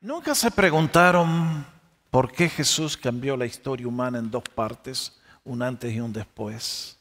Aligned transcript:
¿Nunca 0.00 0.32
se 0.36 0.52
preguntaron 0.52 1.66
por 2.08 2.30
qué 2.30 2.48
Jesús 2.48 2.96
cambió 2.96 3.36
la 3.36 3.46
historia 3.46 3.88
humana 3.88 4.20
en 4.20 4.30
dos 4.30 4.44
partes, 4.44 5.20
un 5.42 5.60
antes 5.60 5.92
y 5.92 5.98
un 5.98 6.12
después? 6.12 6.96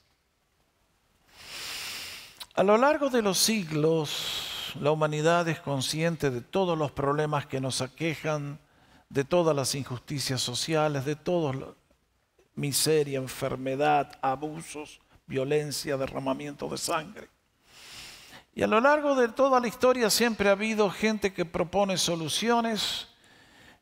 A 2.55 2.63
lo 2.63 2.75
largo 2.75 3.11
de 3.11 3.21
los 3.21 3.37
siglos, 3.37 4.73
la 4.81 4.89
humanidad 4.89 5.47
es 5.47 5.59
consciente 5.59 6.31
de 6.31 6.41
todos 6.41 6.75
los 6.75 6.91
problemas 6.91 7.45
que 7.45 7.61
nos 7.61 7.81
aquejan, 7.81 8.57
de 9.09 9.23
todas 9.23 9.55
las 9.55 9.75
injusticias 9.75 10.41
sociales, 10.41 11.05
de 11.05 11.15
toda 11.15 11.75
miseria, 12.55 13.19
enfermedad, 13.19 14.17
abusos, 14.23 15.01
violencia, 15.27 15.97
derramamiento 15.97 16.67
de 16.67 16.79
sangre. 16.79 17.29
Y 18.57 18.63
a 18.63 18.67
lo 18.67 18.81
largo 18.81 19.13
de 19.13 19.27
toda 19.27 19.59
la 19.59 19.67
historia 19.67 20.09
siempre 20.09 20.49
ha 20.49 20.53
habido 20.53 20.89
gente 20.89 21.31
que 21.31 21.45
propone 21.45 21.95
soluciones 21.95 23.07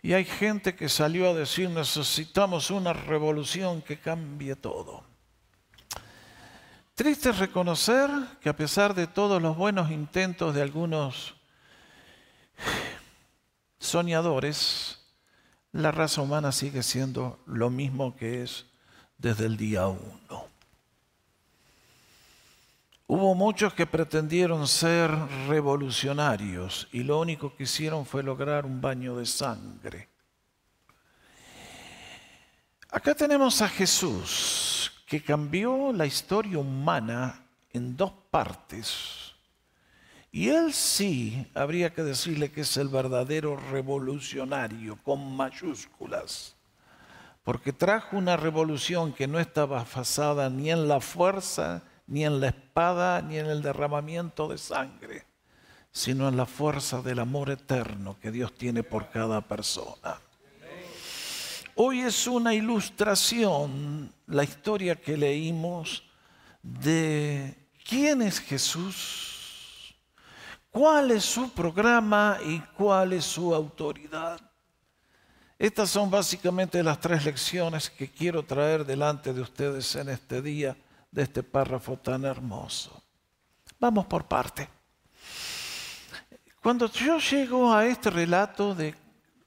y 0.02 0.12
hay 0.12 0.26
gente 0.26 0.76
que 0.76 0.90
salió 0.90 1.30
a 1.30 1.34
decir 1.34 1.70
necesitamos 1.70 2.70
una 2.72 2.92
revolución 2.92 3.82
que 3.82 3.98
cambie 3.98 4.58
todo. 4.58 5.06
Triste 6.94 7.32
reconocer 7.32 8.10
que 8.42 8.50
a 8.50 8.58
pesar 8.58 8.94
de 8.94 9.08
todos 9.08 9.42
los 9.42 9.56
buenos 9.56 9.92
intentos 9.92 10.54
de 10.54 10.64
algunos 10.64 11.36
soñadores, 13.80 15.00
la 15.72 15.94
raza 15.94 16.22
humana 16.22 16.52
sigue 16.52 16.84
siendo 16.84 17.40
lo 17.46 17.70
mismo 17.70 18.18
que 18.18 18.44
es 18.44 18.66
desde 19.18 19.46
el 19.46 19.56
día 19.56 19.88
uno. 19.88 20.55
Hubo 23.08 23.36
muchos 23.36 23.74
que 23.74 23.86
pretendieron 23.86 24.68
ser 24.68 25.12
revolucionarios 25.48 26.88
y 26.92 27.04
lo 27.04 27.20
único 27.20 27.56
que 27.56 27.64
hicieron 27.64 28.06
fue 28.06 28.24
lograr 28.24 28.66
un 28.66 28.82
baño 28.82 29.16
de 29.18 29.28
sangre. 29.28 30.10
Acá 32.90 33.14
tenemos 33.14 33.62
a 33.62 33.70
Jesús 33.70 34.92
que 35.06 35.22
cambió 35.22 35.94
la 35.94 36.08
historia 36.08 36.58
humana 36.58 37.44
en 37.74 37.96
dos 37.96 38.12
partes. 38.32 39.34
Y 40.32 40.50
él 40.50 40.74
sí, 40.74 41.46
habría 41.54 41.94
que 41.94 42.04
decirle 42.04 42.52
que 42.52 42.62
es 42.62 42.76
el 42.76 42.88
verdadero 42.90 43.56
revolucionario, 43.72 44.98
con 45.04 45.36
mayúsculas, 45.36 46.56
porque 47.44 47.72
trajo 47.72 48.18
una 48.18 48.36
revolución 48.36 49.14
que 49.14 49.28
no 49.28 49.40
estaba 49.40 49.86
basada 49.96 50.50
ni 50.50 50.72
en 50.72 50.88
la 50.88 51.00
fuerza, 51.00 51.84
ni 52.08 52.26
en 52.26 52.40
la 52.40 52.50
espada, 52.50 53.22
ni 53.22 53.38
en 53.38 53.48
el 53.48 53.62
derramamiento 53.62 54.48
de 54.48 54.58
sangre, 54.58 55.26
sino 55.92 56.28
en 56.28 56.38
la 56.38 56.46
fuerza 56.46 57.02
del 57.02 57.20
amor 57.20 57.50
eterno 57.50 58.18
que 58.20 58.32
Dios 58.32 58.54
tiene 58.54 58.84
por 58.84 59.10
cada 59.10 59.42
persona. 59.42 60.20
Hoy 61.76 62.02
es 62.02 62.26
una 62.28 62.54
ilustración, 62.54 64.14
la 64.28 64.44
historia 64.44 64.96
que 64.96 65.18
leímos, 65.18 66.04
de 66.62 67.54
quién 67.88 68.22
es 68.22 68.40
Jesús, 68.40 69.94
cuál 70.72 71.12
es 71.12 71.26
su 71.26 71.50
programa 71.52 72.38
y 72.46 72.60
cuál 72.78 73.14
es 73.14 73.26
su 73.26 73.54
autoridad. 73.54 74.40
Estas 75.60 75.90
son 75.90 76.10
básicamente 76.10 76.82
las 76.84 77.00
tres 77.00 77.26
lecciones 77.26 77.90
que 77.90 78.10
quiero 78.10 78.44
traer 78.44 78.86
delante 78.86 79.34
de 79.34 79.42
ustedes 79.42 79.96
en 79.96 80.10
este 80.10 80.42
día 80.42 80.76
de 81.16 81.24
este 81.24 81.44
párrafo 81.44 81.98
tan 81.98 82.26
hermoso. 82.26 83.02
Vamos 83.80 84.06
por 84.06 84.26
parte. 84.26 84.68
Cuando 86.62 86.92
yo 86.92 87.20
llego 87.20 87.74
a 87.74 87.86
este 87.86 88.10
relato 88.10 88.76
de 88.76 88.94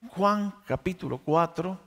Juan 0.09 0.55
capítulo 0.67 1.19
4, 1.19 1.79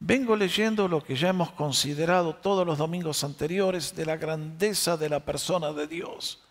vengo 0.00 0.36
leyendo 0.36 0.86
lo 0.86 1.02
que 1.02 1.16
ya 1.16 1.30
hemos 1.30 1.50
considerado 1.52 2.34
todos 2.34 2.66
los 2.66 2.76
domingos 2.76 3.24
anteriores 3.24 3.96
de 3.96 4.04
la 4.04 4.18
grandeza 4.18 4.98
de 4.98 5.08
la 5.08 5.20
persona 5.20 5.72
de 5.72 5.86
Dios. 5.86 6.44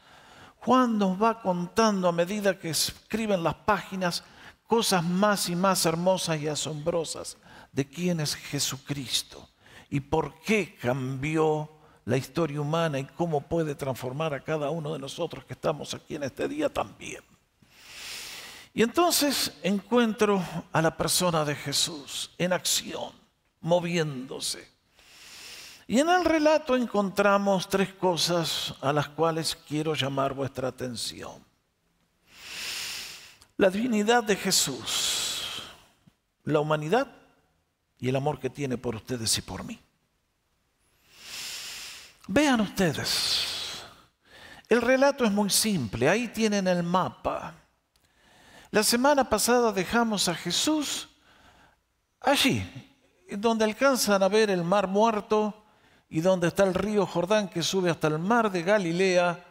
Juan 0.57 0.97
nos 0.97 1.21
va 1.21 1.39
contando 1.39 2.07
a 2.07 2.11
medida 2.11 2.57
que 2.57 2.71
escriben 2.71 3.43
las 3.43 3.55
páginas 3.55 4.23
cosas 4.65 5.03
más 5.03 5.49
y 5.49 5.55
más 5.55 5.85
hermosas 5.85 6.41
y 6.41 6.47
asombrosas 6.47 7.37
de 7.71 7.87
quién 7.87 8.21
es 8.21 8.33
Jesucristo 8.33 9.47
y 9.87 9.99
por 9.99 10.39
qué 10.41 10.75
cambió 10.81 11.80
la 12.05 12.17
historia 12.17 12.61
humana 12.61 12.99
y 12.99 13.05
cómo 13.05 13.41
puede 13.41 13.75
transformar 13.75 14.33
a 14.33 14.43
cada 14.43 14.69
uno 14.69 14.93
de 14.93 14.99
nosotros 14.99 15.45
que 15.45 15.53
estamos 15.53 15.93
aquí 15.93 16.15
en 16.15 16.23
este 16.23 16.47
día 16.47 16.69
también. 16.69 17.23
Y 18.73 18.83
entonces 18.83 19.53
encuentro 19.63 20.43
a 20.71 20.81
la 20.81 20.95
persona 20.95 21.43
de 21.43 21.55
Jesús 21.55 22.31
en 22.37 22.53
acción, 22.53 23.11
moviéndose. 23.59 24.69
Y 25.87 25.99
en 25.99 26.09
el 26.09 26.23
relato 26.23 26.75
encontramos 26.75 27.67
tres 27.67 27.93
cosas 27.93 28.73
a 28.79 28.93
las 28.93 29.09
cuales 29.09 29.57
quiero 29.67 29.93
llamar 29.93 30.33
vuestra 30.33 30.69
atención. 30.69 31.43
La 33.57 33.69
divinidad 33.69 34.23
de 34.23 34.37
Jesús, 34.37 35.61
la 36.45 36.61
humanidad 36.61 37.07
y 37.99 38.07
el 38.07 38.15
amor 38.15 38.39
que 38.39 38.49
tiene 38.49 38.77
por 38.77 38.95
ustedes 38.95 39.37
y 39.37 39.41
por 39.41 39.63
mí. 39.65 39.79
Vean 42.27 42.61
ustedes, 42.61 43.83
el 44.69 44.81
relato 44.81 45.25
es 45.25 45.31
muy 45.31 45.49
simple, 45.49 46.07
ahí 46.07 46.27
tienen 46.27 46.67
el 46.67 46.83
mapa. 46.83 47.55
La 48.69 48.83
semana 48.83 49.27
pasada 49.27 49.71
dejamos 49.71 50.29
a 50.29 50.35
Jesús 50.35 51.09
allí, 52.21 52.63
donde 53.31 53.65
alcanzan 53.65 54.23
a 54.23 54.29
ver 54.29 54.49
el 54.49 54.63
mar 54.63 54.87
muerto 54.87 55.65
y 56.09 56.21
donde 56.21 56.47
está 56.47 56.63
el 56.63 56.73
río 56.73 57.05
Jordán 57.05 57.49
que 57.49 57.63
sube 57.63 57.89
hasta 57.89 58.07
el 58.07 58.19
mar 58.19 58.51
de 58.51 58.63
Galilea. 58.63 59.43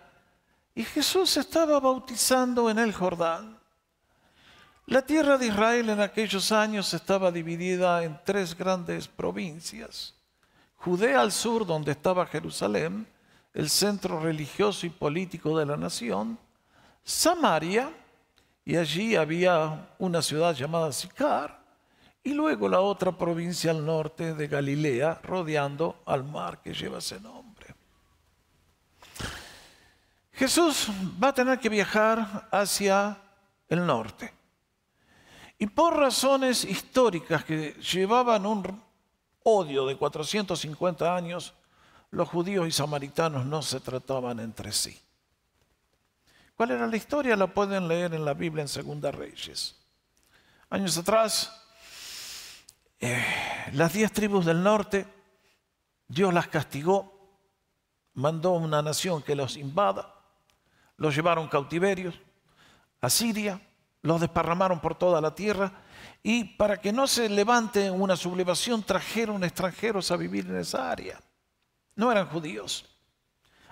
Y 0.75 0.85
Jesús 0.85 1.37
estaba 1.37 1.81
bautizando 1.81 2.71
en 2.71 2.79
el 2.79 2.95
Jordán. 2.95 3.59
La 4.87 5.03
tierra 5.03 5.37
de 5.37 5.49
Israel 5.49 5.91
en 5.91 6.01
aquellos 6.01 6.53
años 6.53 6.95
estaba 6.95 7.31
dividida 7.31 8.03
en 8.05 8.19
tres 8.25 8.57
grandes 8.57 9.07
provincias. 9.07 10.15
Judea 10.81 11.21
al 11.21 11.31
sur, 11.31 11.67
donde 11.67 11.93
estaba 11.93 12.25
Jerusalén, 12.25 13.07
el 13.53 13.69
centro 13.69 14.19
religioso 14.19 14.87
y 14.87 14.91
político 14.91 15.59
de 15.59 15.67
la 15.67 15.77
nación, 15.77 16.39
Samaria, 17.05 17.91
y 18.65 18.77
allí 18.77 19.15
había 19.15 19.91
una 19.99 20.23
ciudad 20.23 20.55
llamada 20.55 20.91
Sicar, 20.93 21.61
y 22.23 22.33
luego 22.33 22.67
la 22.67 22.81
otra 22.81 23.13
provincia 23.13 23.71
al 23.73 23.85
norte 23.85 24.35
de 24.35 24.47
Galilea, 24.47 25.21
rodeando 25.23 26.03
al 26.07 26.25
mar 26.25 26.63
que 26.63 26.73
lleva 26.73 26.99
ese 26.99 27.21
nombre. 27.21 27.75
Jesús 30.33 30.89
va 31.23 31.29
a 31.29 31.35
tener 31.35 31.59
que 31.59 31.69
viajar 31.69 32.49
hacia 32.51 33.19
el 33.69 33.85
norte. 33.85 34.33
Y 35.59 35.67
por 35.67 35.95
razones 35.95 36.65
históricas 36.65 37.45
que 37.45 37.73
llevaban 37.75 38.47
un 38.47 38.90
odio 39.59 39.87
de 39.87 39.97
450 39.97 41.15
años, 41.15 41.55
los 42.11 42.29
judíos 42.29 42.67
y 42.67 42.71
samaritanos 42.71 43.47
no 43.47 43.63
se 43.63 43.81
trataban 43.81 44.41
entre 44.41 44.73
sí. 44.73 45.01
¿Cuál 46.57 46.73
era 46.73 46.87
la 46.87 46.97
historia? 46.97 47.37
La 47.37 47.47
pueden 47.47 47.89
leer 47.89 48.15
en 48.15 48.25
la 48.25 48.35
Biblia 48.35 48.63
en 48.63 48.69
Segunda 48.69 49.11
Reyes. 49.11 49.77
Años 50.69 50.97
atrás, 50.99 51.51
eh, 53.01 53.25
las 53.73 53.93
diez 53.93 54.13
tribus 54.13 54.45
del 54.45 54.63
norte, 54.63 55.07
Dios 56.07 56.35
las 56.35 56.49
castigó, 56.49 57.39
mandó 58.15 58.53
una 58.53 58.83
nación 58.83 59.23
que 59.23 59.35
los 59.35 59.57
invada, 59.57 60.15
los 60.97 61.15
llevaron 61.15 61.49
cautiverios 61.49 62.15
a 63.01 63.09
Siria, 63.09 63.61
los 64.03 64.21
desparramaron 64.21 64.81
por 64.81 64.97
toda 64.97 65.21
la 65.21 65.35
tierra 65.35 65.73
y 66.23 66.45
para 66.45 66.79
que 66.79 66.93
no 66.93 67.07
se 67.07 67.29
levante 67.29 67.91
una 67.91 68.17
sublevación 68.17 68.83
trajeron 68.83 69.43
extranjeros 69.45 70.11
a 70.11 70.17
vivir 70.17 70.47
en 70.47 70.57
esa 70.57 70.91
área. 70.91 71.21
No 71.97 72.13
eran 72.13 72.27
judíos. 72.29 72.85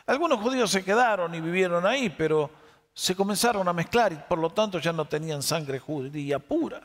Algunos 0.06 0.40
judíos 0.40 0.70
se 0.70 0.84
quedaron 0.84 1.34
y 1.34 1.40
vivieron 1.40 1.86
ahí, 1.86 2.08
pero 2.08 2.50
se 2.94 3.14
comenzaron 3.14 3.68
a 3.68 3.72
mezclar 3.72 4.12
y 4.12 4.16
por 4.16 4.38
lo 4.38 4.50
tanto 4.50 4.78
ya 4.78 4.92
no 4.92 5.04
tenían 5.04 5.42
sangre 5.42 5.78
judía 5.78 6.38
pura. 6.38 6.80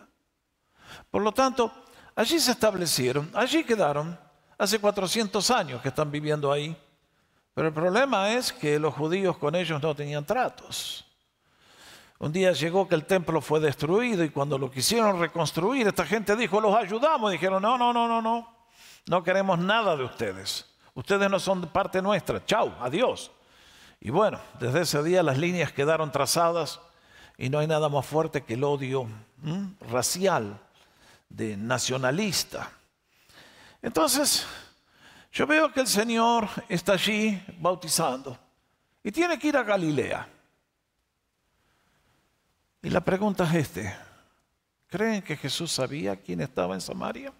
Por 1.10 1.21
lo 1.21 1.31
tanto, 1.31 1.71
allí 2.16 2.39
se 2.39 2.51
establecieron, 2.51 3.31
allí 3.33 3.63
quedaron, 3.63 4.19
hace 4.57 4.80
400 4.80 5.50
años 5.51 5.81
que 5.81 5.89
están 5.89 6.12
viviendo 6.12 6.51
ahí. 6.51 6.75
Pero 7.54 7.68
el 7.68 7.74
problema 7.74 8.33
es 8.33 8.51
que 8.51 8.77
los 8.80 8.94
judíos 8.94 9.38
con 9.38 9.56
ellos 9.56 9.81
no 9.81 9.95
tenían 9.95 10.25
tratos. 10.25 11.03
Un 12.24 12.31
día 12.31 12.54
llegó 12.54 12.88
que 12.88 12.96
el 12.96 13.06
templo 13.06 13.42
fue 13.42 13.60
destruido 13.60 14.24
y 14.24 14.30
cuando 14.30 14.58
lo 14.58 14.72
quisieron 14.72 15.20
reconstruir, 15.20 15.88
esta 15.88 16.06
gente 16.06 16.38
dijo, 16.38 16.62
los 16.62 16.74
ayudamos. 16.74 17.30
dijeron, 17.34 17.62
no, 17.62 17.78
no, 17.78 17.92
no, 17.92 18.08
no, 18.08 18.22
no, 18.22 18.48
no 19.08 19.24
queremos 19.24 19.60
nada 19.60 19.98
de 19.98 20.06
ustedes. 20.06 20.66
Ustedes 20.94 21.30
no 21.30 21.38
son 21.38 21.68
parte 21.68 22.02
nuestra. 22.02 22.46
Chau, 22.46 22.74
adiós. 22.80 23.30
Y 24.00 24.10
bueno, 24.10 24.40
desde 24.58 24.84
ese 24.84 25.04
día 25.04 25.22
las 25.22 25.38
líneas 25.38 25.74
quedaron 25.74 26.14
trazadas 26.14 26.80
y 27.38 27.50
no 27.50 27.60
hay 27.60 27.68
nada 27.68 27.90
más 27.90 28.06
fuerte 28.06 28.46
que 28.46 28.54
el 28.54 28.64
odio 28.64 29.06
racial, 29.92 30.58
de 31.28 31.58
nacionalista. 31.58 32.72
Entonces, 33.81 34.48
yo 35.34 35.46
veo 35.46 35.74
que 35.74 35.81
el 35.81 35.88
Señor 35.88 36.48
está 36.69 36.94
allí 36.94 37.44
bautizando 37.60 38.40
y 39.04 39.12
tiene 39.12 39.38
que 39.38 39.50
ir 39.50 39.58
a 39.58 39.64
Galilea. 39.64 40.30
Y 42.83 42.89
la 42.89 43.00
pregunta 43.00 43.45
es 43.45 43.53
este, 43.56 43.95
¿creen 44.88 45.21
que 45.21 45.38
Jesús 45.38 45.71
sabía 45.71 46.18
quién 46.18 46.41
estaba 46.41 46.74
en 46.74 46.81
Samaria? 46.81 47.31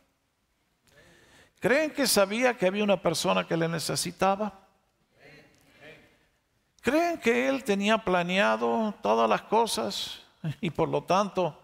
¿Creen 1.60 1.92
que 1.92 2.08
sabía 2.08 2.58
que 2.58 2.66
había 2.66 2.82
una 2.82 3.02
persona 3.02 3.46
que 3.46 3.58
le 3.58 3.68
necesitaba? 3.68 4.54
¿Creen 6.82 7.18
que 7.20 7.50
él 7.50 7.62
tenía 7.66 7.98
planeado 7.98 8.94
todas 9.02 9.30
las 9.30 9.42
cosas 9.42 10.22
y 10.62 10.70
por 10.70 10.88
lo 10.88 11.04
tanto 11.04 11.60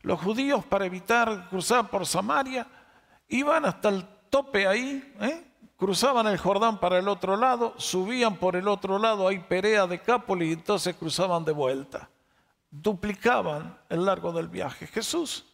los 0.00 0.18
judíos 0.18 0.64
para 0.64 0.86
evitar 0.86 1.50
cruzar 1.50 1.90
por 1.90 2.06
Samaria 2.06 2.66
iban 3.28 3.66
hasta 3.66 3.90
el 3.90 4.06
tope 4.30 4.66
ahí, 4.66 5.14
¿eh? 5.20 5.44
cruzaban 5.76 6.26
el 6.26 6.38
Jordán 6.38 6.80
para 6.80 6.98
el 6.98 7.08
otro 7.08 7.36
lado, 7.36 7.74
subían 7.76 8.36
por 8.36 8.56
el 8.56 8.66
otro 8.66 8.98
lado, 8.98 9.28
hay 9.28 9.40
Perea 9.40 9.86
de 9.86 10.00
Cápoli 10.00 10.48
y 10.48 10.52
entonces 10.52 10.96
cruzaban 10.96 11.44
de 11.44 11.52
vuelta. 11.52 12.08
Duplicaban 12.76 13.78
el 13.88 14.04
largo 14.04 14.32
del 14.32 14.48
viaje. 14.48 14.88
Jesús 14.88 15.44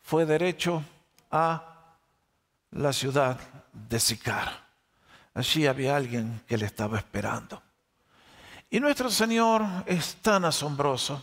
fue 0.00 0.24
derecho 0.24 0.82
a 1.30 1.94
la 2.70 2.92
ciudad 2.94 3.38
de 3.72 4.00
Sicar. 4.00 4.66
Allí 5.34 5.66
había 5.66 5.94
alguien 5.94 6.42
que 6.46 6.56
le 6.56 6.64
estaba 6.64 6.96
esperando. 6.96 7.62
Y 8.70 8.80
nuestro 8.80 9.10
Señor 9.10 9.62
es 9.84 10.16
tan 10.22 10.46
asombroso 10.46 11.22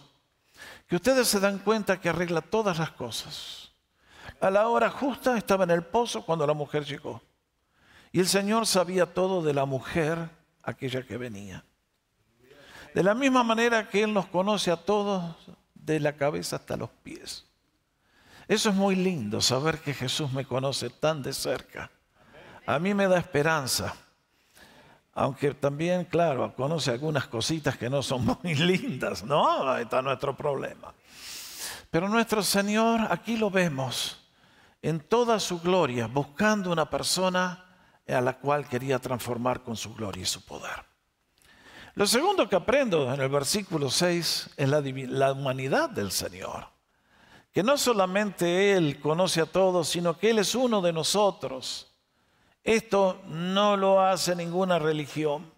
que 0.88 0.98
ustedes 0.98 1.28
se 1.28 1.40
dan 1.40 1.58
cuenta 1.58 2.00
que 2.00 2.10
arregla 2.10 2.42
todas 2.42 2.78
las 2.78 2.92
cosas. 2.92 3.72
A 4.40 4.52
la 4.52 4.68
hora 4.68 4.92
justa 4.92 5.38
estaba 5.38 5.64
en 5.64 5.72
el 5.72 5.84
pozo 5.84 6.24
cuando 6.24 6.46
la 6.46 6.54
mujer 6.54 6.86
llegó. 6.86 7.20
Y 8.12 8.20
el 8.20 8.28
Señor 8.28 8.68
sabía 8.68 9.12
todo 9.12 9.42
de 9.42 9.56
la 9.56 9.66
mujer, 9.66 10.30
aquella 10.62 11.02
que 11.02 11.18
venía. 11.18 11.66
De 12.94 13.04
la 13.04 13.14
misma 13.14 13.44
manera 13.44 13.90
que 13.90 14.04
Él 14.04 14.14
nos 14.14 14.28
conoce 14.28 14.72
a 14.72 14.78
todos 14.78 15.36
de 15.74 16.00
la 16.00 16.14
cabeza 16.14 16.56
hasta 16.58 16.78
los 16.78 16.90
pies. 17.04 17.46
Eso 18.48 18.70
es 18.70 18.76
muy 18.76 18.96
lindo, 18.96 19.42
saber 19.42 19.80
que 19.80 19.94
Jesús 19.94 20.32
me 20.32 20.46
conoce 20.46 20.90
tan 20.90 21.22
de 21.22 21.34
cerca. 21.34 21.92
A 22.66 22.80
mí 22.80 22.94
me 22.94 23.08
da 23.08 23.18
esperanza 23.18 23.94
aunque 25.20 25.52
también, 25.56 26.06
claro, 26.06 26.54
conoce 26.56 26.92
algunas 26.92 27.26
cositas 27.26 27.76
que 27.76 27.90
no 27.90 28.04
son 28.04 28.24
muy 28.44 28.54
lindas, 28.54 29.24
¿no? 29.24 29.68
Ahí 29.68 29.82
está 29.82 30.00
nuestro 30.00 30.38
problema. 30.38 30.94
Pero 31.90 32.08
nuestro 32.08 32.44
Señor, 32.44 33.00
aquí 33.10 33.36
lo 33.36 33.50
vemos, 33.50 34.30
en 34.80 35.00
toda 35.00 35.40
su 35.40 35.60
gloria, 35.60 36.06
buscando 36.06 36.72
una 36.72 36.88
persona 36.88 37.66
a 38.08 38.22
la 38.22 38.38
cual 38.38 38.68
quería 38.68 39.00
transformar 39.00 39.64
con 39.64 39.76
su 39.76 39.96
gloria 39.96 40.22
y 40.22 40.28
su 40.28 40.46
poder. 40.46 40.86
Lo 41.98 42.08
segundo 42.08 42.48
que 42.48 42.56
aprendo 42.56 43.14
en 43.14 43.20
el 43.20 43.28
versículo 43.28 43.90
6 43.90 44.52
es 44.56 44.70
la, 44.70 44.82
la 44.82 45.34
humanidad 45.34 45.90
del 45.90 46.12
Señor. 46.12 46.70
Que 47.52 47.64
no 47.64 47.78
solamente 47.78 48.74
Él 48.74 49.00
conoce 49.02 49.42
a 49.42 49.46
todos, 49.46 49.90
sino 49.90 50.18
que 50.18 50.30
Él 50.30 50.40
es 50.40 50.56
uno 50.56 50.82
de 50.82 50.94
nosotros 50.94 51.88
esto 52.68 53.22
no 53.28 53.78
lo 53.78 54.02
hace 54.02 54.36
ninguna 54.36 54.78
religión. 54.78 55.50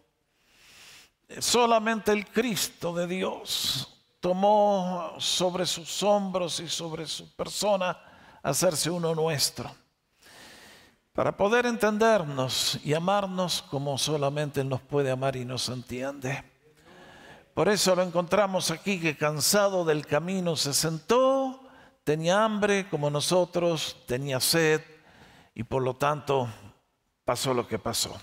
Solamente 1.40 2.12
el 2.12 2.28
Cristo 2.28 2.94
de 2.94 3.08
Dios 3.08 4.04
tomó 4.20 5.16
sobre 5.18 5.66
sus 5.66 6.04
hombros 6.04 6.60
y 6.60 6.70
sobre 6.70 7.08
su 7.08 7.36
persona 7.36 8.00
hacerse 8.44 8.92
uno 8.92 9.16
nuestro. 9.16 9.76
Para 11.20 11.36
poder 11.36 11.66
entendernos 11.66 12.80
y 12.82 12.94
amarnos 12.94 13.62
como 13.64 13.98
solamente 13.98 14.62
Él 14.62 14.70
nos 14.70 14.80
puede 14.80 15.12
amar 15.12 15.36
y 15.36 15.44
nos 15.44 15.68
entiende. 15.68 16.42
Por 17.54 17.68
eso 17.68 17.94
lo 17.94 18.04
encontramos 18.04 18.72
aquí 18.72 19.02
que 19.02 19.18
cansado 19.18 19.84
del 19.84 20.06
camino 20.06 20.56
se 20.56 20.74
sentó, 20.74 21.62
tenía 22.06 22.46
hambre 22.46 22.88
como 22.88 23.10
nosotros, 23.10 23.98
tenía 24.08 24.40
sed 24.40 24.80
y 25.54 25.64
por 25.64 25.84
lo 25.84 25.94
tanto 25.94 26.48
pasó 27.26 27.54
lo 27.54 27.68
que 27.68 27.80
pasó. 27.80 28.18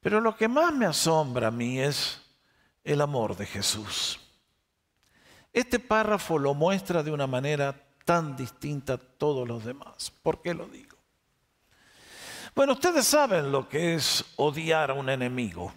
Pero 0.00 0.20
lo 0.20 0.36
que 0.36 0.48
más 0.48 0.70
me 0.70 0.84
asombra 0.84 1.48
a 1.48 1.50
mí 1.50 1.80
es 1.80 2.20
el 2.84 3.00
amor 3.00 3.38
de 3.38 3.46
Jesús. 3.46 4.20
Este 5.50 5.78
párrafo 5.78 6.38
lo 6.38 6.52
muestra 6.52 7.02
de 7.02 7.10
una 7.10 7.26
manera 7.26 7.74
tan 8.04 8.36
distinta 8.36 8.92
a 8.92 8.98
todos 8.98 9.48
los 9.48 9.64
demás. 9.64 10.12
¿Por 10.22 10.42
qué 10.42 10.52
lo 10.52 10.66
digo? 10.66 10.83
Bueno, 12.54 12.74
ustedes 12.74 13.06
saben 13.06 13.50
lo 13.50 13.68
que 13.68 13.94
es 13.94 14.24
odiar 14.36 14.90
a 14.90 14.94
un 14.94 15.10
enemigo. 15.10 15.72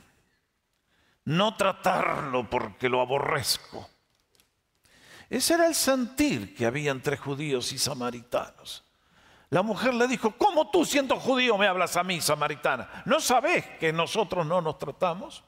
No 1.25 1.55
tratarlo 1.57 2.49
porque 2.49 2.87
lo 2.87 3.01
aborrezco. 3.01 3.89
Ese 5.29 5.55
era 5.55 5.67
el 5.67 5.75
sentir 5.75 6.55
que 6.55 6.65
había 6.65 6.91
entre 6.91 7.17
judíos 7.17 7.73
y 7.73 7.77
samaritanos. 7.77 8.83
La 9.49 9.61
mujer 9.61 9.93
le 9.93 10.07
dijo, 10.07 10.31
¿cómo 10.37 10.69
tú 10.69 10.85
siendo 10.85 11.17
judío 11.19 11.57
me 11.57 11.67
hablas 11.67 11.97
a 11.97 12.03
mí, 12.03 12.21
samaritana? 12.21 13.03
¿No 13.05 13.19
sabes 13.19 13.65
que 13.79 13.91
nosotros 13.91 14.45
no 14.45 14.61
nos 14.61 14.77
tratamos? 14.77 15.43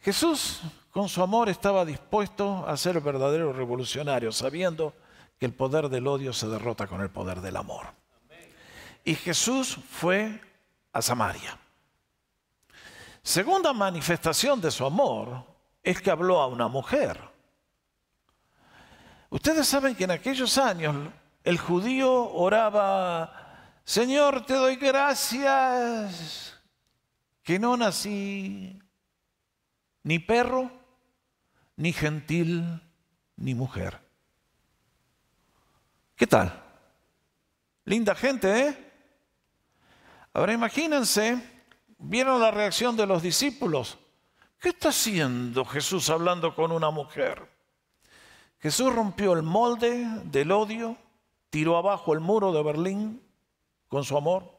Jesús, 0.00 0.62
con 0.90 1.08
su 1.08 1.22
amor, 1.22 1.48
estaba 1.48 1.84
dispuesto 1.84 2.64
a 2.66 2.76
ser 2.76 3.00
verdadero 3.00 3.52
revolucionario, 3.52 4.32
sabiendo 4.32 4.94
que 5.38 5.46
el 5.46 5.54
poder 5.54 5.88
del 5.88 6.06
odio 6.06 6.32
se 6.32 6.48
derrota 6.48 6.86
con 6.86 7.00
el 7.00 7.10
poder 7.10 7.40
del 7.40 7.56
amor. 7.56 8.03
Y 9.04 9.14
Jesús 9.14 9.78
fue 9.90 10.40
a 10.92 11.02
Samaria. 11.02 11.58
Segunda 13.22 13.72
manifestación 13.72 14.60
de 14.60 14.70
su 14.70 14.84
amor 14.84 15.44
es 15.82 16.00
que 16.00 16.10
habló 16.10 16.40
a 16.40 16.46
una 16.46 16.68
mujer. 16.68 17.20
Ustedes 19.28 19.66
saben 19.66 19.94
que 19.94 20.04
en 20.04 20.10
aquellos 20.10 20.56
años 20.58 20.96
el 21.42 21.58
judío 21.58 22.32
oraba, 22.32 23.80
Señor, 23.84 24.46
te 24.46 24.54
doy 24.54 24.76
gracias 24.76 26.58
que 27.42 27.58
no 27.58 27.76
nací 27.76 28.80
ni 30.02 30.18
perro, 30.18 30.70
ni 31.76 31.92
gentil, 31.92 32.80
ni 33.36 33.54
mujer. 33.54 34.00
¿Qué 36.16 36.26
tal? 36.26 36.62
Linda 37.84 38.14
gente, 38.14 38.68
¿eh? 38.68 38.92
Ahora 40.36 40.52
imagínense, 40.52 41.40
vieron 41.96 42.40
la 42.40 42.50
reacción 42.50 42.96
de 42.96 43.06
los 43.06 43.22
discípulos. 43.22 43.96
¿Qué 44.60 44.70
está 44.70 44.88
haciendo 44.88 45.64
Jesús 45.64 46.10
hablando 46.10 46.56
con 46.56 46.72
una 46.72 46.90
mujer? 46.90 47.48
Jesús 48.58 48.92
rompió 48.92 49.34
el 49.34 49.44
molde 49.44 50.04
del 50.24 50.50
odio, 50.50 50.96
tiró 51.50 51.76
abajo 51.76 52.14
el 52.14 52.18
muro 52.18 52.52
de 52.52 52.64
Berlín 52.64 53.22
con 53.86 54.02
su 54.02 54.16
amor, 54.16 54.50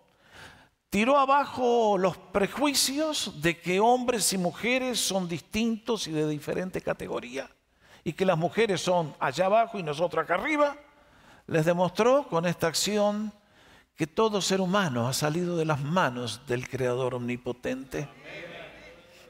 tiró 0.89 1.17
abajo 1.17 1.97
los 1.97 2.15
prejuicios 2.15 3.41
de 3.41 3.59
que 3.59 3.81
hombres 3.81 4.31
y 4.31 4.37
mujeres 4.37 5.01
son 5.01 5.27
distintos 5.27 6.07
y 6.07 6.13
de 6.13 6.25
diferente 6.29 6.79
categoría 6.79 7.49
y 8.01 8.13
que 8.13 8.23
las 8.23 8.37
mujeres 8.37 8.79
son 8.79 9.13
allá 9.19 9.47
abajo 9.47 9.77
y 9.77 9.83
nosotros 9.83 10.23
acá 10.23 10.35
arriba, 10.35 10.77
les 11.47 11.65
demostró 11.65 12.29
con 12.29 12.45
esta 12.45 12.67
acción 12.67 13.33
que 13.95 14.07
todo 14.07 14.41
ser 14.41 14.59
humano 14.59 15.07
ha 15.07 15.13
salido 15.13 15.55
de 15.55 15.65
las 15.65 15.81
manos 15.81 16.41
del 16.47 16.67
Creador 16.67 17.15
Omnipotente 17.15 18.09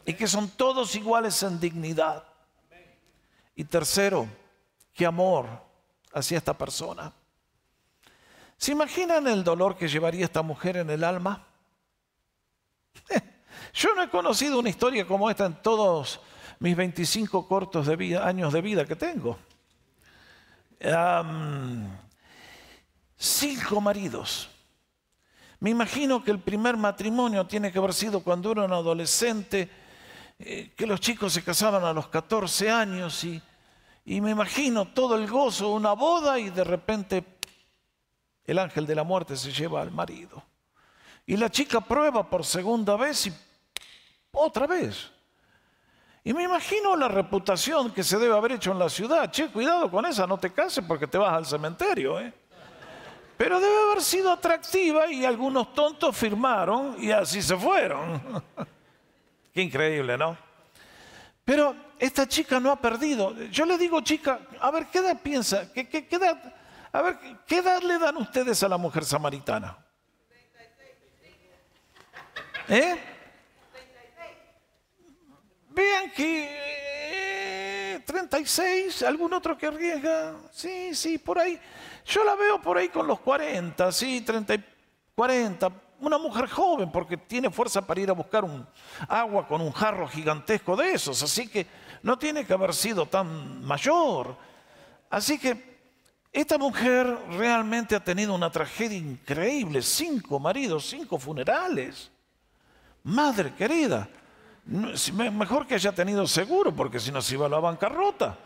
y 0.06 0.14
que 0.14 0.28
son 0.28 0.50
todos 0.50 0.96
iguales 0.96 1.42
en 1.44 1.60
dignidad. 1.60 2.24
Y 3.56 3.64
tercero, 3.64 4.28
que 4.94 5.06
amor 5.06 5.48
hacia 6.14 6.38
esta 6.38 6.58
persona. 6.58 7.12
¿Se 8.58 8.72
imaginan 8.72 9.28
el 9.28 9.44
dolor 9.44 9.78
que 9.78 9.88
llevaría 9.88 10.26
esta 10.26 10.42
mujer 10.42 10.78
en 10.78 10.90
el 10.90 11.04
alma? 11.04 11.46
Yo 13.74 13.94
no 13.94 14.04
he 14.04 14.10
conocido 14.10 14.60
una 14.60 14.70
historia 14.70 15.06
como 15.06 15.30
esta 15.30 15.46
en 15.46 15.62
todos 15.62 16.22
mis 16.60 16.76
25 16.76 17.48
cortos 17.48 17.88
años 17.88 18.54
de 18.54 18.62
vida 18.62 18.86
que 18.86 18.96
tengo. 18.96 19.38
cinco 23.18 23.82
maridos. 23.82 24.50
Me 25.66 25.72
imagino 25.72 26.24
que 26.24 26.30
el 26.30 26.38
primer 26.38 26.78
matrimonio 26.78 27.48
tiene 27.48 27.72
que 27.72 27.80
haber 27.80 27.96
sido 27.96 28.20
cuando 28.20 28.52
era 28.52 28.66
un 28.66 28.74
adolescente, 28.74 29.68
eh, 30.38 30.72
que 30.78 30.86
los 30.86 31.00
chicos 31.00 31.34
se 31.34 31.44
casaban 31.44 31.84
a 31.84 31.92
los 31.92 32.08
14 32.10 32.70
años 32.70 33.24
y, 33.24 33.42
y 34.06 34.22
me 34.22 34.30
imagino 34.30 34.86
todo 34.90 35.16
el 35.16 35.28
gozo, 35.28 35.72
una 35.72 35.94
boda 35.94 36.38
y 36.38 36.52
de 36.52 36.64
repente 36.64 37.24
el 38.44 38.60
ángel 38.60 38.86
de 38.86 38.94
la 38.94 39.04
muerte 39.04 39.36
se 39.36 39.52
lleva 39.52 39.82
al 39.82 39.90
marido. 39.90 40.44
Y 41.26 41.36
la 41.36 41.50
chica 41.50 41.82
prueba 41.82 42.30
por 42.30 42.46
segunda 42.46 42.96
vez 42.96 43.26
y 43.26 43.34
otra 44.34 44.68
vez. 44.68 45.10
Y 46.24 46.32
me 46.36 46.44
imagino 46.44 46.96
la 46.96 47.08
reputación 47.08 47.92
que 47.92 48.04
se 48.04 48.20
debe 48.20 48.38
haber 48.38 48.52
hecho 48.52 48.72
en 48.72 48.78
la 48.78 48.88
ciudad. 48.88 49.32
Che, 49.32 49.48
cuidado 49.48 49.90
con 49.90 50.06
esa, 50.06 50.28
no 50.28 50.38
te 50.38 50.54
cases 50.54 50.86
porque 50.88 51.08
te 51.08 51.18
vas 51.18 51.34
al 51.34 51.48
cementerio. 51.48 52.20
¿eh? 52.20 52.32
Pero 53.38 53.60
debe 53.60 53.92
haber 53.92 54.02
sido 54.02 54.32
atractiva 54.32 55.12
y 55.12 55.26
algunos 55.26 55.74
tontos 55.74 56.16
firmaron 56.16 56.96
y 57.00 57.12
así 57.12 57.42
se 57.42 57.58
fueron. 57.58 58.44
Qué 59.54 59.62
increíble, 59.62 60.18
¿no? 60.18 60.38
Pero 61.44 61.76
esta 62.00 62.28
chica 62.28 62.60
no 62.60 62.72
ha 62.72 62.82
perdido. 62.82 63.36
Yo 63.52 63.66
le 63.66 63.78
digo, 63.78 64.02
chica, 64.02 64.40
a 64.60 64.72
ver, 64.72 64.88
¿qué 64.88 65.00
edad 65.00 65.22
piensa? 65.22 65.72
¿Qué, 65.72 65.88
qué, 65.88 66.08
edad, 66.10 66.54
a 66.92 67.02
ver, 67.02 67.18
¿qué 67.46 67.58
edad 67.58 67.82
le 67.82 68.00
dan 68.00 68.18
ustedes 68.18 68.64
a 68.64 68.68
la 68.68 68.78
mujer 68.78 69.06
samaritana? 69.06 69.78
¿Eh? 72.68 72.98
Vean 75.70 76.12
que 76.12 77.15
36, 78.06 79.02
eh, 79.02 79.08
algún 79.08 79.34
otro 79.34 79.58
que 79.58 79.68
arriesga. 79.68 80.36
Sí, 80.52 80.94
sí, 80.94 81.18
por 81.18 81.40
ahí. 81.40 81.60
Yo 82.06 82.24
la 82.24 82.36
veo 82.36 82.62
por 82.62 82.78
ahí 82.78 82.90
con 82.90 83.08
los 83.08 83.20
40, 83.20 83.92
sí, 83.92 84.22
30, 84.22 84.56
40. 85.16 85.72
Una 86.00 86.18
mujer 86.18 86.48
joven 86.48 86.92
porque 86.92 87.18
tiene 87.18 87.50
fuerza 87.50 87.82
para 87.82 88.00
ir 88.02 88.10
a 88.10 88.14
buscar 88.14 88.44
un 88.44 88.66
agua 89.08 89.48
con 89.48 89.62
un 89.62 89.72
jarro 89.72 90.08
gigantesco 90.08 90.76
de 90.76 90.92
esos. 90.92 91.22
Así 91.24 91.48
que 91.48 91.66
no 92.04 92.20
tiene 92.20 92.46
que 92.46 92.54
haber 92.54 92.74
sido 92.74 93.06
tan 93.06 93.64
mayor. 93.64 94.36
Así 95.10 95.40
que 95.40 95.76
esta 96.32 96.58
mujer 96.58 97.18
realmente 97.32 97.96
ha 97.96 98.04
tenido 98.04 98.36
una 98.36 98.52
tragedia 98.52 98.98
increíble. 98.98 99.82
Cinco 99.82 100.38
maridos, 100.38 100.86
cinco 100.90 101.18
funerales. 101.18 102.12
Madre 103.04 103.54
querida, 103.54 104.10
mejor 104.66 105.68
que 105.68 105.76
haya 105.76 105.94
tenido 105.94 106.26
seguro 106.28 106.74
porque 106.74 107.00
si 107.00 107.12
no 107.12 107.22
se 107.22 107.36
iba 107.36 107.46
a 107.46 107.50
la 107.50 107.60
bancarrota. 107.60 108.38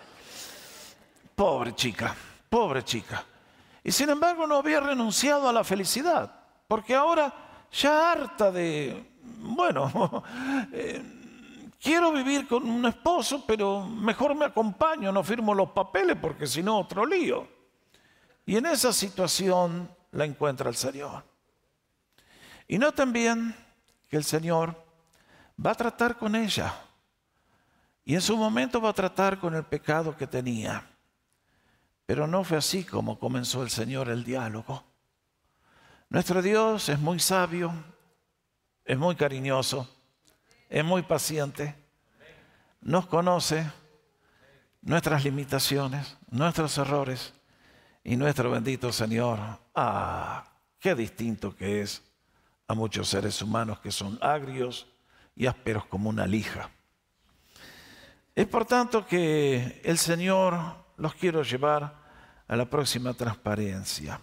Pobre 1.36 1.74
chica, 1.74 2.16
pobre 2.50 2.84
chica. 2.84 3.26
Y 3.84 3.92
sin 3.92 4.10
embargo 4.10 4.46
no 4.46 4.58
había 4.58 4.80
renunciado 4.82 5.48
a 5.48 5.54
la 5.54 5.64
felicidad, 5.64 6.32
porque 6.68 6.94
ahora 6.94 7.34
ya 7.72 8.12
harta 8.12 8.52
de, 8.52 9.12
bueno, 9.22 10.24
eh, 10.74 11.02
quiero 11.82 12.12
vivir 12.12 12.48
con 12.48 12.70
un 12.70 12.86
esposo, 12.86 13.46
pero 13.48 13.86
mejor 13.86 14.36
me 14.36 14.46
acompaño, 14.46 15.12
no 15.12 15.24
firmo 15.24 15.54
los 15.54 15.72
papeles 15.72 16.18
porque 16.22 16.46
si 16.46 16.62
no 16.62 16.80
otro 16.80 17.06
lío. 17.06 17.48
Y 18.46 18.58
en 18.58 18.66
esa 18.66 18.92
situación 18.92 19.90
la 20.12 20.26
encuentra 20.26 20.70
el 20.70 20.76
Señor. 20.76 21.24
Y 22.68 22.78
no 22.78 22.92
también 22.92 23.56
que 24.10 24.18
el 24.18 24.24
Señor 24.24 24.89
va 25.66 25.72
a 25.72 25.76
tratar 25.76 26.18
con 26.18 26.36
ella. 26.36 26.74
Y 28.06 28.16
en 28.16 28.22
su 28.22 28.36
momento 28.38 28.82
va 28.82 28.90
a 28.90 28.94
tratar 28.94 29.40
con 29.40 29.54
el 29.54 29.64
pecado 29.64 30.16
que 30.16 30.28
tenía. 30.28 30.88
Pero 32.06 32.26
no 32.26 32.44
fue 32.44 32.58
así 32.58 32.84
como 32.84 33.20
comenzó 33.20 33.62
el 33.62 33.70
Señor 33.70 34.10
el 34.10 34.24
diálogo. 34.24 34.84
Nuestro 36.10 36.42
Dios 36.42 36.90
es 36.90 37.00
muy 37.00 37.20
sabio, 37.20 37.72
es 38.84 38.98
muy 38.98 39.16
cariñoso, 39.16 39.88
es 40.68 40.84
muy 40.84 41.04
paciente, 41.04 41.76
nos 42.82 43.06
conoce 43.06 43.72
nuestras 44.82 45.24
limitaciones, 45.24 46.18
nuestros 46.32 46.76
errores 46.80 47.32
y 48.04 48.16
nuestro 48.16 48.50
bendito 48.50 48.92
Señor. 48.92 49.38
Ah, 49.76 50.46
qué 50.80 50.96
distinto 50.96 51.56
que 51.56 51.82
es 51.82 52.02
a 52.68 52.74
muchos 52.74 53.08
seres 53.08 53.40
humanos 53.44 53.80
que 53.82 53.92
son 53.92 54.18
agrios 54.20 54.88
y 55.40 55.48
ásperos 55.48 55.86
como 55.86 56.10
una 56.10 56.28
lija. 56.28 56.70
Es 58.36 58.46
por 58.46 58.66
tanto 58.66 59.08
que 59.08 59.82
el 59.84 59.98
Señor 59.98 60.60
los 60.98 61.16
quiero 61.16 61.42
llevar 61.42 61.96
a 62.48 62.56
la 62.56 62.70
próxima 62.70 63.16
transparencia. 63.16 64.22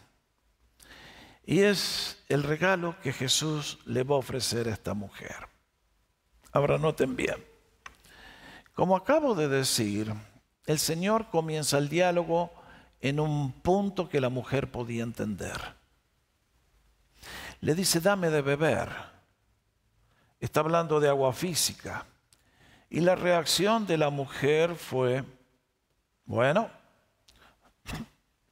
Y 1.44 1.62
es 1.62 2.23
el 2.28 2.44
regalo 2.44 2.94
que 3.02 3.12
Jesús 3.12 3.78
le 3.87 4.04
va 4.04 4.14
a 4.14 4.18
ofrecer 4.18 4.68
a 4.68 4.73
esta 4.73 4.94
mujer. 4.94 5.49
Ahora 6.52 6.78
noten 6.78 7.16
bien. 7.16 7.44
Como 8.75 8.96
acabo 8.96 9.35
de 9.35 9.49
decir, 9.49 10.14
el 10.66 10.78
Señor 10.78 11.30
comienza 11.30 11.78
el 11.78 11.88
diálogo 11.88 12.52
en 13.00 13.18
un 13.18 13.50
punto 13.50 14.08
que 14.08 14.20
la 14.20 14.28
mujer 14.28 14.70
podía 14.70 15.02
entender 15.02 15.76
le 17.61 17.75
dice, 17.75 18.00
dame 18.00 18.30
de 18.30 18.42
beber. 18.42 18.88
Está 20.46 20.60
hablando 20.60 21.00
de 21.00 21.08
agua 21.08 21.32
física. 21.32 22.06
Y 22.88 23.00
la 23.00 23.16
reacción 23.16 23.84
de 23.84 23.98
la 23.98 24.10
mujer 24.10 24.76
fue, 24.76 25.24
bueno, 26.24 26.70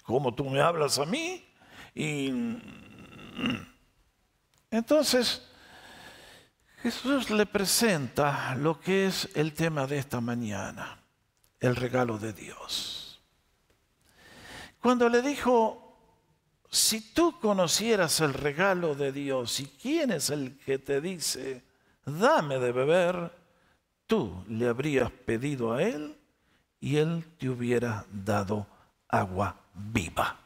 ¿cómo 0.02 0.34
tú 0.34 0.44
me 0.50 0.60
hablas 0.60 0.98
a 0.98 1.04
mí? 1.04 1.46
Y 1.94 2.32
entonces 4.72 5.46
Jesús 6.82 7.30
le 7.30 7.46
presenta 7.46 8.56
lo 8.56 8.80
que 8.80 9.06
es 9.06 9.28
el 9.36 9.52
tema 9.52 9.86
de 9.86 9.98
esta 9.98 10.20
mañana, 10.20 10.98
el 11.60 11.76
regalo 11.76 12.18
de 12.18 12.32
Dios. 12.32 13.22
Cuando 14.80 15.08
le 15.08 15.22
dijo, 15.22 15.96
si 16.68 17.12
tú 17.12 17.38
conocieras 17.38 18.18
el 18.18 18.34
regalo 18.34 18.96
de 18.96 19.12
Dios 19.12 19.60
y 19.60 19.66
quién 19.66 20.10
es 20.10 20.30
el 20.30 20.58
que 20.58 20.80
te 20.80 21.00
dice, 21.00 21.62
dame 22.04 22.58
de 22.58 22.72
beber, 22.72 23.32
tú 24.06 24.44
le 24.48 24.68
habrías 24.68 25.10
pedido 25.10 25.72
a 25.72 25.82
Él 25.82 26.18
y 26.80 26.96
Él 26.96 27.24
te 27.38 27.48
hubiera 27.48 28.04
dado 28.12 28.66
agua 29.08 29.56
viva. 29.74 30.38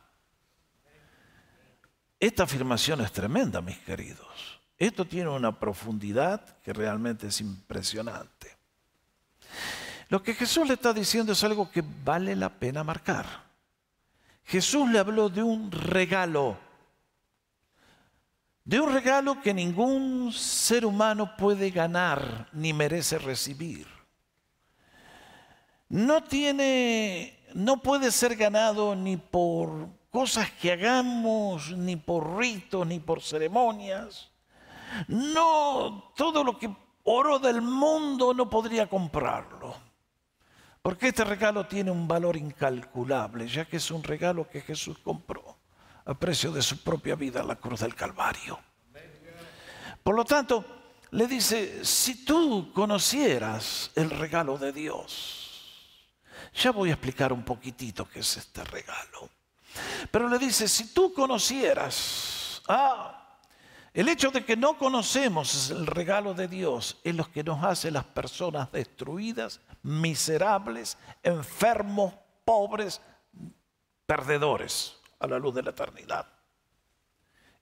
Esta 2.20 2.44
afirmación 2.44 3.00
es 3.00 3.12
tremenda, 3.12 3.60
mis 3.60 3.78
queridos. 3.78 4.60
Esto 4.76 5.04
tiene 5.04 5.30
una 5.30 5.58
profundidad 5.58 6.58
que 6.62 6.72
realmente 6.72 7.28
es 7.28 7.40
impresionante. 7.40 8.56
Lo 10.08 10.22
que 10.22 10.34
Jesús 10.34 10.66
le 10.66 10.74
está 10.74 10.92
diciendo 10.92 11.32
es 11.32 11.44
algo 11.44 11.70
que 11.70 11.84
vale 12.04 12.34
la 12.34 12.48
pena 12.48 12.82
marcar. 12.82 13.26
Jesús 14.44 14.88
le 14.90 14.98
habló 14.98 15.28
de 15.28 15.42
un 15.42 15.70
regalo, 15.70 16.56
de 18.68 18.78
un 18.78 18.92
regalo 18.92 19.40
que 19.40 19.54
ningún 19.54 20.30
ser 20.30 20.84
humano 20.84 21.34
puede 21.38 21.70
ganar 21.70 22.50
ni 22.52 22.74
merece 22.74 23.16
recibir. 23.18 23.86
No 25.88 26.22
tiene, 26.22 27.48
no 27.54 27.80
puede 27.80 28.12
ser 28.12 28.36
ganado 28.36 28.94
ni 28.94 29.16
por 29.16 29.88
cosas 30.10 30.50
que 30.50 30.72
hagamos, 30.72 31.74
ni 31.78 31.96
por 31.96 32.36
ritos, 32.36 32.86
ni 32.86 33.00
por 33.00 33.22
ceremonias. 33.22 34.30
No, 35.06 36.12
todo 36.14 36.44
lo 36.44 36.58
que 36.58 36.70
oro 37.04 37.38
del 37.38 37.62
mundo 37.62 38.34
no 38.34 38.50
podría 38.50 38.86
comprarlo. 38.86 39.74
Porque 40.82 41.08
este 41.08 41.24
regalo 41.24 41.66
tiene 41.66 41.90
un 41.90 42.06
valor 42.06 42.36
incalculable, 42.36 43.48
ya 43.48 43.64
que 43.64 43.78
es 43.78 43.90
un 43.90 44.02
regalo 44.02 44.46
que 44.46 44.60
Jesús 44.60 44.98
compró 44.98 45.57
a 46.08 46.14
precio 46.14 46.50
de 46.50 46.62
su 46.62 46.78
propia 46.78 47.14
vida 47.14 47.42
la 47.42 47.56
cruz 47.56 47.80
del 47.80 47.94
Calvario. 47.94 48.58
Por 50.02 50.14
lo 50.14 50.24
tanto, 50.24 50.64
le 51.10 51.26
dice, 51.26 51.84
si 51.84 52.24
tú 52.24 52.72
conocieras 52.72 53.90
el 53.94 54.08
regalo 54.08 54.56
de 54.56 54.72
Dios, 54.72 56.08
ya 56.54 56.70
voy 56.70 56.88
a 56.88 56.94
explicar 56.94 57.30
un 57.30 57.44
poquitito 57.44 58.08
qué 58.08 58.20
es 58.20 58.38
este 58.38 58.64
regalo. 58.64 59.28
Pero 60.10 60.28
le 60.28 60.38
dice, 60.38 60.66
si 60.66 60.94
tú 60.94 61.12
conocieras, 61.12 62.62
ah, 62.68 63.36
el 63.92 64.08
hecho 64.08 64.30
de 64.30 64.46
que 64.46 64.56
no 64.56 64.78
conocemos 64.78 65.68
el 65.68 65.86
regalo 65.86 66.32
de 66.32 66.48
Dios 66.48 66.96
es 67.04 67.14
lo 67.14 67.30
que 67.30 67.44
nos 67.44 67.62
hace 67.62 67.90
las 67.90 68.04
personas 68.04 68.72
destruidas, 68.72 69.60
miserables, 69.82 70.96
enfermos, 71.22 72.14
pobres, 72.46 73.02
perdedores 74.06 74.97
a 75.18 75.26
la 75.26 75.38
luz 75.38 75.54
de 75.54 75.62
la 75.62 75.70
eternidad. 75.70 76.26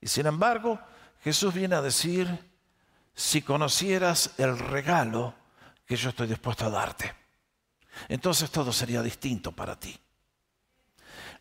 Y 0.01 0.09
sin 0.09 0.27
embargo, 0.27 0.79
Jesús 1.23 1.55
viene 1.55 1.75
a 1.75 1.83
decir, 1.83 2.29
si 3.15 3.43
conocieras 3.43 4.35
el 4.39 4.59
regalo 4.59 5.35
que 5.87 5.97
yo 5.97 6.11
estoy 6.11 6.27
dispuesto 6.27 6.67
a 6.67 6.71
darte, 6.71 7.15
entonces 8.09 8.51
todo 8.51 8.73
sería 8.73 9.03
distinto 9.03 9.53
para 9.53 9.79
ti. 9.79 9.99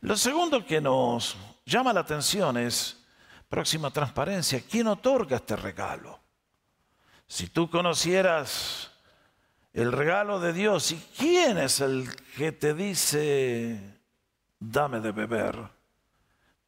Lo 0.01 0.15
segundo 0.15 0.65
que 0.65 0.79
nos 0.79 1.35
llama 1.65 1.93
la 1.93 2.01
atención 2.01 2.57
es 2.57 3.05
Próxima 3.49 3.91
transparencia. 3.91 4.61
¿Quién 4.69 4.87
otorga 4.87 5.37
este 5.37 5.55
regalo? 5.55 6.19
Si 7.27 7.47
tú 7.47 7.69
conocieras 7.69 8.91
el 9.71 9.91
regalo 9.91 10.39
de 10.39 10.51
Dios, 10.51 10.91
¿y 10.91 10.97
quién 11.17 11.57
es 11.57 11.79
el 11.79 12.09
que 12.35 12.51
te 12.51 12.73
dice, 12.73 13.99
dame 14.59 14.99
de 14.99 15.11
beber? 15.11 15.74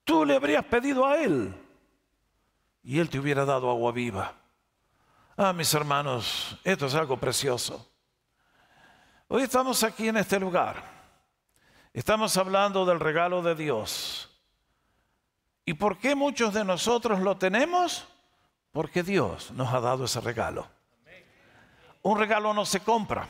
Tú 0.07 0.23
le 0.23 0.37
habrías 0.37 0.63
pedido 0.63 1.05
a 1.05 1.21
Él 1.21 1.53
y 2.81 2.97
Él 2.97 3.09
te 3.09 3.19
hubiera 3.19 3.43
dado 3.43 3.69
agua 3.69 3.91
viva. 3.91 4.33
Ah, 5.35 5.51
mis 5.51 5.73
hermanos, 5.73 6.57
esto 6.63 6.85
es 6.85 6.95
algo 6.95 7.17
precioso. 7.17 7.91
Hoy 9.27 9.43
estamos 9.43 9.83
aquí 9.83 10.07
en 10.07 10.15
este 10.15 10.39
lugar. 10.39 10.81
Estamos 11.91 12.37
hablando 12.37 12.85
del 12.85 13.01
regalo 13.01 13.41
de 13.41 13.53
Dios. 13.53 14.29
¿Y 15.65 15.73
por 15.73 15.97
qué 15.97 16.15
muchos 16.15 16.53
de 16.53 16.63
nosotros 16.63 17.19
lo 17.19 17.35
tenemos? 17.35 18.07
Porque 18.71 19.03
Dios 19.03 19.51
nos 19.51 19.73
ha 19.73 19.81
dado 19.81 20.05
ese 20.05 20.21
regalo. 20.21 20.69
Un 22.03 22.17
regalo 22.17 22.53
no 22.53 22.65
se 22.65 22.79
compra. 22.79 23.27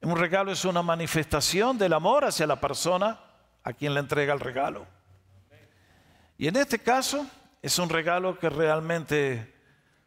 Un 0.00 0.16
regalo 0.16 0.52
es 0.52 0.64
una 0.64 0.82
manifestación 0.82 1.76
del 1.76 1.92
amor 1.92 2.24
hacia 2.24 2.46
la 2.46 2.60
persona 2.60 3.18
a 3.64 3.72
quien 3.72 3.94
le 3.94 3.98
entrega 3.98 4.32
el 4.32 4.38
regalo. 4.38 4.94
Y 6.38 6.48
en 6.48 6.56
este 6.56 6.78
caso 6.78 7.26
es 7.62 7.78
un 7.78 7.88
regalo 7.88 8.38
que 8.38 8.50
realmente 8.50 9.54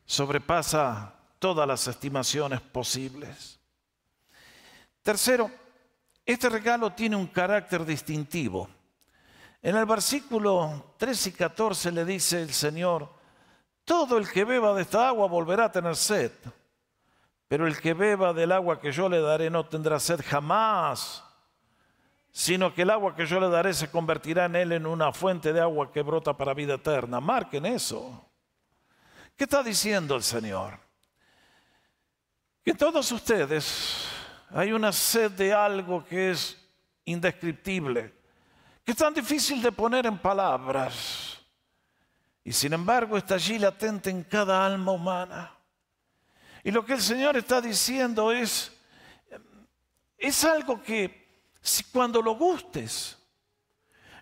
sobrepasa 0.06 1.14
todas 1.40 1.68
las 1.68 1.88
estimaciones 1.88 2.62
posibles. 2.62 3.60
Tercero, 5.02 5.50
este 6.26 6.50
regalo 6.50 6.92
tiene 6.94 7.16
un 7.16 7.28
carácter 7.28 7.86
distintivo. 7.86 8.70
En 9.62 9.76
el 9.76 9.86
versículo 9.86 10.94
13 10.98 11.30
y 11.30 11.32
14 11.34 11.92
le 11.92 12.06
dice 12.06 12.42
el 12.42 12.54
Señor, 12.54 13.10
todo 13.84 14.18
el 14.18 14.30
que 14.30 14.46
beba 14.46 14.74
de 14.74 14.84
esta 14.84 15.08
agua 15.08 15.28
volverá 15.28 15.66
a 15.66 15.72
tener 15.72 15.96
sed, 15.96 16.32
pero 17.48 17.66
el 17.66 17.80
que 17.80 17.94
beba 17.96 18.34
del 18.34 18.52
agua 18.52 18.80
que 18.80 18.92
yo 18.92 19.10
le 19.10 19.20
daré 19.20 19.50
no 19.50 19.66
tendrá 19.66 20.00
sed 20.00 20.22
jamás 20.24 21.24
sino 22.32 22.74
que 22.74 22.84
el 22.84 22.90
agua 22.90 23.16
que 23.16 23.26
yo 23.26 23.40
le 23.40 23.50
daré 23.50 23.74
se 23.74 23.90
convertirá 23.90 24.46
en 24.46 24.56
él 24.56 24.72
en 24.72 24.86
una 24.86 25.12
fuente 25.12 25.52
de 25.52 25.62
agua 25.62 25.92
que 25.92 26.02
brota 26.02 26.36
para 26.36 26.54
vida 26.54 26.76
eterna. 26.76 27.20
Marquen 27.20 27.66
eso. 27.66 28.30
¿Qué 29.36 29.46
está 29.46 29.64
diciendo 29.64 30.16
el 30.16 30.24
Señor? 30.24 30.80
Que 32.64 32.74
todos 32.74 33.12
ustedes 33.12 34.08
hay 34.52 34.72
una 34.72 34.92
sed 34.92 35.32
de 35.32 35.54
algo 35.54 36.04
que 36.04 36.32
es 36.32 36.58
indescriptible, 37.06 38.14
que 38.84 38.92
es 38.92 38.98
tan 38.98 39.14
difícil 39.14 39.62
de 39.62 39.72
poner 39.72 40.06
en 40.06 40.18
palabras, 40.18 41.40
y 42.44 42.52
sin 42.52 42.74
embargo 42.74 43.18
está 43.18 43.36
allí 43.36 43.60
latente 43.60 44.10
en 44.10 44.24
cada 44.24 44.66
alma 44.66 44.92
humana. 44.92 45.56
Y 46.64 46.72
lo 46.72 46.86
que 46.86 46.94
el 46.94 47.02
Señor 47.02 47.38
está 47.38 47.62
diciendo 47.62 48.32
es, 48.32 48.76
es 50.18 50.44
algo 50.44 50.82
que 50.82 51.19
si 51.62 51.84
cuando 51.86 52.22
lo 52.22 52.36
gustes, 52.36 53.18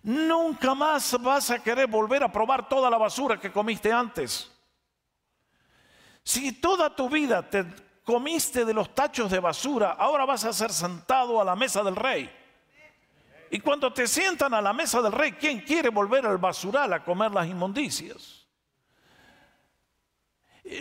nunca 0.04 0.74
más 0.74 1.16
vas 1.22 1.50
a 1.52 1.60
querer 1.60 1.88
volver 1.88 2.24
a 2.24 2.32
probar 2.32 2.68
toda 2.68 2.90
la 2.90 2.98
basura 2.98 3.40
que 3.40 3.52
comiste 3.52 3.92
antes. 3.92 4.52
Si 6.24 6.54
toda 6.54 6.94
tu 6.94 7.10
vida 7.10 7.48
te 7.48 7.66
comiste 8.04 8.66
de 8.66 8.74
los 8.74 8.94
tachos 8.94 9.30
de 9.30 9.40
basura, 9.40 9.92
ahora 9.92 10.26
vas 10.26 10.46
a 10.46 10.54
ser 10.54 10.72
sentado 10.72 11.40
a 11.42 11.46
la 11.46 11.56
mesa 11.56 11.84
del 11.84 11.96
rey. 11.96 12.30
Y 13.50 13.60
cuando 13.60 13.94
te 13.94 14.08
sientan 14.08 14.54
a 14.54 14.62
la 14.62 14.74
mesa 14.74 15.02
del 15.02 15.12
rey, 15.12 15.34
¿quién 15.34 15.62
quiere 15.62 15.90
volver 15.90 16.26
al 16.26 16.38
basural 16.38 16.92
a 16.94 17.04
comer 17.04 17.32
las 17.32 17.48
inmundicias? 17.48 18.46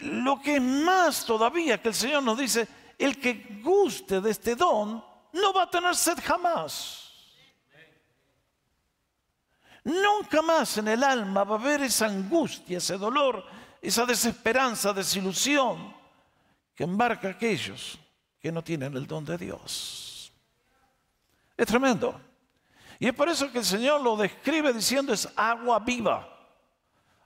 Lo 0.03 0.41
que 0.41 0.57
es 0.57 0.63
más 0.63 1.25
todavía 1.25 1.81
que 1.81 1.89
el 1.89 1.95
Señor 1.95 2.23
nos 2.25 2.39
dice, 2.39 2.67
el 2.99 3.21
que 3.21 3.61
guste 3.63 4.21
de 4.21 4.31
este 4.31 4.57
don, 4.57 5.05
no 5.37 5.53
va 5.53 5.63
a 5.63 5.71
tener 5.71 5.95
sed 5.95 6.19
jamás. 6.23 7.03
Nunca 9.85 10.43
más 10.43 10.79
en 10.79 10.89
el 10.89 11.05
alma 11.05 11.45
va 11.45 11.57
a 11.57 11.59
haber 11.59 11.83
esa 11.83 12.07
angustia, 12.07 12.79
ese 12.79 12.99
dolor, 12.99 13.45
esa 13.81 14.05
desesperanza, 14.05 14.93
desilusión 14.93 15.95
que 16.75 16.85
embarca 16.85 17.29
a 17.29 17.31
aquellos 17.33 17.99
que 18.41 18.51
no 18.51 18.63
tienen 18.63 18.97
el 18.97 19.07
don 19.07 19.25
de 19.25 19.39
Dios. 19.39 20.33
Es 21.57 21.67
tremendo. 21.67 22.21
Y 22.99 23.09
es 23.09 23.15
por 23.15 23.29
eso 23.29 23.51
que 23.53 23.59
el 23.59 23.65
Señor 23.65 24.01
lo 24.01 24.17
describe 24.17 24.73
diciendo 24.73 25.13
es 25.13 25.29
agua 25.37 25.79
viva. 25.79 26.33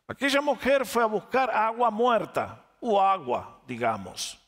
Aquella 0.07 0.41
mujer 0.41 0.85
fue 0.85 1.03
a 1.03 1.07
buscar 1.07 1.51
agua 1.51 1.91
muerta 1.91 2.65
o 2.81 3.01
agua, 3.01 3.61
digamos. 3.67 4.40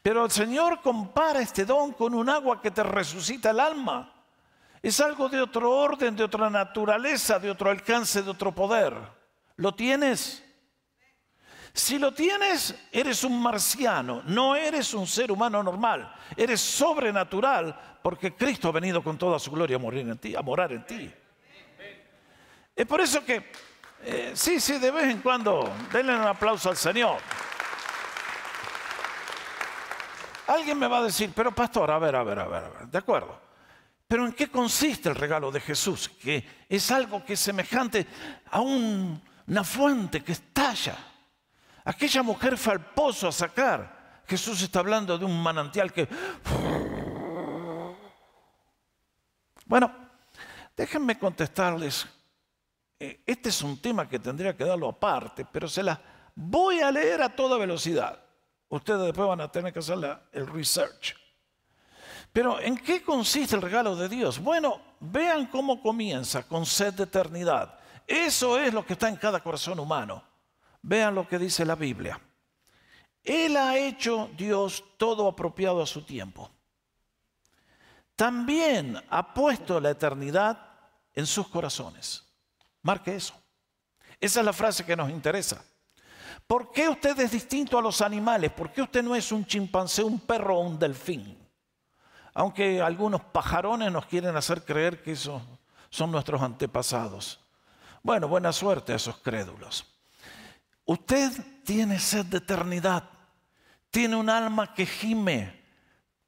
Pero 0.00 0.24
el 0.24 0.30
Señor 0.30 0.80
compara 0.80 1.40
este 1.40 1.64
don 1.64 1.92
con 1.92 2.14
un 2.14 2.28
agua 2.28 2.60
que 2.60 2.70
te 2.70 2.82
resucita 2.82 3.50
el 3.50 3.60
alma. 3.60 4.12
Es 4.80 5.00
algo 5.00 5.28
de 5.28 5.40
otro 5.40 5.70
orden, 5.70 6.16
de 6.16 6.24
otra 6.24 6.50
naturaleza, 6.50 7.38
de 7.38 7.50
otro 7.50 7.70
alcance, 7.70 8.22
de 8.22 8.30
otro 8.30 8.52
poder. 8.52 8.94
¿Lo 9.56 9.74
tienes? 9.74 10.42
Si 11.74 11.98
lo 11.98 12.12
tienes, 12.12 12.74
eres 12.90 13.24
un 13.24 13.40
marciano, 13.40 14.22
no 14.26 14.54
eres 14.54 14.92
un 14.92 15.06
ser 15.06 15.32
humano 15.32 15.62
normal, 15.62 16.14
eres 16.36 16.60
sobrenatural 16.60 17.98
porque 18.02 18.34
Cristo 18.34 18.68
ha 18.68 18.72
venido 18.72 19.02
con 19.02 19.16
toda 19.16 19.38
su 19.38 19.50
gloria 19.50 19.76
a 19.76 19.78
morir 19.78 20.06
en 20.06 20.18
ti, 20.18 20.36
a 20.36 20.42
morar 20.42 20.72
en 20.72 20.84
ti. 20.84 21.10
Es 22.76 22.86
por 22.86 23.00
eso 23.00 23.24
que, 23.24 23.50
eh, 24.02 24.32
sí, 24.34 24.60
sí, 24.60 24.78
de 24.78 24.90
vez 24.90 25.04
en 25.04 25.22
cuando, 25.22 25.72
denle 25.92 26.14
un 26.14 26.22
aplauso 26.22 26.68
al 26.68 26.76
Señor. 26.76 27.18
Alguien 30.46 30.78
me 30.78 30.88
va 30.88 30.98
a 30.98 31.04
decir, 31.04 31.32
pero 31.34 31.54
pastor, 31.54 31.90
a 31.90 31.98
ver, 31.98 32.16
a 32.16 32.22
ver, 32.22 32.38
a 32.38 32.46
ver, 32.46 32.64
a 32.64 32.68
ver, 32.68 32.88
de 32.88 32.98
acuerdo. 32.98 33.40
Pero 34.08 34.26
¿en 34.26 34.32
qué 34.32 34.48
consiste 34.48 35.08
el 35.08 35.14
regalo 35.14 35.50
de 35.50 35.60
Jesús? 35.60 36.08
Que 36.08 36.46
es 36.68 36.90
algo 36.90 37.24
que 37.24 37.32
es 37.32 37.40
semejante 37.40 38.06
a 38.50 38.60
una 38.60 39.64
fuente 39.64 40.22
que 40.22 40.32
estalla. 40.32 40.96
Aquella 41.84 42.22
mujer 42.22 42.58
fue 42.58 42.74
al 42.74 42.84
pozo 42.92 43.28
a 43.28 43.32
sacar. 43.32 44.22
Jesús 44.26 44.62
está 44.62 44.80
hablando 44.80 45.16
de 45.16 45.24
un 45.24 45.42
manantial 45.42 45.92
que... 45.92 46.08
Bueno, 49.64 49.90
déjenme 50.76 51.18
contestarles. 51.18 52.06
Eh, 53.00 53.22
este 53.26 53.48
es 53.48 53.62
un 53.62 53.80
tema 53.80 54.08
que 54.08 54.18
tendría 54.18 54.56
que 54.56 54.64
darlo 54.64 54.88
aparte, 54.88 55.46
pero 55.50 55.66
se 55.68 55.82
la 55.82 56.00
voy 56.34 56.80
a 56.80 56.90
leer 56.90 57.22
a 57.22 57.34
toda 57.34 57.56
velocidad. 57.56 58.21
Ustedes 58.72 59.02
después 59.02 59.28
van 59.28 59.42
a 59.42 59.52
tener 59.52 59.70
que 59.70 59.80
hacer 59.80 59.98
el 60.32 60.46
research. 60.46 61.14
Pero 62.32 62.58
¿en 62.58 62.78
qué 62.78 63.02
consiste 63.02 63.54
el 63.54 63.60
regalo 63.60 63.94
de 63.94 64.08
Dios? 64.08 64.38
Bueno, 64.38 64.80
vean 64.98 65.44
cómo 65.48 65.82
comienza 65.82 66.48
con 66.48 66.64
sed 66.64 66.94
de 66.94 67.02
eternidad. 67.02 67.78
Eso 68.06 68.58
es 68.58 68.72
lo 68.72 68.86
que 68.86 68.94
está 68.94 69.10
en 69.10 69.16
cada 69.16 69.40
corazón 69.40 69.78
humano. 69.78 70.24
Vean 70.80 71.14
lo 71.14 71.28
que 71.28 71.38
dice 71.38 71.66
la 71.66 71.74
Biblia. 71.74 72.18
Él 73.22 73.58
ha 73.58 73.76
hecho 73.76 74.30
Dios 74.38 74.82
todo 74.96 75.28
apropiado 75.28 75.82
a 75.82 75.86
su 75.86 76.00
tiempo. 76.00 76.50
También 78.16 78.98
ha 79.10 79.34
puesto 79.34 79.78
la 79.80 79.90
eternidad 79.90 80.58
en 81.12 81.26
sus 81.26 81.46
corazones. 81.48 82.24
Marque 82.80 83.16
eso. 83.16 83.34
Esa 84.18 84.40
es 84.40 84.46
la 84.46 84.54
frase 84.54 84.86
que 84.86 84.96
nos 84.96 85.10
interesa. 85.10 85.62
¿Por 86.46 86.72
qué 86.72 86.88
usted 86.88 87.18
es 87.20 87.30
distinto 87.30 87.78
a 87.78 87.82
los 87.82 88.00
animales? 88.00 88.50
¿Por 88.52 88.72
qué 88.72 88.82
usted 88.82 89.02
no 89.02 89.14
es 89.14 89.32
un 89.32 89.44
chimpancé, 89.44 90.02
un 90.02 90.20
perro 90.20 90.58
o 90.58 90.60
un 90.60 90.78
delfín? 90.78 91.38
Aunque 92.34 92.80
algunos 92.80 93.20
pajarones 93.20 93.92
nos 93.92 94.06
quieren 94.06 94.36
hacer 94.36 94.64
creer 94.64 95.02
que 95.02 95.12
esos 95.12 95.42
son 95.90 96.10
nuestros 96.10 96.40
antepasados. 96.40 97.38
Bueno, 98.02 98.26
buena 98.26 98.52
suerte 98.52 98.92
a 98.92 98.96
esos 98.96 99.18
crédulos. 99.18 99.86
Usted 100.84 101.30
tiene 101.64 102.00
sed 102.00 102.26
de 102.26 102.38
eternidad, 102.38 103.08
tiene 103.90 104.16
un 104.16 104.28
alma 104.28 104.74
que 104.74 104.86
gime, 104.86 105.62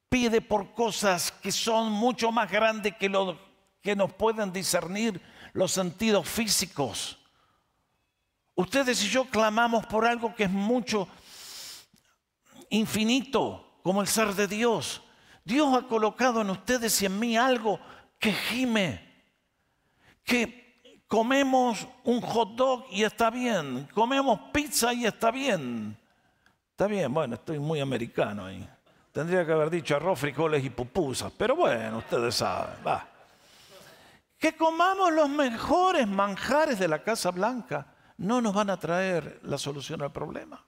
pide 0.09 0.41
por 0.41 0.75
cosas 0.75 1.33
que 1.33 1.51
son 1.51 1.91
mucho 1.91 2.31
más 2.31 2.51
grandes 2.51 2.95
que 2.97 3.09
lo 3.09 3.39
que 3.83 3.97
nos 3.97 4.13
pueden 4.13 4.53
discernir 4.53 5.21
los 5.53 5.73
sentidos 5.73 6.29
físicos. 6.29 7.19
Ustedes 8.57 9.03
y 9.05 9.09
yo 9.09 9.25
clamamos 9.25 9.85
por 9.87 10.07
algo 10.07 10.35
que 10.35 10.45
es 10.45 10.51
mucho 10.51 11.09
infinito, 12.71 13.79
como 13.83 14.01
el 14.01 14.07
ser 14.07 14.35
de 14.35 14.47
Dios. 14.47 15.03
Dios 15.45 15.77
ha 15.77 15.87
colocado 15.89 16.41
en 16.41 16.51
ustedes 16.51 17.03
y 17.03 17.07
en 17.07 17.19
mí 17.19 17.37
algo 17.37 17.81
que 18.19 18.33
gime, 18.33 19.13
que 20.25 21.05
comemos 21.07 21.87
un 22.05 22.21
hot 22.21 22.55
dog 22.55 22.87
y 22.91 23.03
está 23.03 23.29
bien, 23.31 23.89
comemos 23.93 24.39
pizza 24.53 24.93
y 24.95 25.05
está 25.05 25.31
bien. 25.31 25.97
Está 26.71 26.87
bien, 26.87 27.13
bueno, 27.13 27.35
estoy 27.35 27.59
muy 27.59 27.81
americano 27.81 28.47
ahí. 28.47 28.69
Tendría 29.13 29.47
que 29.47 29.53
haber 29.53 29.71
dicho 29.71 29.95
arroz, 29.95 30.19
frijoles 30.19 30.65
y 30.65 30.71
pupusas, 30.71 31.33
pero 31.37 31.55
bueno, 31.55 31.99
ustedes 31.99 32.35
saben, 32.35 32.77
va. 32.85 33.07
Que 34.39 34.57
comamos 34.57 35.13
los 35.13 35.29
mejores 35.29 36.09
manjares 36.09 36.79
de 36.79 36.89
la 36.89 37.03
Casa 37.03 37.31
Blanca 37.31 37.94
no 38.19 38.41
nos 38.41 38.55
van 38.55 38.71
a 38.71 38.79
traer 38.79 39.41
la 39.43 39.59
solución 39.59 40.03
al 40.03 40.13
problema. 40.13 40.65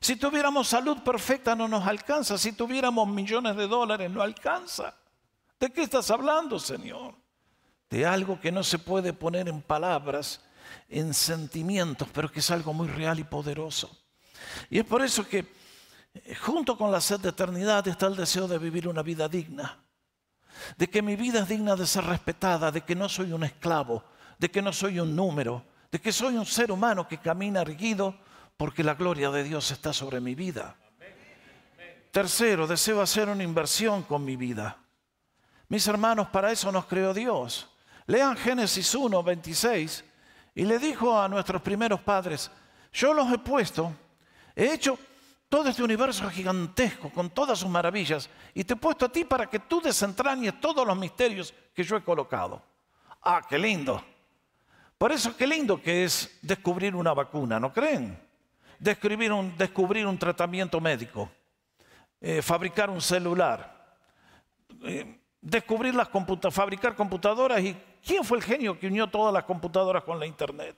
Si 0.00 0.16
tuviéramos 0.16 0.68
salud 0.68 0.98
perfecta 1.02 1.54
no 1.54 1.66
nos 1.66 1.86
alcanza, 1.86 2.38
si 2.38 2.52
tuviéramos 2.52 3.08
millones 3.08 3.56
de 3.56 3.66
dólares 3.66 4.10
no 4.10 4.22
alcanza. 4.22 4.94
¿De 5.58 5.72
qué 5.72 5.82
estás 5.82 6.10
hablando, 6.10 6.58
Señor? 6.58 7.14
De 7.90 8.06
algo 8.06 8.40
que 8.40 8.52
no 8.52 8.62
se 8.62 8.78
puede 8.78 9.12
poner 9.12 9.48
en 9.48 9.60
palabras, 9.60 10.40
en 10.88 11.12
sentimientos, 11.14 12.08
pero 12.12 12.30
que 12.30 12.40
es 12.40 12.50
algo 12.50 12.72
muy 12.72 12.86
real 12.86 13.18
y 13.18 13.24
poderoso. 13.24 13.90
Y 14.70 14.78
es 14.78 14.84
por 14.84 15.02
eso 15.02 15.26
que 15.26 15.52
junto 16.42 16.76
con 16.76 16.92
la 16.92 17.00
sed 17.00 17.20
de 17.20 17.30
eternidad 17.30 17.86
está 17.88 18.06
el 18.06 18.16
deseo 18.16 18.46
de 18.46 18.58
vivir 18.58 18.86
una 18.86 19.02
vida 19.02 19.28
digna, 19.28 19.82
de 20.76 20.88
que 20.88 21.02
mi 21.02 21.16
vida 21.16 21.40
es 21.40 21.48
digna 21.48 21.74
de 21.74 21.86
ser 21.86 22.04
respetada, 22.04 22.70
de 22.70 22.82
que 22.82 22.94
no 22.94 23.08
soy 23.08 23.32
un 23.32 23.42
esclavo, 23.42 24.04
de 24.38 24.50
que 24.50 24.62
no 24.62 24.72
soy 24.72 25.00
un 25.00 25.16
número, 25.16 25.64
de 25.90 26.00
que 26.00 26.12
soy 26.12 26.36
un 26.36 26.46
ser 26.46 26.70
humano 26.70 27.08
que 27.08 27.18
camina 27.18 27.62
erguido 27.62 28.14
porque 28.56 28.84
la 28.84 28.94
gloria 28.94 29.30
de 29.30 29.44
Dios 29.44 29.70
está 29.70 29.92
sobre 29.92 30.20
mi 30.20 30.34
vida. 30.34 30.76
Tercero, 32.10 32.66
deseo 32.66 33.00
hacer 33.00 33.28
una 33.28 33.44
inversión 33.44 34.02
con 34.02 34.24
mi 34.24 34.36
vida. 34.36 34.76
Mis 35.68 35.86
hermanos, 35.86 36.28
para 36.28 36.50
eso 36.50 36.72
nos 36.72 36.86
creó 36.86 37.14
Dios. 37.14 37.68
Lean 38.06 38.36
Génesis 38.36 38.94
1, 38.94 39.22
26, 39.22 40.04
y 40.54 40.64
le 40.64 40.78
dijo 40.78 41.18
a 41.18 41.28
nuestros 41.28 41.60
primeros 41.60 42.00
padres, 42.00 42.50
yo 42.92 43.12
los 43.12 43.30
he 43.30 43.38
puesto, 43.38 43.94
he 44.56 44.72
hecho 44.72 44.98
todo 45.48 45.68
este 45.68 45.82
universo 45.82 46.28
gigantesco 46.30 47.10
con 47.10 47.30
todas 47.30 47.58
sus 47.58 47.68
maravillas, 47.68 48.28
y 48.54 48.64
te 48.64 48.72
he 48.72 48.76
puesto 48.76 49.04
a 49.04 49.12
ti 49.12 49.24
para 49.24 49.48
que 49.48 49.60
tú 49.60 49.80
desentrañes 49.80 50.58
todos 50.58 50.86
los 50.86 50.96
misterios 50.96 51.54
que 51.74 51.84
yo 51.84 51.96
he 51.96 52.02
colocado. 52.02 52.62
Ah, 53.22 53.42
qué 53.46 53.58
lindo. 53.58 54.02
Por 54.98 55.12
eso 55.12 55.36
qué 55.36 55.46
lindo 55.46 55.80
que 55.80 56.02
es 56.04 56.38
descubrir 56.42 56.96
una 56.96 57.14
vacuna, 57.14 57.60
¿no 57.60 57.72
creen? 57.72 58.18
Descubrir 58.80 59.32
un, 59.32 59.56
descubrir 59.56 60.04
un 60.04 60.18
tratamiento 60.18 60.80
médico, 60.80 61.30
eh, 62.20 62.42
fabricar 62.42 62.90
un 62.90 63.00
celular, 63.00 63.96
eh, 64.82 65.20
descubrir 65.40 65.94
las 65.94 66.08
computadoras, 66.08 66.54
fabricar 66.54 66.96
computadoras 66.96 67.60
y 67.60 67.76
¿quién 68.04 68.24
fue 68.24 68.38
el 68.38 68.44
genio 68.44 68.76
que 68.76 68.88
unió 68.88 69.06
todas 69.06 69.32
las 69.32 69.44
computadoras 69.44 70.02
con 70.02 70.18
la 70.18 70.26
internet? 70.26 70.76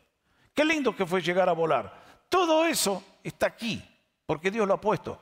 Qué 0.53 0.67
lindo 0.67 0.95
que 0.95 1.07
fue 1.07 1.23
llegar 1.23 1.49
a 1.49 1.53
volar. 1.53 1.91
Todo 2.29 2.67
eso 2.67 3.03
está 3.25 3.47
aquí, 3.47 3.83
porque 4.27 4.51
Dios 4.51 4.69
lo 4.69 4.75
ha 4.75 4.81
puesto. 4.81 5.19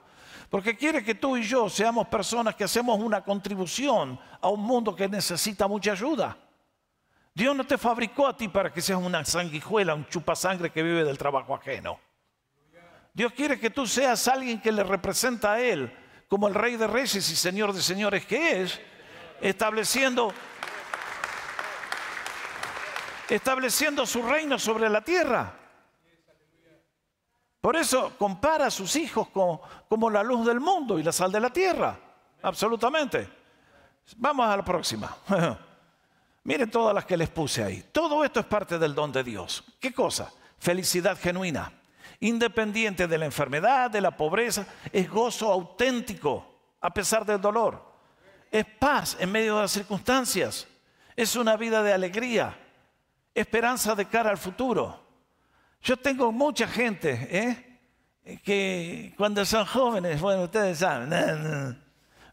Porque 0.51 0.77
quiere 0.77 1.05
que 1.05 1.15
tú 1.15 1.37
y 1.37 1.45
yo 1.45 1.69
seamos 1.69 2.09
personas 2.09 2.57
que 2.57 2.65
hacemos 2.65 2.99
una 2.99 3.23
contribución 3.23 4.19
a 4.41 4.49
un 4.49 4.61
mundo 4.61 4.97
que 4.97 5.09
necesita 5.09 5.69
mucha 5.69 5.93
ayuda. 5.93 6.37
Dios 7.39 7.55
no 7.55 7.65
te 7.65 7.79
fabricó 7.79 8.27
a 8.27 8.37
ti 8.37 8.49
para 8.49 8.73
que 8.73 8.83
seas 8.83 8.99
una 8.99 9.25
sanguijuela, 9.25 9.95
un 9.95 10.09
chupasangre 10.09 10.71
que 10.71 10.83
vive 10.83 11.05
del 11.05 11.17
trabajo 11.17 11.55
ajeno. 11.55 12.01
Dios 13.15 13.33
quiere 13.33 13.61
que 13.61 13.71
tú 13.71 13.87
seas 13.87 14.27
alguien 14.27 14.61
que 14.61 14.73
le 14.73 14.83
representa 14.83 15.53
a 15.53 15.61
Él, 15.61 15.97
como 16.27 16.49
el 16.49 16.55
Rey 16.57 16.77
de 16.77 16.89
Reyes 16.89 17.15
y 17.31 17.37
Señor 17.37 17.73
de 17.73 17.81
Señores 17.81 18.27
que 18.27 18.63
es, 18.63 18.81
estableciendo, 19.41 20.35
estableciendo 23.29 24.05
su 24.05 24.21
reino 24.21 24.59
sobre 24.59 24.89
la 24.89 25.03
tierra. 25.03 25.55
Por 27.61 27.77
eso 27.77 28.15
compara 28.19 28.67
a 28.67 28.71
sus 28.73 28.97
hijos 28.97 29.29
como, 29.29 29.63
como 29.89 30.11
la 30.11 30.25
luz 30.25 30.45
del 30.45 30.59
mundo 30.59 30.99
y 30.99 31.05
la 31.05 31.13
sal 31.13 31.31
de 31.31 31.39
la 31.39 31.51
tierra. 31.51 31.97
Absolutamente. 32.43 33.29
Vamos 34.17 34.45
a 34.45 34.57
la 34.57 34.65
próxima. 34.65 35.17
Miren 36.45 36.71
todas 36.71 36.95
las 36.95 37.05
que 37.05 37.17
les 37.17 37.29
puse 37.29 37.63
ahí. 37.63 37.85
Todo 37.93 38.25
esto 38.25 38.41
es 38.41 38.47
parte 38.47 38.79
del 38.79 38.95
don 38.95 39.13
de 39.13 39.23
Dios. 39.23 39.65
¿Qué 39.81 39.93
cosa? 39.93 40.33
Felicidad 40.59 41.19
genuina, 41.19 41.73
independiente 42.21 43.07
de 43.07 43.19
la 43.19 43.27
enfermedad, 43.27 43.91
de 43.91 44.01
la 44.01 44.17
pobreza. 44.17 44.67
Es 44.93 45.11
gozo 45.11 45.53
auténtico 45.53 46.59
a 46.81 46.93
pesar 46.93 47.25
del 47.25 47.41
dolor. 47.41 47.85
Es 48.51 48.65
paz 48.65 49.17
en 49.21 49.31
medio 49.31 49.57
de 49.57 49.63
las 49.63 49.73
circunstancias. 49.73 50.67
Es 51.17 51.37
una 51.37 51.57
vida 51.57 51.83
de 51.83 51.93
alegría, 51.93 52.57
esperanza 53.35 53.95
de 53.95 54.07
cara 54.07 54.31
al 54.31 54.39
futuro. 54.39 55.05
Yo 55.83 55.97
tengo 55.97 56.33
mucha 56.33 56.67
gente 56.67 57.29
¿eh? 57.31 58.39
que 58.43 59.15
cuando 59.17 59.45
son 59.45 59.65
jóvenes, 59.67 60.21
bueno, 60.21 60.45
ustedes 60.45 60.79
saben, 60.79 61.11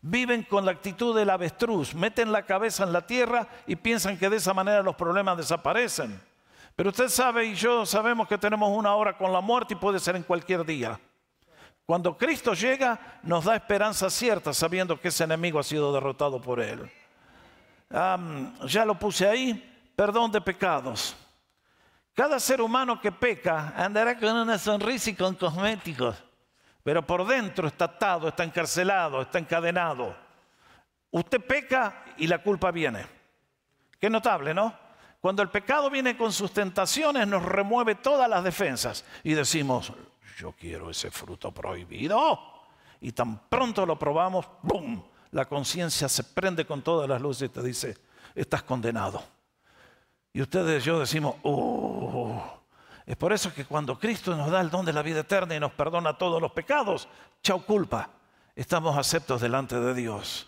viven 0.07 0.43
con 0.43 0.65
la 0.65 0.71
actitud 0.71 1.15
del 1.15 1.31
avestruz, 1.31 1.95
meten 1.95 2.31
la 2.31 2.45
cabeza 2.45 2.83
en 2.83 2.93
la 2.93 3.07
tierra 3.07 3.47
y 3.65 3.75
piensan 3.75 4.19
que 4.19 4.29
de 4.29 4.37
esa 4.37 4.53
manera 4.53 4.83
los 4.83 4.95
problemas 4.95 5.35
desaparecen. 5.35 6.21
Pero 6.75 6.91
usted 6.91 7.09
sabe 7.09 7.45
y 7.45 7.55
yo 7.55 7.87
sabemos 7.87 8.27
que 8.27 8.37
tenemos 8.37 8.69
una 8.69 8.93
hora 8.93 9.17
con 9.17 9.33
la 9.33 9.41
muerte 9.41 9.73
y 9.73 9.77
puede 9.77 9.99
ser 9.99 10.15
en 10.15 10.21
cualquier 10.21 10.63
día. 10.63 10.99
Cuando 11.87 12.15
Cristo 12.15 12.53
llega, 12.53 13.19
nos 13.23 13.45
da 13.45 13.55
esperanza 13.55 14.09
cierta, 14.11 14.53
sabiendo 14.53 14.99
que 14.99 15.07
ese 15.07 15.23
enemigo 15.23 15.57
ha 15.57 15.63
sido 15.63 15.91
derrotado 15.91 16.39
por 16.39 16.59
Él. 16.59 16.87
ya 17.89 18.85
lo 18.85 18.99
puse 18.99 19.27
ahí, 19.27 19.91
perdón 19.95 20.31
de 20.31 20.41
pecados. 20.41 21.15
Cada 22.13 22.39
ser 22.39 22.61
humano 22.61 23.01
que 23.01 23.11
peca 23.11 23.73
andará 23.75 24.17
con 24.19 24.35
una 24.35 24.59
sonrisa 24.59 25.09
y 25.09 25.15
con 25.15 25.33
cosméticos 25.33 26.24
pero 26.85 27.03
por 27.03 27.25
dentro 27.25 27.67
está 27.67 27.85
atado, 27.85 28.27
está 28.27 28.43
encarcelado, 28.43 29.19
está 29.23 29.39
encadenado. 29.39 30.15
Usted 31.09 31.43
peca 31.43 32.03
y 32.17 32.27
la 32.27 32.43
culpa 32.43 32.69
viene. 32.69 33.03
Qué 33.99 34.07
notable, 34.07 34.53
¿no? 34.53 34.71
Cuando 35.19 35.41
el 35.41 35.49
pecado 35.49 35.89
viene 35.89 36.15
con 36.15 36.31
sus 36.31 36.51
tentaciones, 36.51 37.27
nos 37.27 37.41
remueve 37.41 37.95
todas 37.95 38.29
las 38.29 38.43
defensas 38.43 39.03
y 39.23 39.33
decimos, 39.33 39.91
yo 40.37 40.51
quiero 40.51 40.91
ese 40.91 41.09
fruto 41.09 41.51
prohibido. 41.51 42.39
Y 43.01 43.13
tan 43.13 43.49
pronto 43.49 43.83
lo 43.83 43.97
probamos, 43.97 44.45
¡bum! 44.61 45.01
La 45.31 45.45
conciencia 45.45 46.07
se 46.07 46.23
prende 46.23 46.67
con 46.67 46.83
todas 46.83 47.09
las 47.09 47.19
luces 47.19 47.49
y 47.49 47.51
te 47.51 47.63
dice, 47.63 47.97
estás 48.35 48.61
condenado. 48.61 49.23
Y 50.31 50.39
ustedes 50.39 50.83
y 50.83 50.85
yo 50.85 50.99
decimos, 50.99 51.37
oh, 51.41 51.84
es 53.05 53.15
por 53.15 53.31
eso 53.31 53.53
que 53.53 53.65
cuando 53.65 53.99
Cristo 53.99 54.35
nos 54.35 54.49
da 54.49 54.61
el 54.61 54.69
don 54.69 54.85
de 54.85 54.93
la 54.93 55.03
vida 55.03 55.19
eterna 55.19 55.55
y 55.55 55.59
nos 55.59 55.73
perdona 55.73 56.17
todos 56.17 56.41
los 56.41 56.51
pecados, 56.51 57.07
chau 57.43 57.63
culpa, 57.63 58.09
estamos 58.55 58.97
aceptos 58.97 59.41
delante 59.41 59.79
de 59.79 59.93
Dios. 59.93 60.47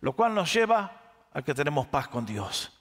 Lo 0.00 0.12
cual 0.14 0.34
nos 0.34 0.52
lleva 0.52 0.90
a 1.32 1.42
que 1.42 1.54
tenemos 1.54 1.86
paz 1.86 2.08
con 2.08 2.26
Dios. 2.26 2.72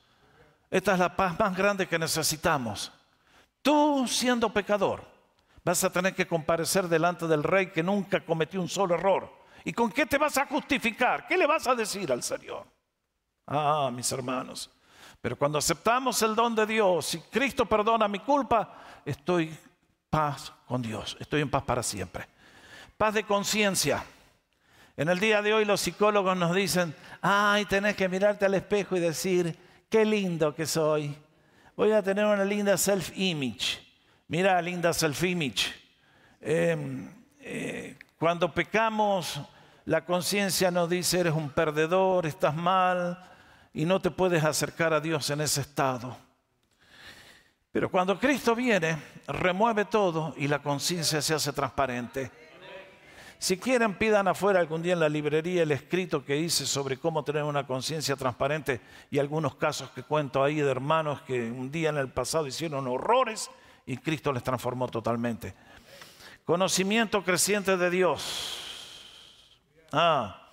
Esta 0.72 0.94
es 0.94 1.00
la 1.00 1.16
paz 1.16 1.38
más 1.40 1.56
grande 1.56 1.88
que 1.88 2.00
necesitamos. 2.00 2.92
Tú 3.62 4.08
siendo 4.08 4.52
pecador, 4.52 5.04
vas 5.64 5.84
a 5.84 5.92
tener 5.92 6.16
que 6.16 6.28
comparecer 6.28 6.88
delante 6.88 7.28
del 7.28 7.44
rey 7.44 7.72
que 7.72 7.84
nunca 7.84 8.26
cometió 8.26 8.60
un 8.60 8.70
solo 8.70 8.96
error. 8.96 9.32
¿Y 9.64 9.74
con 9.74 9.92
qué 9.92 10.06
te 10.06 10.18
vas 10.18 10.38
a 10.38 10.46
justificar? 10.46 11.28
¿Qué 11.28 11.38
le 11.38 11.48
vas 11.48 11.68
a 11.68 11.76
decir 11.76 12.12
al 12.12 12.24
Señor? 12.24 12.66
Ah, 13.48 13.90
mis 13.94 14.12
hermanos, 14.12 14.72
pero 15.22 15.38
cuando 15.38 15.58
aceptamos 15.58 16.22
el 16.22 16.36
don 16.36 16.54
de 16.54 16.66
Dios, 16.66 17.06
si 17.06 17.20
Cristo 17.20 17.66
perdona 17.66 18.08
mi 18.08 18.20
culpa, 18.20 18.95
estoy 19.06 19.56
paz 20.10 20.52
con 20.68 20.82
Dios, 20.82 21.16
estoy 21.20 21.42
en 21.42 21.50
paz 21.50 21.64
para 21.64 21.84
siempre. 21.84 22.28
Paz 22.98 23.14
de 23.14 23.24
conciencia. 23.24 24.04
En 24.98 25.10
el 25.10 25.20
día 25.20 25.42
de 25.42 25.54
hoy 25.54 25.66
los 25.66 25.82
psicólogos 25.82 26.36
nos 26.38 26.56
dicen, 26.56 26.96
ay, 27.22 27.66
tenés 27.66 27.96
que 27.96 28.10
mirarte 28.10 28.46
al 28.46 28.54
espejo 28.54 28.96
y 28.96 29.02
decir, 29.02 29.58
qué 29.90 30.06
lindo 30.06 30.56
que 30.56 30.66
soy. 30.66 31.16
Voy 31.76 31.92
a 31.92 32.02
tener 32.02 32.26
una 32.26 32.46
linda 32.46 32.78
self-image. 32.78 33.80
Mira, 34.28 34.62
linda 34.62 34.94
self-image. 34.94 35.74
Em, 36.40 37.12
eh, 37.40 37.98
cuando 38.18 38.54
pecamos, 38.54 39.42
la 39.84 40.06
conciencia 40.06 40.72
nos 40.72 40.90
dice, 40.90 41.20
eres 41.20 41.34
un 41.34 41.50
perdedor, 41.50 42.26
estás 42.26 42.56
mal, 42.56 43.20
y 43.74 43.86
no 43.86 44.02
te 44.02 44.10
puedes 44.10 44.44
acercar 44.44 44.94
a 44.94 45.02
Dios 45.02 45.30
en 45.30 45.42
ese 45.42 45.62
estado. 45.62 46.18
Pero 47.76 47.92
cuando 47.92 48.18
Cristo 48.18 48.56
viene, 48.56 48.98
remueve 49.28 49.84
todo 49.84 50.34
y 50.38 50.48
la 50.48 50.60
conciencia 50.60 51.22
se 51.22 51.34
hace 51.34 51.52
transparente. 51.52 52.32
Si 53.38 53.58
quieren, 53.58 53.96
pidan 53.96 54.30
afuera 54.30 54.62
algún 54.62 54.82
día 54.82 54.94
en 54.94 55.02
la 55.02 55.10
librería 55.10 55.64
el 55.64 55.74
escrito 55.74 56.24
que 56.24 56.38
hice 56.38 56.66
sobre 56.66 56.96
cómo 56.96 57.26
tener 57.26 57.44
una 57.44 57.68
conciencia 57.68 58.16
transparente 58.16 58.80
y 59.12 59.20
algunos 59.20 59.56
casos 59.56 59.90
que 59.90 60.04
cuento 60.04 60.42
ahí 60.42 60.56
de 60.56 60.72
hermanos 60.72 61.22
que 61.24 61.52
un 61.52 61.70
día 61.70 61.90
en 61.90 61.98
el 61.98 62.08
pasado 62.08 62.48
hicieron 62.48 62.88
horrores 62.88 63.52
y 63.86 63.98
Cristo 63.98 64.32
les 64.32 64.44
transformó 64.44 64.88
totalmente. 64.88 65.54
Conocimiento 66.46 67.26
creciente 67.26 67.76
de 67.76 67.90
Dios. 67.90 68.58
Ah, 69.92 70.50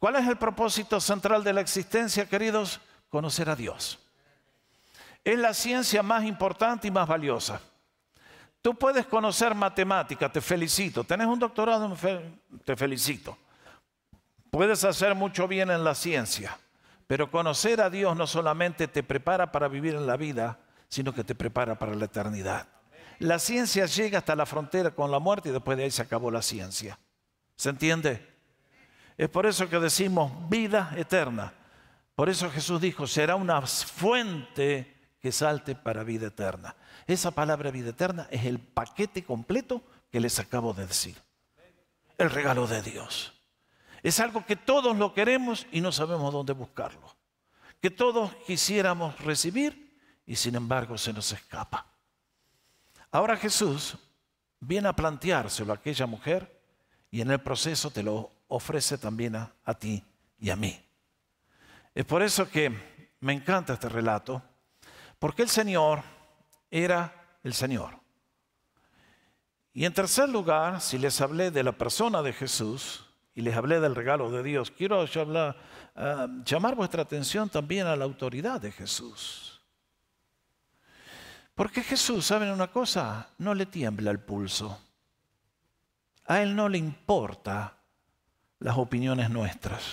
¿Cuál 0.00 0.16
es 0.16 0.26
el 0.26 0.36
propósito 0.36 1.00
central 1.00 1.44
de 1.44 1.52
la 1.52 1.60
existencia, 1.60 2.28
queridos? 2.28 2.80
Conocer 3.08 3.48
a 3.48 3.54
Dios. 3.54 4.03
Es 5.24 5.38
la 5.38 5.54
ciencia 5.54 6.02
más 6.02 6.24
importante 6.24 6.88
y 6.88 6.90
más 6.90 7.08
valiosa. 7.08 7.60
Tú 8.60 8.74
puedes 8.74 9.06
conocer 9.06 9.54
matemática, 9.54 10.30
te 10.30 10.40
felicito. 10.40 11.04
Tenés 11.04 11.26
un 11.26 11.38
doctorado, 11.38 11.96
te 12.64 12.76
felicito. 12.76 13.36
Puedes 14.50 14.84
hacer 14.84 15.14
mucho 15.14 15.48
bien 15.48 15.70
en 15.70 15.82
la 15.82 15.94
ciencia, 15.94 16.56
pero 17.06 17.30
conocer 17.30 17.80
a 17.80 17.90
Dios 17.90 18.16
no 18.16 18.26
solamente 18.26 18.86
te 18.86 19.02
prepara 19.02 19.50
para 19.50 19.68
vivir 19.68 19.94
en 19.94 20.06
la 20.06 20.16
vida, 20.16 20.60
sino 20.88 21.12
que 21.12 21.24
te 21.24 21.34
prepara 21.34 21.78
para 21.78 21.94
la 21.94 22.04
eternidad. 22.04 22.68
La 23.18 23.38
ciencia 23.38 23.86
llega 23.86 24.18
hasta 24.18 24.36
la 24.36 24.46
frontera 24.46 24.92
con 24.92 25.10
la 25.10 25.18
muerte 25.18 25.48
y 25.48 25.52
después 25.52 25.76
de 25.76 25.84
ahí 25.84 25.90
se 25.90 26.02
acabó 26.02 26.30
la 26.30 26.42
ciencia. 26.42 26.98
¿Se 27.56 27.70
entiende? 27.70 28.34
Es 29.16 29.28
por 29.28 29.46
eso 29.46 29.68
que 29.68 29.78
decimos 29.78 30.32
vida 30.48 30.92
eterna. 30.96 31.52
Por 32.14 32.28
eso 32.28 32.50
Jesús 32.50 32.80
dijo, 32.80 33.06
será 33.06 33.36
una 33.36 33.60
fuente 33.62 34.93
que 35.24 35.32
salte 35.32 35.74
para 35.74 36.04
vida 36.04 36.26
eterna. 36.26 36.76
Esa 37.06 37.30
palabra 37.30 37.70
vida 37.70 37.88
eterna 37.88 38.28
es 38.30 38.44
el 38.44 38.58
paquete 38.58 39.24
completo 39.24 39.80
que 40.12 40.20
les 40.20 40.38
acabo 40.38 40.74
de 40.74 40.86
decir. 40.86 41.16
el 42.18 42.28
regalo 42.28 42.66
de 42.66 42.82
Dios. 42.82 43.32
Es 44.02 44.20
algo 44.20 44.44
que 44.44 44.54
todos 44.54 44.94
lo 44.98 45.14
queremos 45.14 45.66
y 45.72 45.80
no 45.80 45.92
sabemos 45.92 46.30
dónde 46.30 46.52
buscarlo. 46.52 47.16
Que 47.80 47.90
todos 47.90 48.34
quisiéramos 48.46 49.18
recibir 49.20 49.98
y 50.26 50.36
sin 50.36 50.56
embargo 50.56 50.98
se 50.98 51.14
nos 51.14 51.32
escapa. 51.32 51.86
Ahora 53.10 53.38
Jesús 53.38 53.96
viene 54.60 54.88
a 54.88 54.92
planteárselo 54.92 55.72
a 55.72 55.76
aquella 55.76 56.04
mujer 56.04 56.60
y 57.10 57.22
en 57.22 57.30
el 57.30 57.40
proceso 57.40 57.90
te 57.90 58.02
lo 58.02 58.30
ofrece 58.48 58.98
también 58.98 59.36
a, 59.36 59.54
a 59.64 59.72
ti 59.72 60.04
y 60.38 60.50
a 60.50 60.56
mí. 60.56 60.78
Es 61.94 62.04
por 62.04 62.20
eso 62.20 62.46
que 62.50 63.16
me 63.20 63.32
encanta 63.32 63.72
este 63.72 63.88
relato, 63.88 64.42
porque 65.24 65.40
el 65.40 65.48
Señor 65.48 66.02
era 66.70 67.38
el 67.42 67.54
Señor. 67.54 67.98
Y 69.72 69.86
en 69.86 69.94
tercer 69.94 70.28
lugar, 70.28 70.82
si 70.82 70.98
les 70.98 71.18
hablé 71.22 71.50
de 71.50 71.62
la 71.62 71.72
persona 71.72 72.20
de 72.20 72.34
Jesús 72.34 73.06
y 73.34 73.40
les 73.40 73.56
hablé 73.56 73.80
del 73.80 73.94
regalo 73.94 74.30
de 74.30 74.42
Dios, 74.42 74.70
quiero 74.70 75.02
ah, 75.96 76.28
llamar 76.44 76.74
vuestra 76.74 77.00
atención 77.00 77.48
también 77.48 77.86
a 77.86 77.96
la 77.96 78.04
autoridad 78.04 78.60
de 78.60 78.70
Jesús. 78.70 79.62
Porque 81.54 81.82
Jesús, 81.82 82.26
¿saben 82.26 82.50
una 82.50 82.70
cosa? 82.70 83.30
No 83.38 83.54
le 83.54 83.64
tiembla 83.64 84.10
el 84.10 84.20
pulso. 84.20 84.78
A 86.26 86.42
Él 86.42 86.54
no 86.54 86.68
le 86.68 86.76
importa 86.76 87.78
las 88.58 88.76
opiniones 88.76 89.30
nuestras. 89.30 89.84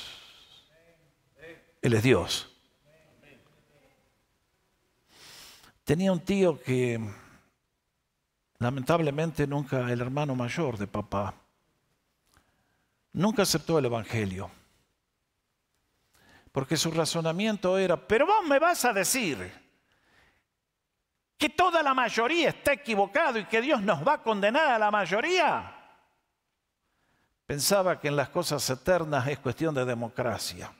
Él 1.81 1.93
es 1.93 2.03
Dios. 2.03 2.50
Tenía 5.91 6.13
un 6.13 6.21
tío 6.21 6.57
que 6.57 6.97
Lamentablemente 8.59 9.45
nunca 9.45 9.91
el 9.91 9.99
hermano 9.99 10.35
mayor 10.35 10.77
de 10.77 10.87
papá, 10.87 11.33
nunca 13.11 13.41
aceptó 13.41 13.77
el 13.77 13.83
Evangelio. 13.83 14.49
Porque 16.53 16.77
su 16.77 16.91
razonamiento 16.91 17.77
era, 17.77 17.97
pero 17.97 18.25
vos 18.25 18.47
me 18.47 18.57
vas 18.57 18.85
a 18.85 18.93
decir 18.93 19.51
que 21.37 21.49
toda 21.49 21.83
la 21.83 21.93
mayoría 21.93 22.47
está 22.47 22.71
equivocado 22.71 23.37
y 23.37 23.43
que 23.43 23.59
Dios 23.59 23.81
nos 23.81 24.07
va 24.07 24.13
a 24.13 24.23
condenar 24.23 24.69
a 24.69 24.79
la 24.79 24.91
mayoría. 24.91 25.75
Pensaba 27.45 27.99
que 27.99 28.07
en 28.07 28.15
las 28.15 28.29
cosas 28.29 28.69
eternas 28.69 29.27
es 29.27 29.39
cuestión 29.39 29.75
de 29.75 29.83
democracia. 29.83 30.71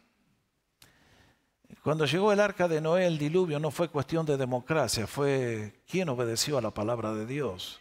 Cuando 1.83 2.05
llegó 2.05 2.31
el 2.31 2.39
arca 2.39 2.67
de 2.67 2.81
Noé, 2.81 3.07
el 3.07 3.17
diluvio 3.17 3.59
no 3.59 3.71
fue 3.71 3.89
cuestión 3.89 4.25
de 4.25 4.37
democracia, 4.37 5.07
fue 5.07 5.81
quién 5.87 6.09
obedeció 6.09 6.57
a 6.57 6.61
la 6.61 6.71
palabra 6.71 7.13
de 7.13 7.25
Dios. 7.25 7.79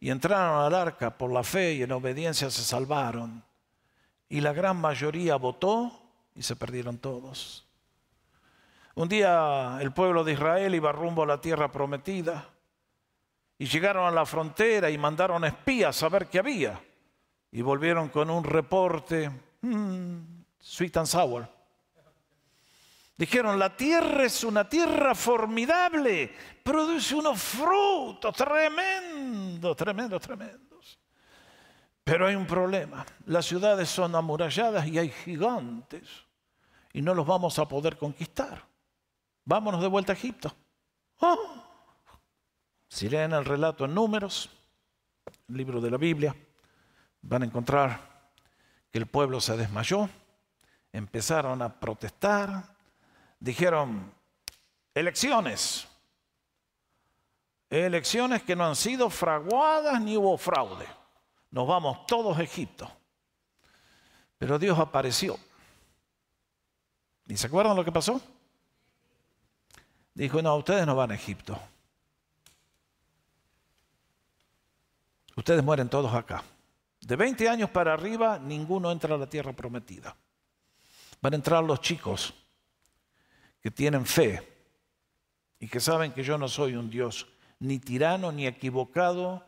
Y 0.00 0.10
entraron 0.10 0.64
al 0.64 0.74
arca 0.74 1.16
por 1.16 1.32
la 1.32 1.42
fe 1.42 1.74
y 1.74 1.82
en 1.82 1.92
obediencia 1.92 2.50
se 2.50 2.62
salvaron. 2.62 3.42
Y 4.28 4.40
la 4.40 4.52
gran 4.52 4.76
mayoría 4.76 5.36
votó 5.36 5.90
y 6.34 6.42
se 6.42 6.54
perdieron 6.54 6.98
todos. 6.98 7.66
Un 8.94 9.08
día 9.08 9.78
el 9.80 9.92
pueblo 9.92 10.22
de 10.22 10.32
Israel 10.32 10.74
iba 10.74 10.92
rumbo 10.92 11.22
a 11.22 11.26
la 11.26 11.40
tierra 11.40 11.72
prometida 11.72 12.48
y 13.56 13.66
llegaron 13.66 14.06
a 14.06 14.10
la 14.10 14.26
frontera 14.26 14.90
y 14.90 14.98
mandaron 14.98 15.44
espías 15.44 16.02
a 16.02 16.08
ver 16.08 16.26
qué 16.26 16.38
había. 16.38 16.80
Y 17.50 17.62
volvieron 17.62 18.08
con 18.08 18.28
un 18.28 18.44
reporte, 18.44 19.30
hmm, 19.62 20.18
sweet 20.60 20.96
and 20.96 21.06
sour 21.06 21.57
Dijeron, 23.18 23.58
la 23.58 23.76
tierra 23.76 24.24
es 24.24 24.44
una 24.44 24.68
tierra 24.68 25.12
formidable, 25.12 26.32
produce 26.62 27.16
unos 27.16 27.42
frutos 27.42 28.32
tremendos, 28.36 29.76
tremendos, 29.76 30.22
tremendos. 30.22 31.00
Pero 32.04 32.28
hay 32.28 32.36
un 32.36 32.46
problema, 32.46 33.04
las 33.26 33.44
ciudades 33.44 33.88
son 33.88 34.14
amuralladas 34.14 34.86
y 34.86 35.00
hay 35.00 35.10
gigantes 35.10 36.08
y 36.92 37.02
no 37.02 37.12
los 37.12 37.26
vamos 37.26 37.58
a 37.58 37.66
poder 37.66 37.98
conquistar. 37.98 38.64
Vámonos 39.44 39.82
de 39.82 39.88
vuelta 39.88 40.12
a 40.12 40.16
Egipto. 40.16 40.54
Oh. 41.18 41.64
Si 42.88 43.08
leen 43.08 43.32
el 43.32 43.44
relato 43.44 43.84
en 43.84 43.94
números, 43.94 44.48
el 45.48 45.56
libro 45.56 45.80
de 45.80 45.90
la 45.90 45.96
Biblia, 45.96 46.36
van 47.22 47.42
a 47.42 47.46
encontrar 47.46 48.30
que 48.92 48.98
el 48.98 49.06
pueblo 49.06 49.40
se 49.40 49.56
desmayó, 49.56 50.08
empezaron 50.92 51.60
a 51.62 51.80
protestar, 51.80 52.77
dijeron, 53.38 54.12
elecciones. 54.94 55.86
Elecciones 57.70 58.42
que 58.42 58.56
no 58.56 58.64
han 58.64 58.76
sido 58.76 59.10
fraguadas 59.10 60.00
ni 60.00 60.16
hubo 60.16 60.36
fraude. 60.38 60.86
Nos 61.50 61.66
vamos 61.66 62.06
todos 62.06 62.38
a 62.38 62.42
Egipto. 62.42 62.90
Pero 64.38 64.58
Dios 64.58 64.78
apareció. 64.78 65.38
¿Y 67.26 67.36
se 67.36 67.46
acuerdan 67.46 67.76
lo 67.76 67.84
que 67.84 67.92
pasó? 67.92 68.20
Dijo, 70.14 70.40
no, 70.40 70.56
ustedes 70.56 70.86
no 70.86 70.96
van 70.96 71.10
a 71.10 71.14
Egipto. 71.14 71.60
Ustedes 75.36 75.62
mueren 75.62 75.88
todos 75.88 76.12
acá. 76.14 76.42
De 77.00 77.14
20 77.14 77.48
años 77.48 77.70
para 77.70 77.92
arriba, 77.92 78.38
ninguno 78.38 78.90
entra 78.90 79.14
a 79.14 79.18
la 79.18 79.28
tierra 79.28 79.52
prometida. 79.52 80.16
Van 81.20 81.32
a 81.32 81.36
entrar 81.36 81.62
los 81.62 81.80
chicos 81.80 82.34
que 83.60 83.70
tienen 83.70 84.06
fe 84.06 84.46
y 85.58 85.68
que 85.68 85.80
saben 85.80 86.12
que 86.12 86.22
yo 86.22 86.38
no 86.38 86.48
soy 86.48 86.74
un 86.74 86.90
Dios 86.90 87.26
ni 87.60 87.78
tirano 87.78 88.30
ni 88.30 88.46
equivocado, 88.46 89.44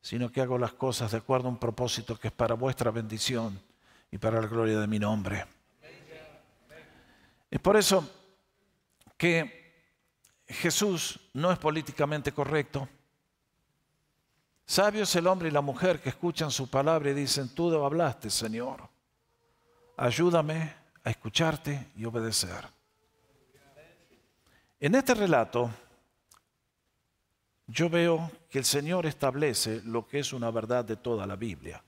sino 0.00 0.30
que 0.30 0.40
hago 0.40 0.58
las 0.58 0.72
cosas 0.72 1.10
de 1.10 1.18
acuerdo 1.18 1.48
a 1.48 1.50
un 1.50 1.58
propósito 1.58 2.18
que 2.18 2.28
es 2.28 2.34
para 2.34 2.54
vuestra 2.54 2.90
bendición 2.90 3.60
y 4.10 4.18
para 4.18 4.40
la 4.40 4.46
gloria 4.46 4.78
de 4.78 4.86
mi 4.86 4.98
nombre. 4.98 5.44
Es 7.50 7.60
por 7.60 7.76
eso 7.76 8.08
que 9.16 9.58
Jesús 10.46 11.18
no 11.34 11.50
es 11.50 11.58
políticamente 11.58 12.32
correcto. 12.32 12.88
Sabio 14.64 15.02
es 15.02 15.16
el 15.16 15.26
hombre 15.26 15.48
y 15.48 15.52
la 15.52 15.62
mujer 15.62 16.00
que 16.00 16.10
escuchan 16.10 16.50
su 16.50 16.68
palabra 16.70 17.10
y 17.10 17.14
dicen, 17.14 17.48
tú 17.54 17.74
hablaste, 17.84 18.30
Señor. 18.30 18.88
Ayúdame 19.96 20.74
a 21.02 21.10
escucharte 21.10 21.90
y 21.96 22.04
obedecer. 22.04 22.77
En 24.80 24.94
este 24.94 25.14
relato 25.14 25.70
yo 27.66 27.90
veo 27.90 28.30
que 28.48 28.58
el 28.58 28.64
Señor 28.64 29.06
establece 29.06 29.82
lo 29.84 30.06
que 30.06 30.20
es 30.20 30.32
una 30.32 30.50
verdad 30.50 30.84
de 30.84 30.96
toda 30.96 31.26
la 31.26 31.36
Biblia. 31.36 31.82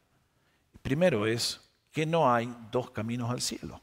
Primero 0.83 1.27
es 1.27 1.61
que 1.93 2.05
no 2.05 2.33
hay 2.33 2.55
dos 2.71 2.91
caminos 2.91 3.31
al 3.31 3.41
cielo. 3.41 3.81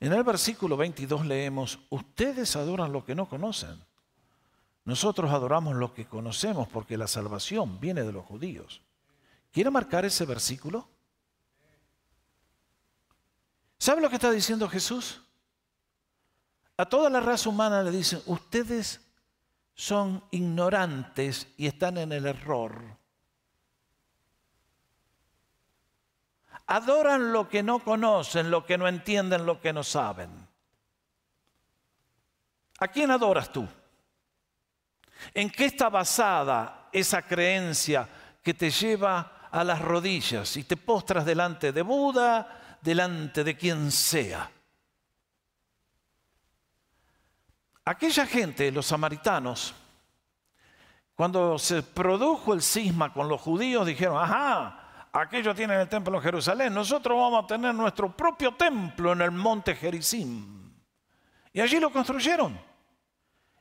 En 0.00 0.12
el 0.12 0.22
versículo 0.22 0.76
22 0.76 1.26
leemos, 1.26 1.78
ustedes 1.90 2.54
adoran 2.56 2.92
lo 2.92 3.04
que 3.04 3.14
no 3.14 3.28
conocen. 3.28 3.82
Nosotros 4.84 5.30
adoramos 5.30 5.76
lo 5.76 5.92
que 5.92 6.06
conocemos 6.06 6.68
porque 6.68 6.96
la 6.96 7.08
salvación 7.08 7.80
viene 7.80 8.02
de 8.02 8.12
los 8.12 8.24
judíos. 8.24 8.80
¿Quiere 9.52 9.70
marcar 9.70 10.04
ese 10.04 10.24
versículo? 10.24 10.88
¿Sabe 13.78 14.00
lo 14.00 14.08
que 14.08 14.16
está 14.16 14.30
diciendo 14.30 14.68
Jesús? 14.68 15.22
A 16.78 16.86
toda 16.86 17.10
la 17.10 17.18
raza 17.18 17.48
humana 17.48 17.82
le 17.82 17.90
dicen, 17.90 18.22
ustedes 18.26 19.00
son 19.74 20.22
ignorantes 20.30 21.48
y 21.56 21.66
están 21.66 21.98
en 21.98 22.12
el 22.12 22.24
error. 22.26 22.80
Adoran 26.68 27.32
lo 27.32 27.48
que 27.48 27.64
no 27.64 27.80
conocen, 27.80 28.50
lo 28.50 28.64
que 28.64 28.78
no 28.78 28.86
entienden, 28.86 29.44
lo 29.44 29.60
que 29.60 29.72
no 29.72 29.82
saben. 29.82 30.30
¿A 32.78 32.86
quién 32.86 33.10
adoras 33.10 33.52
tú? 33.52 33.66
¿En 35.34 35.50
qué 35.50 35.64
está 35.64 35.88
basada 35.88 36.90
esa 36.92 37.22
creencia 37.22 38.08
que 38.40 38.54
te 38.54 38.70
lleva 38.70 39.48
a 39.50 39.64
las 39.64 39.82
rodillas 39.82 40.56
y 40.56 40.62
te 40.62 40.76
postras 40.76 41.24
delante 41.24 41.72
de 41.72 41.82
Buda, 41.82 42.78
delante 42.80 43.42
de 43.42 43.56
quien 43.56 43.90
sea? 43.90 44.48
Aquella 47.88 48.26
gente, 48.26 48.70
los 48.70 48.84
samaritanos, 48.84 49.74
cuando 51.14 51.58
se 51.58 51.82
produjo 51.82 52.52
el 52.52 52.60
cisma 52.60 53.14
con 53.14 53.30
los 53.30 53.40
judíos, 53.40 53.86
dijeron, 53.86 54.22
ajá, 54.22 55.08
aquellos 55.10 55.56
tienen 55.56 55.80
el 55.80 55.88
templo 55.88 56.14
en 56.18 56.22
Jerusalén, 56.22 56.74
nosotros 56.74 57.16
vamos 57.16 57.44
a 57.44 57.46
tener 57.46 57.74
nuestro 57.74 58.14
propio 58.14 58.52
templo 58.52 59.12
en 59.12 59.22
el 59.22 59.30
monte 59.30 59.74
Gerizim. 59.74 60.70
Y 61.50 61.62
allí 61.62 61.80
lo 61.80 61.90
construyeron. 61.90 62.60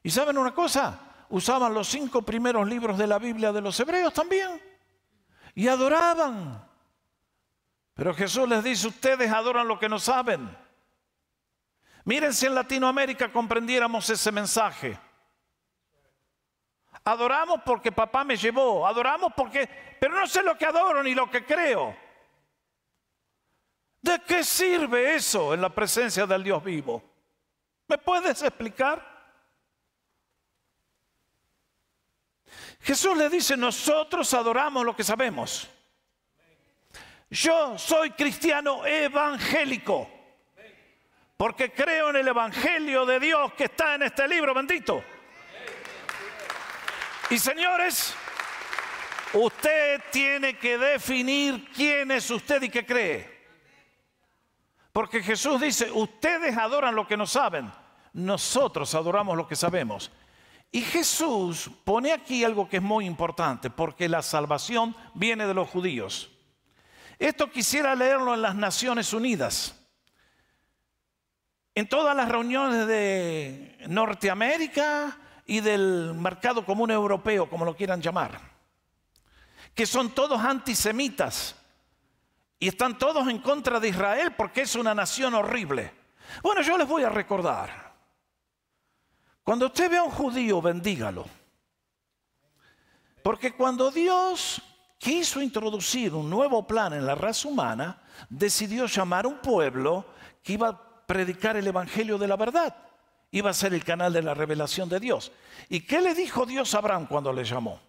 ¿Y 0.03 0.09
saben 0.09 0.37
una 0.37 0.53
cosa? 0.53 0.99
Usaban 1.29 1.73
los 1.73 1.87
cinco 1.87 2.21
primeros 2.21 2.67
libros 2.67 2.97
de 2.97 3.07
la 3.07 3.19
Biblia 3.19 3.53
de 3.53 3.61
los 3.61 3.79
hebreos 3.79 4.13
también. 4.13 4.61
Y 5.55 5.69
adoraban. 5.69 6.67
Pero 7.93 8.13
Jesús 8.13 8.45
les 8.49 8.61
dice, 8.61 8.89
ustedes 8.89 9.31
adoran 9.31 9.69
lo 9.69 9.79
que 9.79 9.87
no 9.87 9.99
saben. 9.99 10.66
Miren 12.07 12.33
si 12.33 12.45
en 12.45 12.55
Latinoamérica 12.55 13.29
comprendiéramos 13.29 14.09
ese 14.09 14.31
mensaje. 14.31 14.97
Adoramos 17.03 17.59
porque 17.65 17.91
papá 17.91 18.23
me 18.23 18.37
llevó, 18.37 18.87
adoramos 18.87 19.33
porque, 19.35 19.67
pero 19.99 20.17
no 20.17 20.25
sé 20.25 20.41
lo 20.41 20.57
que 20.57 20.65
adoro 20.65 21.03
ni 21.03 21.13
lo 21.13 21.29
que 21.29 21.43
creo. 21.43 21.93
¿De 24.01 24.21
qué 24.21 24.41
sirve 24.45 25.15
eso 25.15 25.53
en 25.53 25.59
la 25.59 25.67
presencia 25.67 26.25
del 26.25 26.45
Dios 26.45 26.63
vivo? 26.63 27.03
¿Me 27.89 27.97
puedes 27.97 28.41
explicar? 28.41 29.05
Jesús 32.79 33.17
le 33.17 33.27
dice, 33.27 33.57
nosotros 33.57 34.33
adoramos 34.33 34.85
lo 34.85 34.95
que 34.95 35.03
sabemos. 35.03 35.67
Yo 37.29 37.77
soy 37.77 38.11
cristiano 38.11 38.85
evangélico, 38.85 40.16
porque 41.37 41.71
creo 41.71 42.09
en 42.09 42.15
el 42.17 42.27
Evangelio 42.27 43.05
de 43.05 43.19
Dios 43.19 43.53
que 43.53 43.65
está 43.65 43.95
en 43.95 44.03
este 44.03 44.27
libro 44.27 44.55
bendito. 44.55 45.03
Y 47.29 47.37
señores, 47.37 48.15
usted 49.33 50.01
tiene 50.11 50.57
que 50.57 50.77
definir 50.77 51.69
quién 51.75 52.09
es 52.11 52.29
usted 52.31 52.63
y 52.63 52.69
qué 52.69 52.85
cree. 52.85 53.37
Porque 54.91 55.21
Jesús 55.21 55.61
dice, 55.61 55.91
ustedes 55.91 56.57
adoran 56.57 56.95
lo 56.95 57.05
que 57.05 57.17
no 57.17 57.27
saben, 57.27 57.71
nosotros 58.13 58.95
adoramos 58.95 59.37
lo 59.37 59.47
que 59.47 59.55
sabemos. 59.55 60.11
Y 60.71 60.81
Jesús 60.81 61.69
pone 61.83 62.11
aquí 62.11 62.43
algo 62.43 62.67
que 62.67 62.77
es 62.77 62.83
muy 62.83 63.05
importante, 63.05 63.69
porque 63.69 64.09
la 64.09 64.23
salvación 64.23 64.95
viene 65.13 65.45
de 65.45 65.53
los 65.53 65.69
judíos. 65.69 66.31
Esto 67.19 67.51
quisiera 67.51 67.93
leerlo 67.93 68.33
en 68.33 68.41
las 68.41 68.55
Naciones 68.55 69.13
Unidas. 69.13 69.86
En 71.77 71.87
todas 71.87 72.15
las 72.15 72.27
reuniones 72.27 72.87
de 72.87 73.77
Norteamérica 73.87 75.15
y 75.45 75.59
del 75.59 76.15
mercado 76.15 76.65
común 76.65 76.89
europeo, 76.89 77.47
como 77.47 77.65
lo 77.65 77.75
quieran 77.75 78.01
llamar, 78.01 78.41
que 79.75 79.85
son 79.85 80.09
todos 80.09 80.41
antisemitas 80.41 81.55
y 82.57 82.67
están 82.69 82.97
todos 82.97 83.27
en 83.27 83.37
contra 83.37 83.79
de 83.79 83.89
Israel 83.89 84.33
porque 84.35 84.61
es 84.61 84.73
una 84.73 84.95
nación 84.95 85.35
horrible. 85.35 85.93
Bueno, 86.41 86.63
yo 86.63 86.79
les 86.79 86.87
voy 86.87 87.03
a 87.03 87.09
recordar 87.09 87.93
cuando 89.43 89.67
usted 89.67 89.91
ve 89.91 89.97
a 89.97 90.03
un 90.03 90.09
judío, 90.09 90.59
bendígalo. 90.59 91.27
Porque 93.21 93.53
cuando 93.53 93.91
Dios 93.91 94.63
quiso 94.97 95.43
introducir 95.43 96.15
un 96.15 96.27
nuevo 96.27 96.65
plan 96.65 96.93
en 96.93 97.05
la 97.05 97.13
raza 97.13 97.47
humana, 97.47 98.01
decidió 98.29 98.87
llamar 98.87 99.25
a 99.25 99.27
un 99.27 99.37
pueblo 99.37 100.07
que 100.41 100.53
iba 100.53 100.69
a 100.69 100.86
predicar 101.07 101.57
el 101.57 101.65
Evangelio 101.65 102.19
de 102.19 102.27
la 102.27 102.35
verdad. 102.35 102.75
Iba 103.31 103.49
a 103.49 103.53
ser 103.53 103.73
el 103.73 103.83
canal 103.83 104.13
de 104.13 104.21
la 104.21 104.35
revelación 104.35 104.87
de 104.87 104.99
Dios. 104.99 105.31
¿Y 105.69 105.81
qué 105.81 105.99
le 105.99 106.13
dijo 106.13 106.45
Dios 106.45 106.75
a 106.75 106.77
Abraham 106.77 107.07
cuando 107.07 107.33
le 107.33 107.43
llamó? 107.43 107.81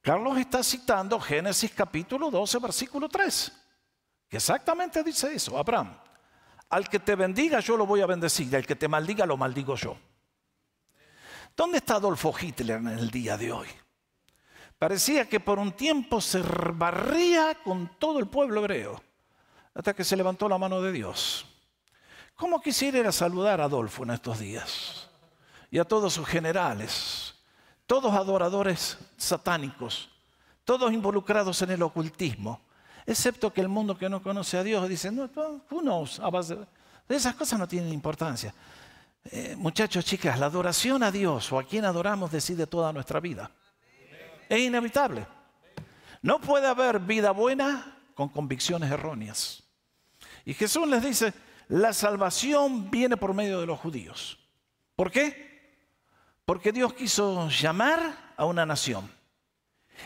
Carlos 0.00 0.38
está 0.38 0.62
citando 0.62 1.18
Génesis 1.18 1.72
capítulo 1.72 2.30
12, 2.30 2.58
versículo 2.60 3.08
3 3.08 3.64
exactamente 4.36 5.02
dice 5.02 5.34
eso, 5.34 5.58
Abraham. 5.58 5.96
Al 6.70 6.88
que 6.88 6.98
te 6.98 7.14
bendiga 7.14 7.60
yo 7.60 7.76
lo 7.76 7.86
voy 7.86 8.00
a 8.00 8.06
bendecir, 8.06 8.48
y 8.50 8.56
al 8.56 8.66
que 8.66 8.76
te 8.76 8.88
maldiga 8.88 9.26
lo 9.26 9.36
maldigo 9.36 9.76
yo. 9.76 9.96
¿Dónde 11.56 11.78
está 11.78 11.96
Adolfo 11.96 12.34
Hitler 12.38 12.78
en 12.78 12.88
el 12.88 13.10
día 13.10 13.36
de 13.36 13.52
hoy? 13.52 13.68
Parecía 14.78 15.28
que 15.28 15.40
por 15.40 15.58
un 15.58 15.72
tiempo 15.72 16.20
se 16.20 16.42
barría 16.42 17.54
con 17.62 17.90
todo 17.98 18.18
el 18.18 18.26
pueblo 18.26 18.60
hebreo, 18.60 19.02
hasta 19.74 19.94
que 19.94 20.04
se 20.04 20.16
levantó 20.16 20.48
la 20.48 20.58
mano 20.58 20.80
de 20.82 20.92
Dios. 20.92 21.46
¿Cómo 22.34 22.60
quisiera 22.60 23.12
saludar 23.12 23.60
a 23.60 23.64
Adolfo 23.64 24.02
en 24.02 24.10
estos 24.10 24.38
días? 24.38 25.08
Y 25.70 25.78
a 25.78 25.84
todos 25.84 26.12
sus 26.12 26.26
generales, 26.26 27.34
todos 27.86 28.12
adoradores 28.12 28.98
satánicos, 29.16 30.10
todos 30.64 30.92
involucrados 30.92 31.62
en 31.62 31.70
el 31.70 31.82
ocultismo, 31.82 32.60
Excepto 33.06 33.52
que 33.52 33.60
el 33.60 33.68
mundo 33.68 33.98
que 33.98 34.08
no 34.08 34.22
conoce 34.22 34.56
a 34.56 34.62
Dios 34.62 34.88
dice, 34.88 35.10
no, 35.10 35.30
who 35.70 35.80
knows? 35.80 36.20
Esas 37.08 37.34
cosas 37.34 37.58
no 37.58 37.68
tienen 37.68 37.92
importancia. 37.92 38.54
Eh, 39.24 39.54
muchachos, 39.58 40.04
chicas, 40.04 40.38
la 40.38 40.46
adoración 40.46 41.02
a 41.02 41.10
Dios 41.10 41.52
o 41.52 41.58
a 41.58 41.64
quien 41.64 41.84
adoramos 41.84 42.30
decide 42.30 42.66
toda 42.66 42.92
nuestra 42.92 43.20
vida. 43.20 43.50
Es 44.48 44.60
inevitable. 44.60 45.26
No 46.22 46.40
puede 46.40 46.66
haber 46.66 47.00
vida 47.00 47.30
buena 47.32 47.98
con 48.14 48.28
convicciones 48.28 48.90
erróneas. 48.90 49.62
Y 50.44 50.54
Jesús 50.54 50.88
les 50.88 51.02
dice, 51.02 51.34
la 51.68 51.92
salvación 51.92 52.90
viene 52.90 53.16
por 53.16 53.34
medio 53.34 53.60
de 53.60 53.66
los 53.66 53.78
judíos. 53.78 54.38
¿Por 54.96 55.10
qué? 55.10 55.84
Porque 56.44 56.72
Dios 56.72 56.92
quiso 56.94 57.48
llamar 57.48 58.34
a 58.36 58.44
una 58.44 58.66
nación. 58.66 59.10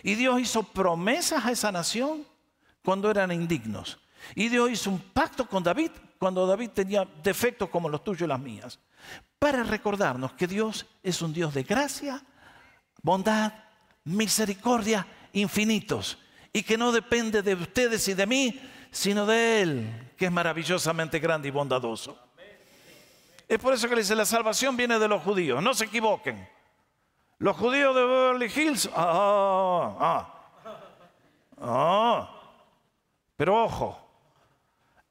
Y 0.02 0.14
Dios 0.14 0.40
hizo 0.40 0.62
promesas 0.62 1.44
a 1.44 1.52
esa 1.52 1.72
nación 1.72 2.26
cuando 2.84 3.10
eran 3.10 3.32
indignos. 3.32 3.98
Y 4.34 4.48
Dios 4.48 4.70
hizo 4.70 4.90
un 4.90 5.00
pacto 5.00 5.48
con 5.48 5.62
David 5.62 5.90
cuando 6.18 6.46
David 6.46 6.70
tenía 6.70 7.06
defectos 7.22 7.68
como 7.68 7.88
los 7.88 8.02
tuyos 8.02 8.22
y 8.22 8.28
las 8.28 8.40
mías. 8.40 8.78
Para 9.38 9.62
recordarnos 9.62 10.32
que 10.32 10.46
Dios 10.46 10.86
es 11.02 11.22
un 11.22 11.32
Dios 11.32 11.54
de 11.54 11.62
gracia, 11.62 12.22
bondad, 13.02 13.52
misericordia 14.08 15.06
infinitos. 15.32 16.18
Y 16.52 16.62
que 16.62 16.78
no 16.78 16.92
depende 16.92 17.42
de 17.42 17.54
ustedes 17.54 18.08
y 18.08 18.14
de 18.14 18.26
mí, 18.26 18.60
sino 18.90 19.26
de 19.26 19.62
Él, 19.62 20.12
que 20.16 20.26
es 20.26 20.32
maravillosamente 20.32 21.18
grande 21.18 21.48
y 21.48 21.50
bondadoso. 21.50 22.18
Es 23.46 23.58
por 23.58 23.72
eso 23.72 23.88
que 23.88 23.94
le 23.94 24.02
dice, 24.02 24.14
la 24.14 24.26
salvación 24.26 24.76
viene 24.76 24.98
de 24.98 25.08
los 25.08 25.22
judíos, 25.22 25.62
no 25.62 25.72
se 25.74 25.86
equivoquen. 25.86 26.48
Los 27.38 27.56
judíos 27.56 27.94
de 27.94 28.02
Beverly 28.02 28.52
Hills, 28.54 28.90
ah, 28.94 29.96
ah, 30.00 30.34
ah, 31.60 32.34
pero 33.36 33.64
ojo, 33.64 34.08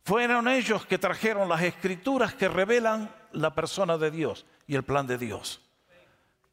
fueron 0.04 0.48
ellos 0.48 0.86
que 0.86 0.98
trajeron 0.98 1.48
las 1.48 1.62
escrituras 1.62 2.34
que 2.34 2.48
revelan 2.48 3.10
la 3.32 3.56
persona 3.56 3.98
de 3.98 4.12
Dios 4.12 4.46
y 4.68 4.76
el 4.76 4.84
plan 4.84 5.08
de 5.08 5.18
Dios. 5.18 5.67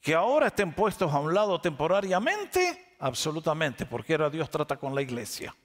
Que 0.05 0.15
ahora 0.15 0.49
estén 0.49 0.75
puestos 0.75 1.11
a 1.15 1.19
un 1.19 1.33
lado 1.33 1.59
temporariamente, 1.63 2.95
absolutamente, 2.99 3.87
porque 3.87 4.13
ahora 4.13 4.29
Dios 4.29 4.51
trata 4.51 4.77
con 4.77 4.95
la 4.95 5.01
iglesia. 5.01 5.57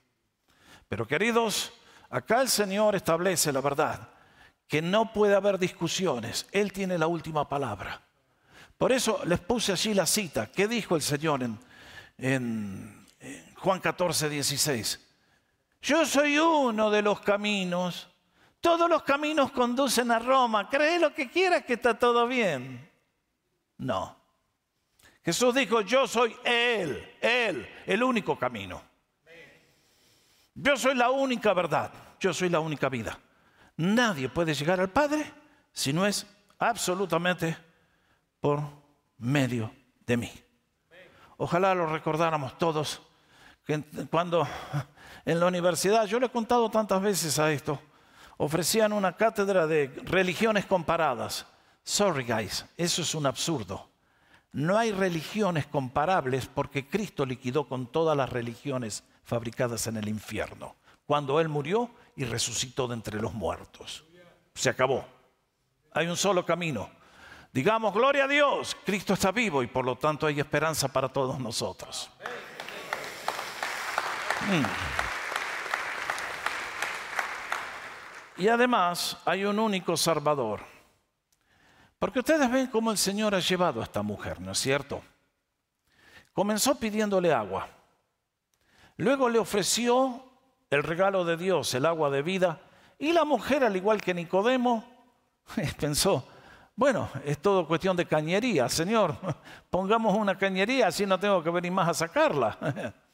Pero 0.88 1.06
queridos, 1.06 1.74
acá 2.08 2.40
el 2.40 2.48
Señor 2.48 2.96
establece 2.96 3.52
la 3.52 3.60
verdad, 3.60 4.08
que 4.66 4.80
no 4.80 5.12
puede 5.12 5.34
haber 5.34 5.58
discusiones, 5.58 6.46
Él 6.52 6.72
tiene 6.72 6.96
la 6.96 7.06
última 7.06 7.50
palabra. 7.50 8.00
Por 8.78 8.92
eso 8.92 9.20
les 9.26 9.40
puse 9.40 9.72
allí 9.72 9.92
la 9.92 10.06
cita, 10.06 10.50
¿qué 10.50 10.66
dijo 10.66 10.96
el 10.96 11.02
Señor 11.02 11.42
en, 12.16 13.06
Juan 13.56 13.78
14, 13.78 14.30
16? 14.30 15.06
Yo 15.82 16.06
soy 16.06 16.38
uno 16.38 16.90
de 16.90 17.02
los 17.02 17.20
caminos. 17.20 18.08
Todos 18.62 18.88
los 18.88 19.02
caminos 19.02 19.52
conducen 19.52 20.10
a 20.10 20.18
Roma. 20.18 20.66
Cree 20.70 20.98
lo 20.98 21.12
que 21.12 21.28
quieras 21.28 21.62
que 21.66 21.74
está 21.74 21.98
todo 21.98 22.26
bien. 22.26 22.90
No. 23.76 24.19
Jesús 25.24 25.54
dijo, 25.54 25.82
yo 25.82 26.06
soy 26.06 26.34
Él, 26.44 27.16
Él, 27.20 27.68
el 27.86 28.02
único 28.02 28.38
camino. 28.38 28.82
Yo 30.54 30.76
soy 30.76 30.94
la 30.94 31.10
única 31.10 31.52
verdad, 31.52 31.92
yo 32.18 32.32
soy 32.34 32.48
la 32.48 32.60
única 32.60 32.88
vida. 32.88 33.18
Nadie 33.76 34.28
puede 34.28 34.54
llegar 34.54 34.80
al 34.80 34.90
Padre 34.90 35.24
si 35.72 35.92
no 35.92 36.06
es 36.06 36.26
absolutamente 36.58 37.56
por 38.40 38.60
medio 39.18 39.72
de 40.06 40.16
mí. 40.16 40.32
Ojalá 41.36 41.74
lo 41.74 41.86
recordáramos 41.86 42.58
todos 42.58 43.00
que 43.64 43.82
cuando 44.10 44.46
en 45.24 45.40
la 45.40 45.46
universidad, 45.46 46.06
yo 46.06 46.18
le 46.18 46.26
he 46.26 46.30
contado 46.30 46.70
tantas 46.70 47.00
veces 47.00 47.38
a 47.38 47.50
esto, 47.52 47.80
ofrecían 48.36 48.92
una 48.92 49.16
cátedra 49.16 49.66
de 49.66 49.86
religiones 50.04 50.66
comparadas. 50.66 51.46
Sorry 51.82 52.24
guys, 52.24 52.66
eso 52.76 53.02
es 53.02 53.14
un 53.14 53.26
absurdo. 53.26 53.89
No 54.52 54.76
hay 54.78 54.90
religiones 54.92 55.66
comparables 55.66 56.46
porque 56.46 56.86
Cristo 56.88 57.24
liquidó 57.24 57.68
con 57.68 57.86
todas 57.86 58.16
las 58.16 58.30
religiones 58.30 59.04
fabricadas 59.22 59.86
en 59.86 59.96
el 59.96 60.08
infierno, 60.08 60.74
cuando 61.06 61.40
Él 61.40 61.48
murió 61.48 61.90
y 62.16 62.24
resucitó 62.24 62.88
de 62.88 62.94
entre 62.94 63.20
los 63.20 63.32
muertos. 63.32 64.04
Se 64.54 64.68
acabó. 64.68 65.04
Hay 65.92 66.06
un 66.08 66.16
solo 66.16 66.44
camino. 66.44 66.90
Digamos, 67.52 67.92
gloria 67.94 68.24
a 68.24 68.28
Dios, 68.28 68.76
Cristo 68.84 69.14
está 69.14 69.32
vivo 69.32 69.62
y 69.62 69.66
por 69.66 69.84
lo 69.84 69.96
tanto 69.96 70.26
hay 70.26 70.38
esperanza 70.38 70.88
para 70.88 71.08
todos 71.08 71.38
nosotros. 71.38 72.10
Mm. 74.48 74.64
Y 78.42 78.48
además 78.48 79.18
hay 79.24 79.44
un 79.44 79.58
único 79.58 79.96
Salvador. 79.96 80.60
Porque 82.00 82.18
ustedes 82.18 82.50
ven 82.50 82.66
cómo 82.66 82.90
el 82.90 82.98
Señor 82.98 83.36
ha 83.36 83.38
llevado 83.40 83.80
a 83.80 83.84
esta 83.84 84.02
mujer, 84.02 84.40
¿no 84.40 84.50
es 84.50 84.58
cierto? 84.58 85.00
Comenzó 86.32 86.74
pidiéndole 86.74 87.32
agua. 87.32 87.68
Luego 88.96 89.28
le 89.28 89.38
ofreció 89.38 90.24
el 90.68 90.82
regalo 90.82 91.24
de 91.24 91.36
Dios, 91.36 91.72
el 91.74 91.86
agua 91.86 92.10
de 92.10 92.22
vida. 92.22 92.60
Y 92.98 93.12
la 93.12 93.24
mujer, 93.24 93.62
al 93.62 93.76
igual 93.76 94.00
que 94.00 94.14
Nicodemo, 94.14 94.84
Pensó, 95.78 96.26
bueno, 96.76 97.10
es 97.24 97.38
todo 97.38 97.66
cuestión 97.66 97.96
de 97.96 98.06
cañería, 98.06 98.68
Señor, 98.68 99.16
pongamos 99.70 100.16
una 100.16 100.36
cañería, 100.36 100.88
así 100.88 101.06
no 101.06 101.18
tengo 101.18 101.42
que 101.42 101.50
venir 101.50 101.72
más 101.72 101.88
a 101.88 101.94
sacarla. 101.94 102.56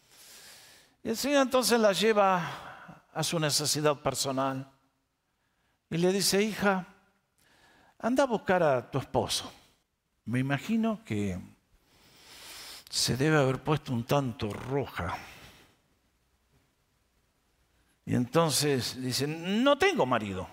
Y 1.02 1.10
el 1.10 1.16
Señor 1.16 1.42
entonces 1.42 1.78
la 1.78 1.92
lleva 1.92 3.04
a 3.14 3.22
su 3.22 3.38
necesidad 3.38 3.94
personal 3.94 4.68
y 5.88 5.98
le 5.98 6.10
dice, 6.10 6.42
hija, 6.42 6.84
anda 7.98 8.24
a 8.24 8.26
buscar 8.26 8.62
a 8.62 8.90
tu 8.90 8.98
esposo. 8.98 9.52
Me 10.24 10.40
imagino 10.40 11.00
que 11.04 11.38
se 12.90 13.16
debe 13.16 13.38
haber 13.38 13.62
puesto 13.62 13.92
un 13.92 14.04
tanto 14.04 14.52
roja. 14.52 15.16
Y 18.04 18.14
entonces 18.14 19.00
dice, 19.00 19.26
no 19.26 19.76
tengo 19.76 20.06
marido. 20.06 20.48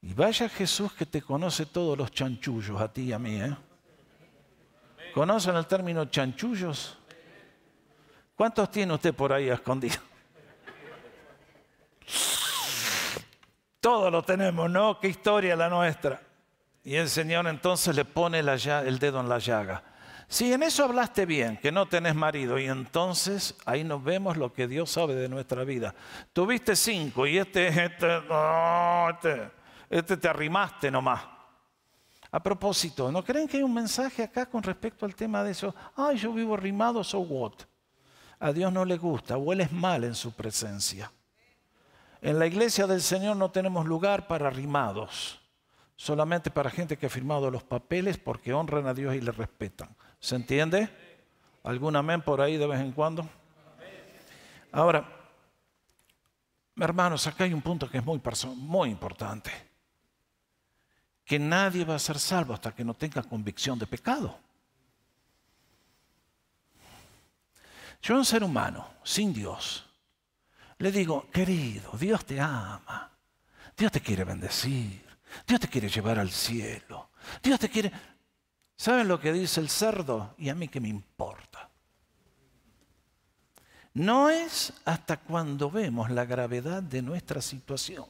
Y 0.00 0.14
vaya 0.14 0.48
Jesús 0.48 0.92
que 0.92 1.06
te 1.06 1.22
conoce 1.22 1.66
todos 1.66 1.96
los 1.96 2.10
chanchullos, 2.10 2.80
a 2.80 2.92
ti 2.92 3.02
y 3.02 3.12
a 3.12 3.18
mí. 3.18 3.40
¿eh? 3.40 3.56
¿Conocen 5.14 5.56
el 5.56 5.66
término 5.66 6.04
chanchullos? 6.06 6.98
¿Cuántos 8.34 8.70
tiene 8.70 8.94
usted 8.94 9.14
por 9.14 9.32
ahí 9.32 9.48
escondido? 9.48 10.00
Todos 13.82 14.12
lo 14.12 14.22
tenemos, 14.22 14.70
¿no? 14.70 15.00
Qué 15.00 15.08
historia 15.08 15.56
la 15.56 15.68
nuestra. 15.68 16.22
Y 16.84 16.94
el 16.94 17.08
Señor 17.08 17.48
entonces 17.48 17.96
le 17.96 18.04
pone 18.04 18.38
el 18.38 18.98
dedo 19.00 19.18
en 19.18 19.28
la 19.28 19.40
llaga. 19.40 19.82
Si 20.28 20.52
en 20.52 20.62
eso 20.62 20.84
hablaste 20.84 21.26
bien, 21.26 21.56
que 21.56 21.72
no 21.72 21.86
tenés 21.86 22.14
marido, 22.14 22.60
y 22.60 22.66
entonces 22.66 23.56
ahí 23.64 23.82
nos 23.82 24.04
vemos 24.04 24.36
lo 24.36 24.52
que 24.52 24.68
Dios 24.68 24.88
sabe 24.88 25.16
de 25.16 25.28
nuestra 25.28 25.64
vida. 25.64 25.96
Tuviste 26.32 26.76
cinco 26.76 27.26
y 27.26 27.38
este, 27.38 27.66
este, 27.66 28.22
este, 29.10 29.50
este 29.90 30.16
te 30.16 30.28
arrimaste 30.28 30.88
nomás. 30.88 31.20
A 32.30 32.40
propósito, 32.40 33.10
¿no 33.10 33.24
creen 33.24 33.48
que 33.48 33.56
hay 33.56 33.64
un 33.64 33.74
mensaje 33.74 34.22
acá 34.22 34.46
con 34.46 34.62
respecto 34.62 35.04
al 35.04 35.16
tema 35.16 35.42
de 35.42 35.50
eso? 35.50 35.74
Ay, 35.96 36.18
yo 36.18 36.32
vivo 36.32 36.54
arrimado, 36.54 37.02
so 37.02 37.18
what? 37.18 37.54
A 38.38 38.52
Dios 38.52 38.72
no 38.72 38.84
le 38.84 38.96
gusta, 38.96 39.36
hueles 39.36 39.72
mal 39.72 40.04
en 40.04 40.14
su 40.14 40.30
presencia. 40.30 41.10
En 42.22 42.38
la 42.38 42.46
iglesia 42.46 42.86
del 42.86 43.02
Señor 43.02 43.36
no 43.36 43.50
tenemos 43.50 43.84
lugar 43.84 44.28
para 44.28 44.46
arrimados, 44.46 45.40
solamente 45.96 46.52
para 46.52 46.70
gente 46.70 46.96
que 46.96 47.06
ha 47.06 47.10
firmado 47.10 47.50
los 47.50 47.64
papeles 47.64 48.16
porque 48.16 48.52
honran 48.52 48.86
a 48.86 48.94
Dios 48.94 49.16
y 49.16 49.20
le 49.20 49.32
respetan. 49.32 49.94
¿Se 50.20 50.36
entiende? 50.36 50.88
¿Algún 51.64 51.96
amén 51.96 52.22
por 52.22 52.40
ahí 52.40 52.56
de 52.56 52.66
vez 52.68 52.80
en 52.80 52.92
cuando? 52.92 53.28
Ahora, 54.70 55.04
hermanos, 56.76 57.26
acá 57.26 57.42
hay 57.42 57.52
un 57.52 57.60
punto 57.60 57.90
que 57.90 57.98
es 57.98 58.04
muy, 58.04 58.20
muy 58.54 58.90
importante. 58.90 59.50
Que 61.24 61.40
nadie 61.40 61.84
va 61.84 61.96
a 61.96 61.98
ser 61.98 62.20
salvo 62.20 62.54
hasta 62.54 62.72
que 62.72 62.84
no 62.84 62.94
tenga 62.94 63.24
convicción 63.24 63.80
de 63.80 63.86
pecado. 63.88 64.38
Yo, 68.00 68.16
un 68.16 68.24
ser 68.24 68.44
humano, 68.44 68.86
sin 69.02 69.32
Dios, 69.32 69.91
le 70.78 70.92
digo, 70.92 71.30
querido, 71.30 71.92
Dios 71.98 72.24
te 72.24 72.40
ama, 72.40 73.10
Dios 73.76 73.92
te 73.92 74.00
quiere 74.00 74.24
bendecir, 74.24 75.04
Dios 75.46 75.60
te 75.60 75.68
quiere 75.68 75.88
llevar 75.88 76.18
al 76.18 76.30
cielo, 76.30 77.10
Dios 77.42 77.58
te 77.58 77.68
quiere... 77.68 77.92
¿Saben 78.76 79.06
lo 79.06 79.20
que 79.20 79.32
dice 79.32 79.60
el 79.60 79.68
cerdo? 79.68 80.34
Y 80.38 80.48
a 80.48 80.54
mí 80.54 80.66
qué 80.66 80.80
me 80.80 80.88
importa. 80.88 81.70
No 83.94 84.30
es 84.30 84.72
hasta 84.84 85.18
cuando 85.18 85.70
vemos 85.70 86.10
la 86.10 86.24
gravedad 86.24 86.82
de 86.82 87.02
nuestra 87.02 87.42
situación 87.42 88.06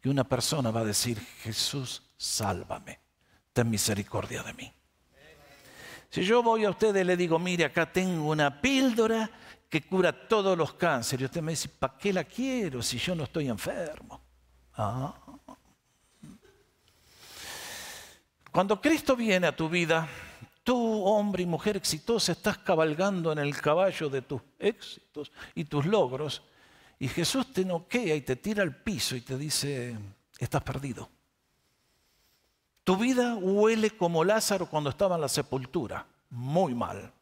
que 0.00 0.08
una 0.08 0.24
persona 0.24 0.70
va 0.70 0.80
a 0.80 0.84
decir, 0.84 1.20
Jesús, 1.42 2.02
sálvame, 2.16 2.98
ten 3.52 3.70
misericordia 3.70 4.42
de 4.42 4.54
mí. 4.54 4.72
Si 6.10 6.24
yo 6.24 6.42
voy 6.42 6.64
a 6.64 6.70
usted 6.70 6.94
y 6.96 7.04
le 7.04 7.16
digo, 7.16 7.38
mire, 7.38 7.66
acá 7.66 7.90
tengo 7.90 8.30
una 8.30 8.60
píldora 8.60 9.30
que 9.70 9.82
cura 9.82 10.12
todos 10.12 10.58
los 10.58 10.74
cánceres, 10.74 11.22
y 11.22 11.24
usted 11.26 11.42
me 11.42 11.52
dice, 11.52 11.68
¿para 11.68 11.96
qué 11.96 12.12
la 12.12 12.24
quiero 12.24 12.82
si 12.82 12.98
yo 12.98 13.14
no 13.14 13.24
estoy 13.24 13.48
enfermo? 13.48 14.20
Ah, 14.74 15.14
Cuando 18.50 18.80
Cristo 18.80 19.14
viene 19.14 19.46
a 19.46 19.54
tu 19.54 19.68
vida, 19.68 20.08
tú, 20.64 21.04
hombre 21.04 21.44
y 21.44 21.46
mujer 21.46 21.76
exitosa, 21.76 22.32
estás 22.32 22.58
cabalgando 22.58 23.30
en 23.30 23.38
el 23.38 23.56
caballo 23.56 24.08
de 24.08 24.22
tus 24.22 24.42
éxitos 24.58 25.30
y 25.54 25.64
tus 25.64 25.86
logros, 25.86 26.42
y 26.98 27.06
Jesús 27.06 27.52
te 27.52 27.64
noquea 27.64 28.16
y 28.16 28.22
te 28.22 28.34
tira 28.34 28.64
al 28.64 28.74
piso 28.74 29.14
y 29.14 29.20
te 29.20 29.38
dice, 29.38 29.96
estás 30.36 30.64
perdido. 30.64 31.08
Tu 32.82 32.96
vida 32.96 33.36
huele 33.36 33.90
como 33.90 34.24
Lázaro 34.24 34.66
cuando 34.66 34.90
estaba 34.90 35.14
en 35.14 35.20
la 35.20 35.28
sepultura, 35.28 36.04
muy 36.30 36.74
mal. 36.74 37.12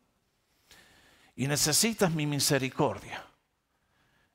Y 1.39 1.47
necesitas 1.47 2.12
mi 2.12 2.26
misericordia. 2.26 3.24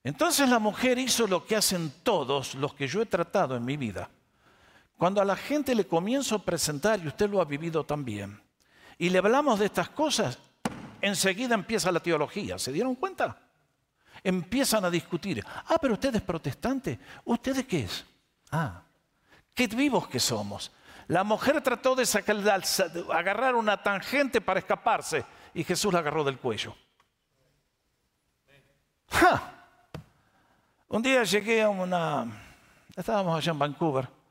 Entonces 0.03 0.49
la 0.49 0.57
mujer 0.57 0.97
hizo 0.97 1.27
lo 1.27 1.45
que 1.45 1.55
hacen 1.55 1.93
todos 2.01 2.55
los 2.55 2.73
que 2.73 2.87
yo 2.87 3.03
he 3.03 3.05
tratado 3.05 3.55
en 3.55 3.63
mi 3.63 3.77
vida 3.77 4.09
cuando 5.03 5.21
a 5.21 5.25
la 5.25 5.35
gente 5.35 5.75
le 5.75 5.85
comienzo 5.85 6.35
a 6.35 6.39
presentar, 6.39 6.97
y 7.03 7.07
usted 7.09 7.29
lo 7.29 7.41
ha 7.41 7.43
vivido 7.45 7.83
también, 7.83 8.41
y 8.97 9.09
le 9.09 9.17
hablamos 9.17 9.59
de 9.59 9.65
estas 9.65 9.89
cosas, 9.89 10.39
enseguida 11.01 11.55
empieza 11.55 11.91
la 11.91 11.99
teología. 11.99 12.57
¿Se 12.57 12.71
dieron 12.71 12.95
cuenta? 12.95 13.37
Empiezan 14.23 14.85
a 14.85 14.89
discutir. 14.89 15.43
Ah, 15.45 15.75
pero 15.81 15.95
usted 15.95 16.15
es 16.15 16.21
protestante. 16.21 16.97
¿Ustedes 17.25 17.65
qué 17.65 17.81
es? 17.81 18.05
Ah, 18.51 18.81
qué 19.53 19.67
vivos 19.67 20.07
que 20.07 20.21
somos. 20.21 20.71
La 21.07 21.25
mujer 21.25 21.59
trató 21.59 21.95
de 21.95 22.05
sacar, 22.05 22.37
agarrar 23.11 23.55
una 23.55 23.83
tangente 23.83 24.39
para 24.39 24.61
escaparse 24.61 25.25
y 25.53 25.65
Jesús 25.65 25.91
la 25.91 25.99
agarró 25.99 26.23
del 26.23 26.37
cuello. 26.37 26.73
Un 30.89 31.01
día 31.01 31.23
llegué 31.23 31.61
a 31.61 31.69
una... 31.69 32.25
Estábamos 32.95 33.37
allá 33.37 33.51
en 33.51 33.59
Vancouver 33.59 34.23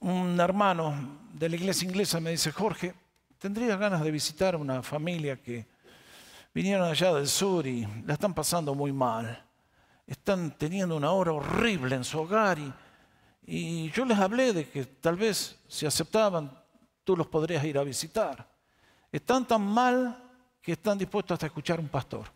un 0.00 0.38
hermano 0.40 1.18
de 1.32 1.48
la 1.48 1.56
iglesia 1.56 1.88
inglesa 1.88 2.20
me 2.20 2.30
dice, 2.30 2.52
Jorge, 2.52 2.94
tendría 3.38 3.76
ganas 3.76 4.02
de 4.02 4.10
visitar 4.10 4.56
una 4.56 4.82
familia 4.82 5.40
que 5.40 5.66
vinieron 6.54 6.88
allá 6.88 7.12
del 7.14 7.28
sur 7.28 7.66
y 7.66 7.86
la 8.04 8.14
están 8.14 8.34
pasando 8.34 8.74
muy 8.74 8.92
mal. 8.92 9.44
Están 10.06 10.56
teniendo 10.56 10.96
una 10.96 11.10
hora 11.10 11.32
horrible 11.32 11.96
en 11.96 12.04
su 12.04 12.20
hogar 12.20 12.58
y, 12.58 12.72
y 13.46 13.90
yo 13.90 14.04
les 14.04 14.18
hablé 14.18 14.52
de 14.52 14.68
que 14.68 14.84
tal 14.84 15.16
vez 15.16 15.58
si 15.66 15.86
aceptaban, 15.86 16.50
tú 17.04 17.16
los 17.16 17.26
podrías 17.26 17.64
ir 17.64 17.78
a 17.78 17.84
visitar. 17.84 18.46
Están 19.10 19.46
tan 19.46 19.62
mal 19.62 20.22
que 20.62 20.72
están 20.72 20.98
dispuestos 20.98 21.34
hasta 21.34 21.46
a 21.46 21.48
escuchar 21.48 21.80
un 21.80 21.88
pastor. 21.88 22.35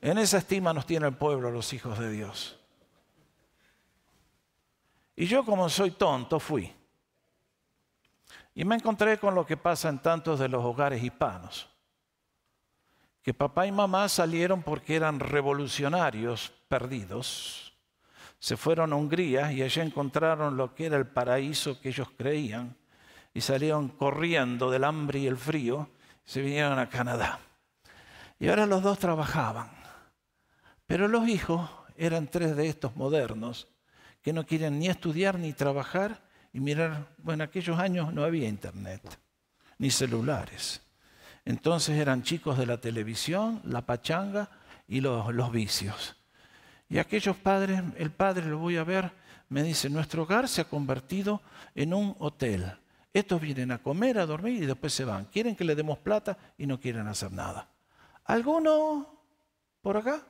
En 0.00 0.18
esa 0.18 0.38
estima 0.38 0.72
nos 0.72 0.86
tiene 0.86 1.06
el 1.06 1.16
pueblo, 1.16 1.50
los 1.50 1.72
hijos 1.72 1.98
de 1.98 2.10
Dios. 2.10 2.58
Y 5.16 5.26
yo 5.26 5.44
como 5.44 5.68
soy 5.68 5.90
tonto 5.90 6.38
fui. 6.38 6.72
Y 8.54 8.64
me 8.64 8.76
encontré 8.76 9.18
con 9.18 9.34
lo 9.34 9.44
que 9.44 9.56
pasa 9.56 9.88
en 9.88 9.98
tantos 9.98 10.38
de 10.38 10.48
los 10.48 10.64
hogares 10.64 11.02
hispanos. 11.02 11.68
Que 13.22 13.34
papá 13.34 13.66
y 13.66 13.72
mamá 13.72 14.08
salieron 14.08 14.62
porque 14.62 14.96
eran 14.96 15.18
revolucionarios 15.18 16.52
perdidos. 16.68 17.76
Se 18.38 18.56
fueron 18.56 18.92
a 18.92 18.96
Hungría 18.96 19.52
y 19.52 19.62
allí 19.62 19.80
encontraron 19.80 20.56
lo 20.56 20.74
que 20.74 20.86
era 20.86 20.96
el 20.96 21.06
paraíso 21.06 21.80
que 21.80 21.88
ellos 21.88 22.08
creían. 22.16 22.76
Y 23.34 23.40
salieron 23.40 23.88
corriendo 23.88 24.70
del 24.70 24.84
hambre 24.84 25.18
y 25.18 25.26
el 25.26 25.36
frío. 25.36 25.88
Y 26.24 26.30
se 26.30 26.40
vinieron 26.40 26.78
a 26.78 26.88
Canadá. 26.88 27.40
Y 28.38 28.48
ahora 28.48 28.66
los 28.66 28.82
dos 28.82 28.98
trabajaban. 28.98 29.77
Pero 30.88 31.06
los 31.06 31.28
hijos 31.28 31.70
eran 31.98 32.28
tres 32.28 32.56
de 32.56 32.66
estos 32.66 32.96
modernos 32.96 33.68
que 34.22 34.32
no 34.32 34.46
quieren 34.46 34.78
ni 34.78 34.88
estudiar 34.88 35.38
ni 35.38 35.52
trabajar 35.52 36.22
y 36.50 36.60
mirar, 36.60 37.08
bueno, 37.18 37.44
en 37.44 37.50
aquellos 37.50 37.78
años 37.78 38.14
no 38.14 38.24
había 38.24 38.48
internet, 38.48 39.02
ni 39.76 39.90
celulares. 39.90 40.80
Entonces 41.44 41.98
eran 41.98 42.22
chicos 42.22 42.56
de 42.56 42.64
la 42.64 42.80
televisión, 42.80 43.60
la 43.64 43.82
pachanga 43.82 44.48
y 44.88 45.02
los, 45.02 45.32
los 45.34 45.52
vicios. 45.52 46.16
Y 46.88 46.96
aquellos 46.96 47.36
padres, 47.36 47.82
el 47.98 48.10
padre 48.10 48.46
lo 48.46 48.56
voy 48.56 48.78
a 48.78 48.84
ver, 48.84 49.12
me 49.50 49.62
dice, 49.62 49.90
nuestro 49.90 50.22
hogar 50.22 50.48
se 50.48 50.62
ha 50.62 50.70
convertido 50.70 51.42
en 51.74 51.92
un 51.92 52.16
hotel. 52.18 52.64
Estos 53.12 53.42
vienen 53.42 53.72
a 53.72 53.82
comer, 53.82 54.18
a 54.18 54.24
dormir 54.24 54.62
y 54.62 54.66
después 54.66 54.94
se 54.94 55.04
van. 55.04 55.26
Quieren 55.26 55.54
que 55.54 55.64
le 55.64 55.74
demos 55.74 55.98
plata 55.98 56.38
y 56.56 56.66
no 56.66 56.80
quieren 56.80 57.06
hacer 57.08 57.30
nada. 57.30 57.68
¿Alguno 58.24 59.20
por 59.82 59.98
acá? 59.98 60.22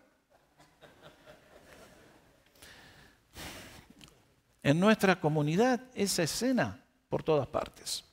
En 4.69 4.79
nuestra 4.79 5.19
comunidad 5.19 5.81
esa 5.95 6.25
escena 6.25 6.79
por 7.09 7.23
todas 7.23 7.47
partes. 7.47 8.05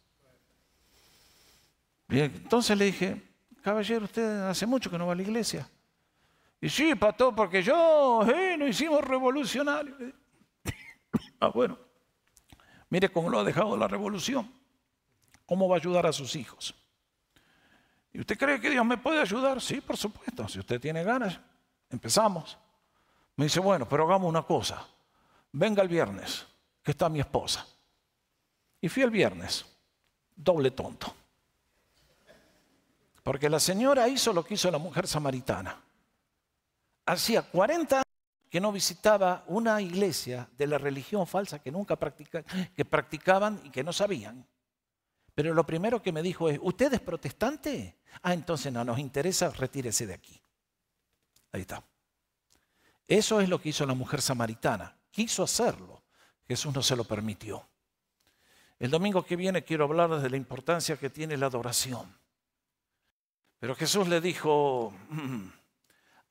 entonces 2.08 2.78
le 2.78 2.86
dije, 2.86 3.22
caballero, 3.62 4.06
usted 4.06 4.47
hace 4.47 4.66
mucho 4.66 4.89
que 4.89 4.97
no 4.97 5.06
va 5.06 5.12
a 5.12 5.16
la 5.18 5.22
iglesia. 5.22 5.70
Y 6.62 6.70
sí, 6.70 6.95
pastor, 6.95 7.36
porque 7.36 7.62
yo, 7.62 8.26
eh, 8.34 8.56
no 8.58 8.66
hicimos 8.66 9.03
revolucionario. 9.03 9.97
ah, 11.41 11.49
bueno. 11.49 11.78
Mire 12.89 13.10
cómo 13.12 13.30
lo 13.30 13.39
ha 13.39 13.43
dejado 13.43 13.76
la 13.76 13.89
revolución. 13.89 14.49
¿Cómo 15.45 15.68
va 15.68 15.76
a 15.76 15.80
ayudar 15.80 16.06
a 16.06 16.14
sus 16.14 16.38
hijos? 16.38 16.74
¿Y 18.14 18.22
usted 18.22 18.38
cree 18.38 18.62
que 18.62 18.70
Dios 18.70 18.86
me 18.86 18.97
puede 18.97 19.20
ayudar? 19.20 19.60
Sí, 19.60 19.82
por 19.82 19.97
supuesto. 19.97 20.47
Si 20.47 20.60
usted 20.60 20.80
tiene 20.80 21.03
ganas, 21.03 21.38
empezamos. 21.89 22.58
Me 23.36 23.43
dice, 23.43 23.60
bueno, 23.60 23.89
pero 23.89 24.06
hagamos 24.06 24.30
una 24.30 24.43
cosa. 24.43 24.88
Venga 25.58 25.82
el 25.82 25.88
viernes, 25.88 26.45
que 26.84 26.91
está 26.91 27.08
mi 27.08 27.22
esposa. 27.22 27.66
Y 28.82 28.89
fui 28.89 29.03
el 29.03 29.10
viernes, 29.10 29.66
doble 30.36 30.72
tonto. 30.72 31.16
Porque 33.24 33.49
la 33.49 33.62
señora 33.62 34.06
hizo 34.10 34.34
lo 34.34 34.43
que 34.43 34.56
hizo 34.56 34.70
la 34.70 34.78
mujer 34.78 35.08
samaritana. 35.08 35.82
Hacía 37.06 37.41
40 37.41 37.95
años 37.95 38.06
que 38.49 38.60
no 38.60 38.74
visitaba 38.74 39.45
una 39.47 39.82
iglesia 39.82 40.49
de 40.58 40.68
la 40.68 40.78
religión 40.78 41.26
falsa 41.26 41.60
que 41.60 41.72
nunca 41.72 41.97
que 42.76 42.84
practicaban 42.84 43.62
y 43.64 43.70
que 43.70 43.84
no 43.84 43.93
sabían. 43.93 44.45
Pero 45.34 45.53
lo 45.53 45.66
primero 45.66 46.01
que 46.01 46.12
me 46.12 46.22
dijo 46.22 46.49
es, 46.49 46.60
¿usted 46.62 46.93
es 46.93 46.99
protestante? 46.99 47.95
Ah, 48.24 48.34
entonces 48.34 48.74
no 48.74 48.84
nos 48.84 48.99
interesa, 48.99 49.51
retírese 49.51 50.06
de 50.06 50.16
aquí. 50.16 50.41
Ahí 51.53 51.62
está. 51.62 51.82
Eso 53.08 53.39
es 53.39 53.47
lo 53.47 53.62
que 53.62 53.70
hizo 53.70 53.86
la 53.86 53.93
mujer 53.93 54.22
samaritana. 54.22 54.97
Quiso 55.16 55.43
hacerlo. 55.43 56.03
Jesús 56.45 56.76
no 56.76 56.84
se 56.84 56.93
lo 56.93 57.05
permitió. 57.05 57.66
El 58.78 58.91
domingo 58.91 59.24
que 59.24 59.38
viene 59.38 59.63
quiero 59.63 59.86
hablar 59.86 60.09
de 60.20 60.30
la 60.30 60.36
importancia 60.36 60.97
que 60.97 61.09
tiene 61.09 61.38
la 61.38 61.45
adoración. 61.45 62.13
Pero 63.57 63.76
Jesús 63.76 64.09
le 64.09 64.20
dijo, 64.20 64.93
mm, 65.07 65.47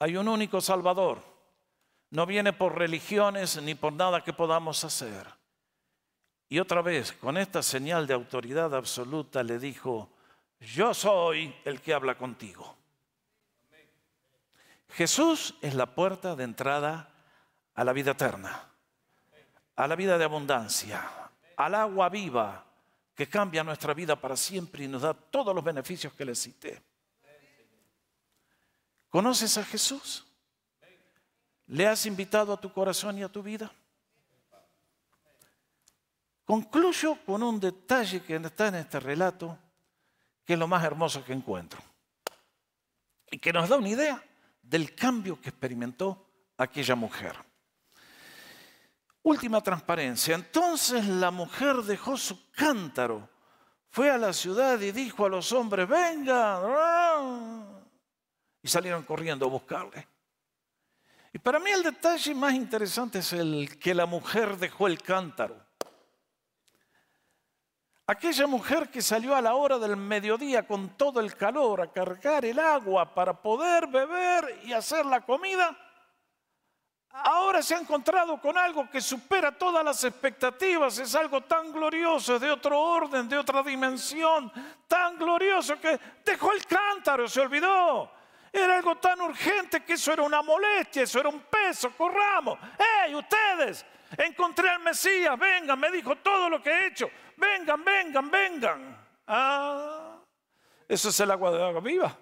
hay 0.00 0.18
un 0.18 0.28
único 0.28 0.60
Salvador. 0.60 1.22
No 2.10 2.26
viene 2.26 2.52
por 2.52 2.76
religiones 2.76 3.60
ni 3.62 3.74
por 3.74 3.94
nada 3.94 4.22
que 4.22 4.34
podamos 4.34 4.84
hacer. 4.84 5.28
Y 6.50 6.58
otra 6.58 6.82
vez, 6.82 7.12
con 7.12 7.38
esta 7.38 7.62
señal 7.62 8.06
de 8.06 8.12
autoridad 8.12 8.74
absoluta, 8.74 9.42
le 9.42 9.58
dijo, 9.58 10.10
yo 10.60 10.92
soy 10.92 11.56
el 11.64 11.80
que 11.80 11.94
habla 11.94 12.18
contigo. 12.18 12.76
Jesús 14.90 15.54
es 15.62 15.74
la 15.74 15.94
puerta 15.94 16.36
de 16.36 16.44
entrada 16.44 17.08
a 17.74 17.82
la 17.82 17.94
vida 17.94 18.10
eterna, 18.10 18.73
a 19.76 19.86
la 19.88 19.96
vida 19.96 20.16
de 20.16 20.24
abundancia, 20.24 21.02
al 21.56 21.74
agua 21.74 22.08
viva 22.08 22.64
que 23.14 23.28
cambia 23.28 23.62
nuestra 23.62 23.94
vida 23.94 24.20
para 24.20 24.36
siempre 24.36 24.84
y 24.84 24.88
nos 24.88 25.02
da 25.02 25.14
todos 25.14 25.54
los 25.54 25.62
beneficios 25.62 26.12
que 26.12 26.24
le 26.24 26.34
cité. 26.34 26.82
¿Conoces 29.08 29.56
a 29.58 29.64
Jesús? 29.64 30.26
¿Le 31.68 31.86
has 31.86 32.04
invitado 32.06 32.52
a 32.52 32.60
tu 32.60 32.72
corazón 32.72 33.18
y 33.18 33.22
a 33.22 33.28
tu 33.28 33.42
vida? 33.42 33.70
Concluyo 36.44 37.16
con 37.24 37.42
un 37.42 37.58
detalle 37.58 38.22
que 38.22 38.36
está 38.36 38.68
en 38.68 38.74
este 38.74 39.00
relato, 39.00 39.56
que 40.44 40.54
es 40.54 40.58
lo 40.58 40.68
más 40.68 40.84
hermoso 40.84 41.24
que 41.24 41.32
encuentro, 41.32 41.80
y 43.30 43.38
que 43.38 43.52
nos 43.52 43.68
da 43.68 43.78
una 43.78 43.88
idea 43.88 44.22
del 44.60 44.94
cambio 44.94 45.40
que 45.40 45.48
experimentó 45.48 46.26
aquella 46.58 46.94
mujer. 46.94 47.34
Última 49.24 49.62
transparencia. 49.62 50.34
Entonces 50.34 51.06
la 51.06 51.30
mujer 51.30 51.76
dejó 51.76 52.16
su 52.16 52.50
cántaro, 52.50 53.26
fue 53.88 54.10
a 54.10 54.18
la 54.18 54.34
ciudad 54.34 54.78
y 54.80 54.92
dijo 54.92 55.24
a 55.24 55.30
los 55.30 55.50
hombres, 55.52 55.88
vengan. 55.88 57.82
Y 58.62 58.68
salieron 58.68 59.02
corriendo 59.02 59.46
a 59.46 59.48
buscarle. 59.48 60.06
Y 61.32 61.38
para 61.38 61.58
mí 61.58 61.70
el 61.70 61.82
detalle 61.82 62.34
más 62.34 62.52
interesante 62.52 63.20
es 63.20 63.32
el 63.32 63.78
que 63.78 63.94
la 63.94 64.04
mujer 64.04 64.58
dejó 64.58 64.86
el 64.86 65.00
cántaro. 65.00 65.56
Aquella 68.06 68.46
mujer 68.46 68.90
que 68.90 69.00
salió 69.00 69.34
a 69.34 69.40
la 69.40 69.54
hora 69.54 69.78
del 69.78 69.96
mediodía 69.96 70.66
con 70.66 70.98
todo 70.98 71.20
el 71.20 71.34
calor 71.34 71.80
a 71.80 71.90
cargar 71.90 72.44
el 72.44 72.58
agua 72.58 73.14
para 73.14 73.40
poder 73.40 73.86
beber 73.86 74.60
y 74.64 74.74
hacer 74.74 75.06
la 75.06 75.22
comida, 75.22 75.74
ahora 77.14 77.62
se 77.62 77.74
ha 77.74 77.78
encontrado 77.78 78.40
con 78.40 78.58
algo 78.58 78.90
que 78.90 79.00
supera 79.00 79.52
todas 79.52 79.84
las 79.84 80.02
expectativas, 80.04 80.98
es 80.98 81.14
algo 81.14 81.42
tan 81.42 81.72
glorioso, 81.72 82.38
de 82.38 82.50
otro 82.50 82.78
orden, 82.78 83.28
de 83.28 83.38
otra 83.38 83.62
dimensión, 83.62 84.52
tan 84.86 85.16
glorioso 85.18 85.80
que 85.80 85.98
dejó 86.24 86.52
el 86.52 86.66
cántaro, 86.66 87.28
se 87.28 87.40
olvidó. 87.40 88.10
Era 88.52 88.76
algo 88.76 88.96
tan 88.96 89.20
urgente 89.20 89.82
que 89.82 89.94
eso 89.94 90.12
era 90.12 90.22
una 90.22 90.40
molestia, 90.42 91.02
eso 91.02 91.18
era 91.18 91.28
un 91.28 91.40
peso, 91.40 91.90
corramos. 91.96 92.58
¡Hey, 92.78 93.14
ustedes! 93.14 93.84
Encontré 94.16 94.68
al 94.68 94.80
Mesías, 94.80 95.36
vengan, 95.36 95.78
me 95.78 95.90
dijo 95.90 96.14
todo 96.16 96.48
lo 96.48 96.62
que 96.62 96.70
he 96.70 96.86
hecho 96.86 97.10
vengan, 97.36 97.84
vengan, 97.84 98.30
vengan. 98.30 98.96
Ah, 99.26 100.18
eso 100.88 101.08
es 101.08 101.20
el 101.20 101.30
agua 101.30 101.50
de 101.50 101.62
agua 101.62 101.80
viva. 101.80 102.16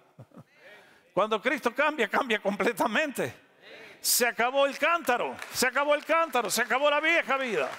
Cuando 1.12 1.40
Cristo 1.40 1.74
cambia, 1.74 2.08
cambia 2.08 2.40
completamente. 2.40 3.51
Se 4.02 4.26
acabó 4.26 4.66
el 4.66 4.76
cántaro, 4.76 5.36
se 5.52 5.68
acabó 5.68 5.94
el 5.94 6.04
cántaro, 6.04 6.50
se 6.50 6.62
acabó 6.62 6.90
la 6.90 6.98
vieja 6.98 7.36
vida. 7.36 7.70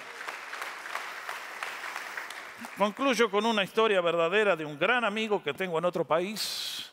Concluyo 2.78 3.30
con 3.30 3.44
una 3.44 3.62
historia 3.62 4.00
verdadera 4.00 4.56
de 4.56 4.64
un 4.64 4.78
gran 4.78 5.04
amigo 5.04 5.42
que 5.42 5.52
tengo 5.52 5.78
en 5.78 5.84
otro 5.84 6.06
país. 6.06 6.90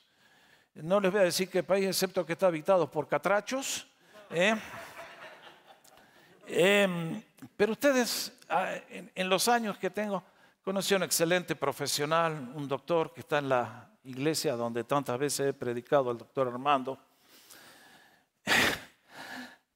No 0.74 1.00
les 1.00 1.14
voy 1.14 1.22
a 1.22 1.24
decir 1.24 1.50
qué 1.50 1.64
país, 1.64 1.88
excepto 1.88 2.26
que 2.26 2.34
está 2.34 2.48
habitado 2.48 2.92
por 2.92 3.08
catrachos. 3.08 3.88
¿eh? 4.32 4.54
Em, 6.54 7.24
pero 7.56 7.72
ustedes, 7.72 8.38
ah, 8.50 8.74
en, 8.90 9.30
los 9.30 9.48
años 9.48 9.78
que 9.78 9.90
tengo, 9.90 10.22
conocí 10.62 10.94
a 10.94 10.98
un 10.98 11.04
excelente 11.04 11.56
profesional, 11.56 12.52
un 12.54 12.68
doctor 12.68 13.14
que 13.14 13.22
está 13.22 13.38
en 13.38 13.48
la 13.48 13.90
iglesia 14.04 14.58
donde 14.58 14.84
tantas 14.84 15.18
veces 15.18 15.48
he 15.48 15.54
predicado, 15.54 16.12
el 16.12 16.18
doctor 16.18 16.50
Armando. 16.50 17.00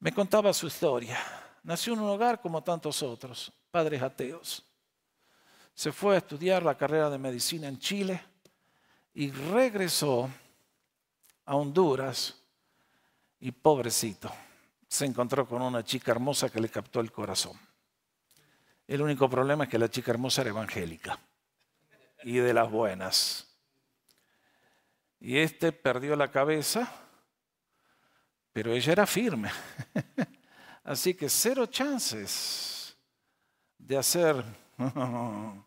Me 0.05 0.13
contaba 0.13 0.53
su 0.53 0.67
historia. 0.67 1.17
Nació 1.63 1.93
en 1.93 2.01
un 2.01 2.09
hogar 2.11 2.39
como 2.39 2.63
tantos 2.63 3.01
otros, 3.01 3.51
padres 3.71 4.03
ateos. 4.03 4.63
Se 5.73 5.91
fue 5.91 6.13
a 6.13 6.19
estudiar 6.19 6.61
la 6.61 6.77
carrera 6.77 7.09
de 7.09 7.17
medicina 7.17 7.67
en 7.67 7.79
Chile 7.79 8.23
y 9.15 9.31
regresó 9.31 10.29
a 11.43 11.55
Honduras 11.55 12.39
y 13.39 13.49
pobrecito 13.51 14.31
se 14.87 15.05
encontró 15.05 15.47
con 15.47 15.63
una 15.63 15.83
chica 15.83 16.11
hermosa 16.11 16.51
que 16.51 16.61
le 16.61 16.69
captó 16.69 16.99
el 16.99 17.11
corazón. 17.11 17.59
El 18.85 19.01
único 19.01 19.27
problema 19.27 19.63
es 19.63 19.71
que 19.71 19.79
la 19.79 19.89
chica 19.89 20.11
hermosa 20.11 20.41
era 20.41 20.51
evangélica 20.51 21.17
y 22.23 22.37
de 22.37 22.53
las 22.53 22.69
buenas. 22.69 23.57
Y 25.19 25.39
este 25.39 25.71
perdió 25.71 26.15
la 26.15 26.29
cabeza, 26.29 27.04
pero 28.55 28.71
ella 28.73 28.93
era 28.93 29.05
firme. 29.05 29.51
Así 30.85 31.13
que 31.13 31.27
cero 31.27 31.65
chances 31.65 32.95
de 33.77 33.97
hacer... 33.97 34.45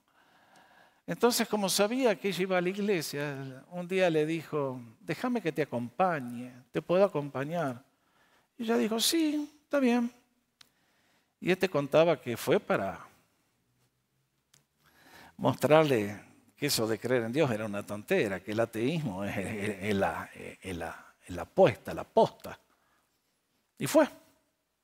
Entonces, 1.06 1.46
como 1.46 1.68
sabía 1.68 2.18
que 2.18 2.28
ella 2.28 2.42
iba 2.42 2.56
a 2.56 2.62
la 2.62 2.70
iglesia, 2.70 3.62
un 3.72 3.86
día 3.86 4.08
le 4.08 4.24
dijo, 4.24 4.80
déjame 5.00 5.42
que 5.42 5.52
te 5.52 5.60
acompañe, 5.60 6.50
te 6.72 6.80
puedo 6.80 7.04
acompañar. 7.04 7.84
Y 8.56 8.62
ella 8.62 8.78
dijo, 8.78 8.98
sí, 8.98 9.52
está 9.64 9.80
bien. 9.80 10.10
Y 11.40 11.50
este 11.50 11.68
contaba 11.68 12.18
que 12.18 12.38
fue 12.38 12.58
para 12.58 13.06
mostrarle 15.36 16.18
que 16.56 16.66
eso 16.66 16.86
de 16.86 16.98
creer 16.98 17.24
en 17.24 17.32
Dios 17.32 17.50
era 17.50 17.66
una 17.66 17.82
tontera, 17.82 18.40
que 18.40 18.52
el 18.52 18.60
ateísmo 18.60 19.24
es, 19.24 19.94
la, 19.94 20.30
apuesta, 21.38 21.92
la 21.92 22.04
posta. 22.04 22.58
Y 23.78 23.86
fue. 23.86 24.08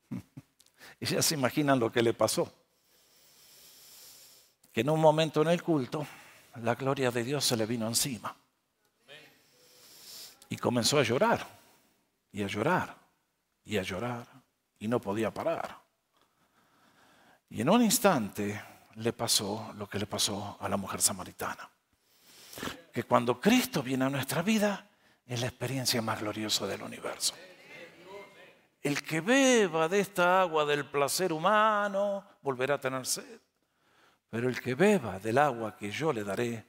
Y 0.97 1.07
ya 1.07 1.21
se 1.21 1.33
imaginan 1.35 1.77
lo 1.77 1.91
que 1.91 2.01
le 2.01 2.13
pasó. 2.13 2.53
Que 4.71 4.79
en 4.79 4.89
un 4.89 5.01
momento 5.01 5.41
en 5.41 5.49
el 5.49 5.61
culto, 5.61 6.07
la 6.61 6.73
gloria 6.75 7.11
de 7.11 7.21
Dios 7.21 7.43
se 7.43 7.57
le 7.57 7.65
vino 7.65 7.85
encima. 7.85 8.33
Y 10.47 10.55
comenzó 10.55 10.99
a 10.99 11.03
llorar, 11.03 11.45
y 12.31 12.43
a 12.43 12.47
llorar, 12.47 12.95
y 13.65 13.77
a 13.77 13.81
llorar 13.81 14.25
y 14.79 14.87
no 14.87 14.99
podía 14.99 15.33
parar. 15.33 15.77
Y 17.49 17.61
en 17.61 17.69
un 17.69 17.81
instante 17.81 18.61
le 18.95 19.13
pasó 19.13 19.73
lo 19.77 19.87
que 19.87 19.99
le 19.99 20.05
pasó 20.05 20.57
a 20.59 20.69
la 20.69 20.77
mujer 20.77 21.01
samaritana. 21.01 21.69
Que 22.93 23.03
cuando 23.03 23.39
Cristo 23.39 23.83
viene 23.83 24.05
a 24.05 24.09
nuestra 24.09 24.41
vida 24.41 24.87
es 25.25 25.41
la 25.41 25.47
experiencia 25.47 26.01
más 26.01 26.21
gloriosa 26.21 26.67
del 26.67 26.81
universo. 26.81 27.33
El 28.85 29.01
que 29.01 29.21
beba 29.21 29.89
de 29.89 29.99
esta 29.99 30.41
agua 30.41 30.63
del 30.65 30.85
placer 30.85 31.33
humano 31.33 32.23
volverá 32.41 32.75
a 32.75 32.79
tener 32.79 33.05
sed. 33.05 33.39
Pero 34.29 34.47
el 34.47 34.61
que 34.61 34.75
beba 34.75 35.19
del 35.19 35.39
agua 35.39 35.75
que 35.75 35.89
yo 35.89 36.13
le 36.13 36.23
daré 36.23 36.65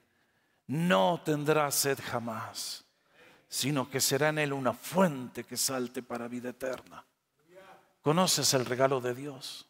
no 0.68 1.20
tendrá 1.24 1.70
sed 1.70 1.98
jamás 2.02 2.86
sino 3.48 3.88
que 3.88 4.00
será 4.00 4.30
en 4.30 4.38
él 4.38 4.52
una 4.52 4.72
fuente 4.72 5.44
que 5.44 5.56
salte 5.56 6.02
para 6.02 6.28
vida 6.28 6.50
eterna. 6.50 7.04
¿Conoces 8.02 8.52
el 8.54 8.64
regalo 8.64 9.00
de 9.00 9.14
Dios? 9.14 9.66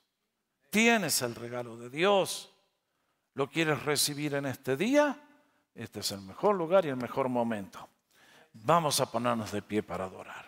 ¿Tienes 0.71 1.23
el 1.23 1.35
regalo 1.35 1.77
de 1.77 1.89
Dios? 1.91 2.53
¿Lo 3.35 3.49
quieres 3.49 3.83
recibir 3.85 4.35
en 4.35 4.47
este 4.47 4.77
día? 4.77 5.23
Este 5.75 6.01
es 6.01 6.11
el 6.11 6.23
mejor 6.23 6.57
lugar 6.57 6.85
y 6.85 6.89
el 6.89 6.97
mejor 6.97 7.29
momento. 7.29 7.89
Vamos 8.53 9.01
a 9.01 9.11
ponernos 9.11 9.53
de 9.53 9.63
pie 9.63 9.83
para 9.83 10.05
adorar. 10.05 10.46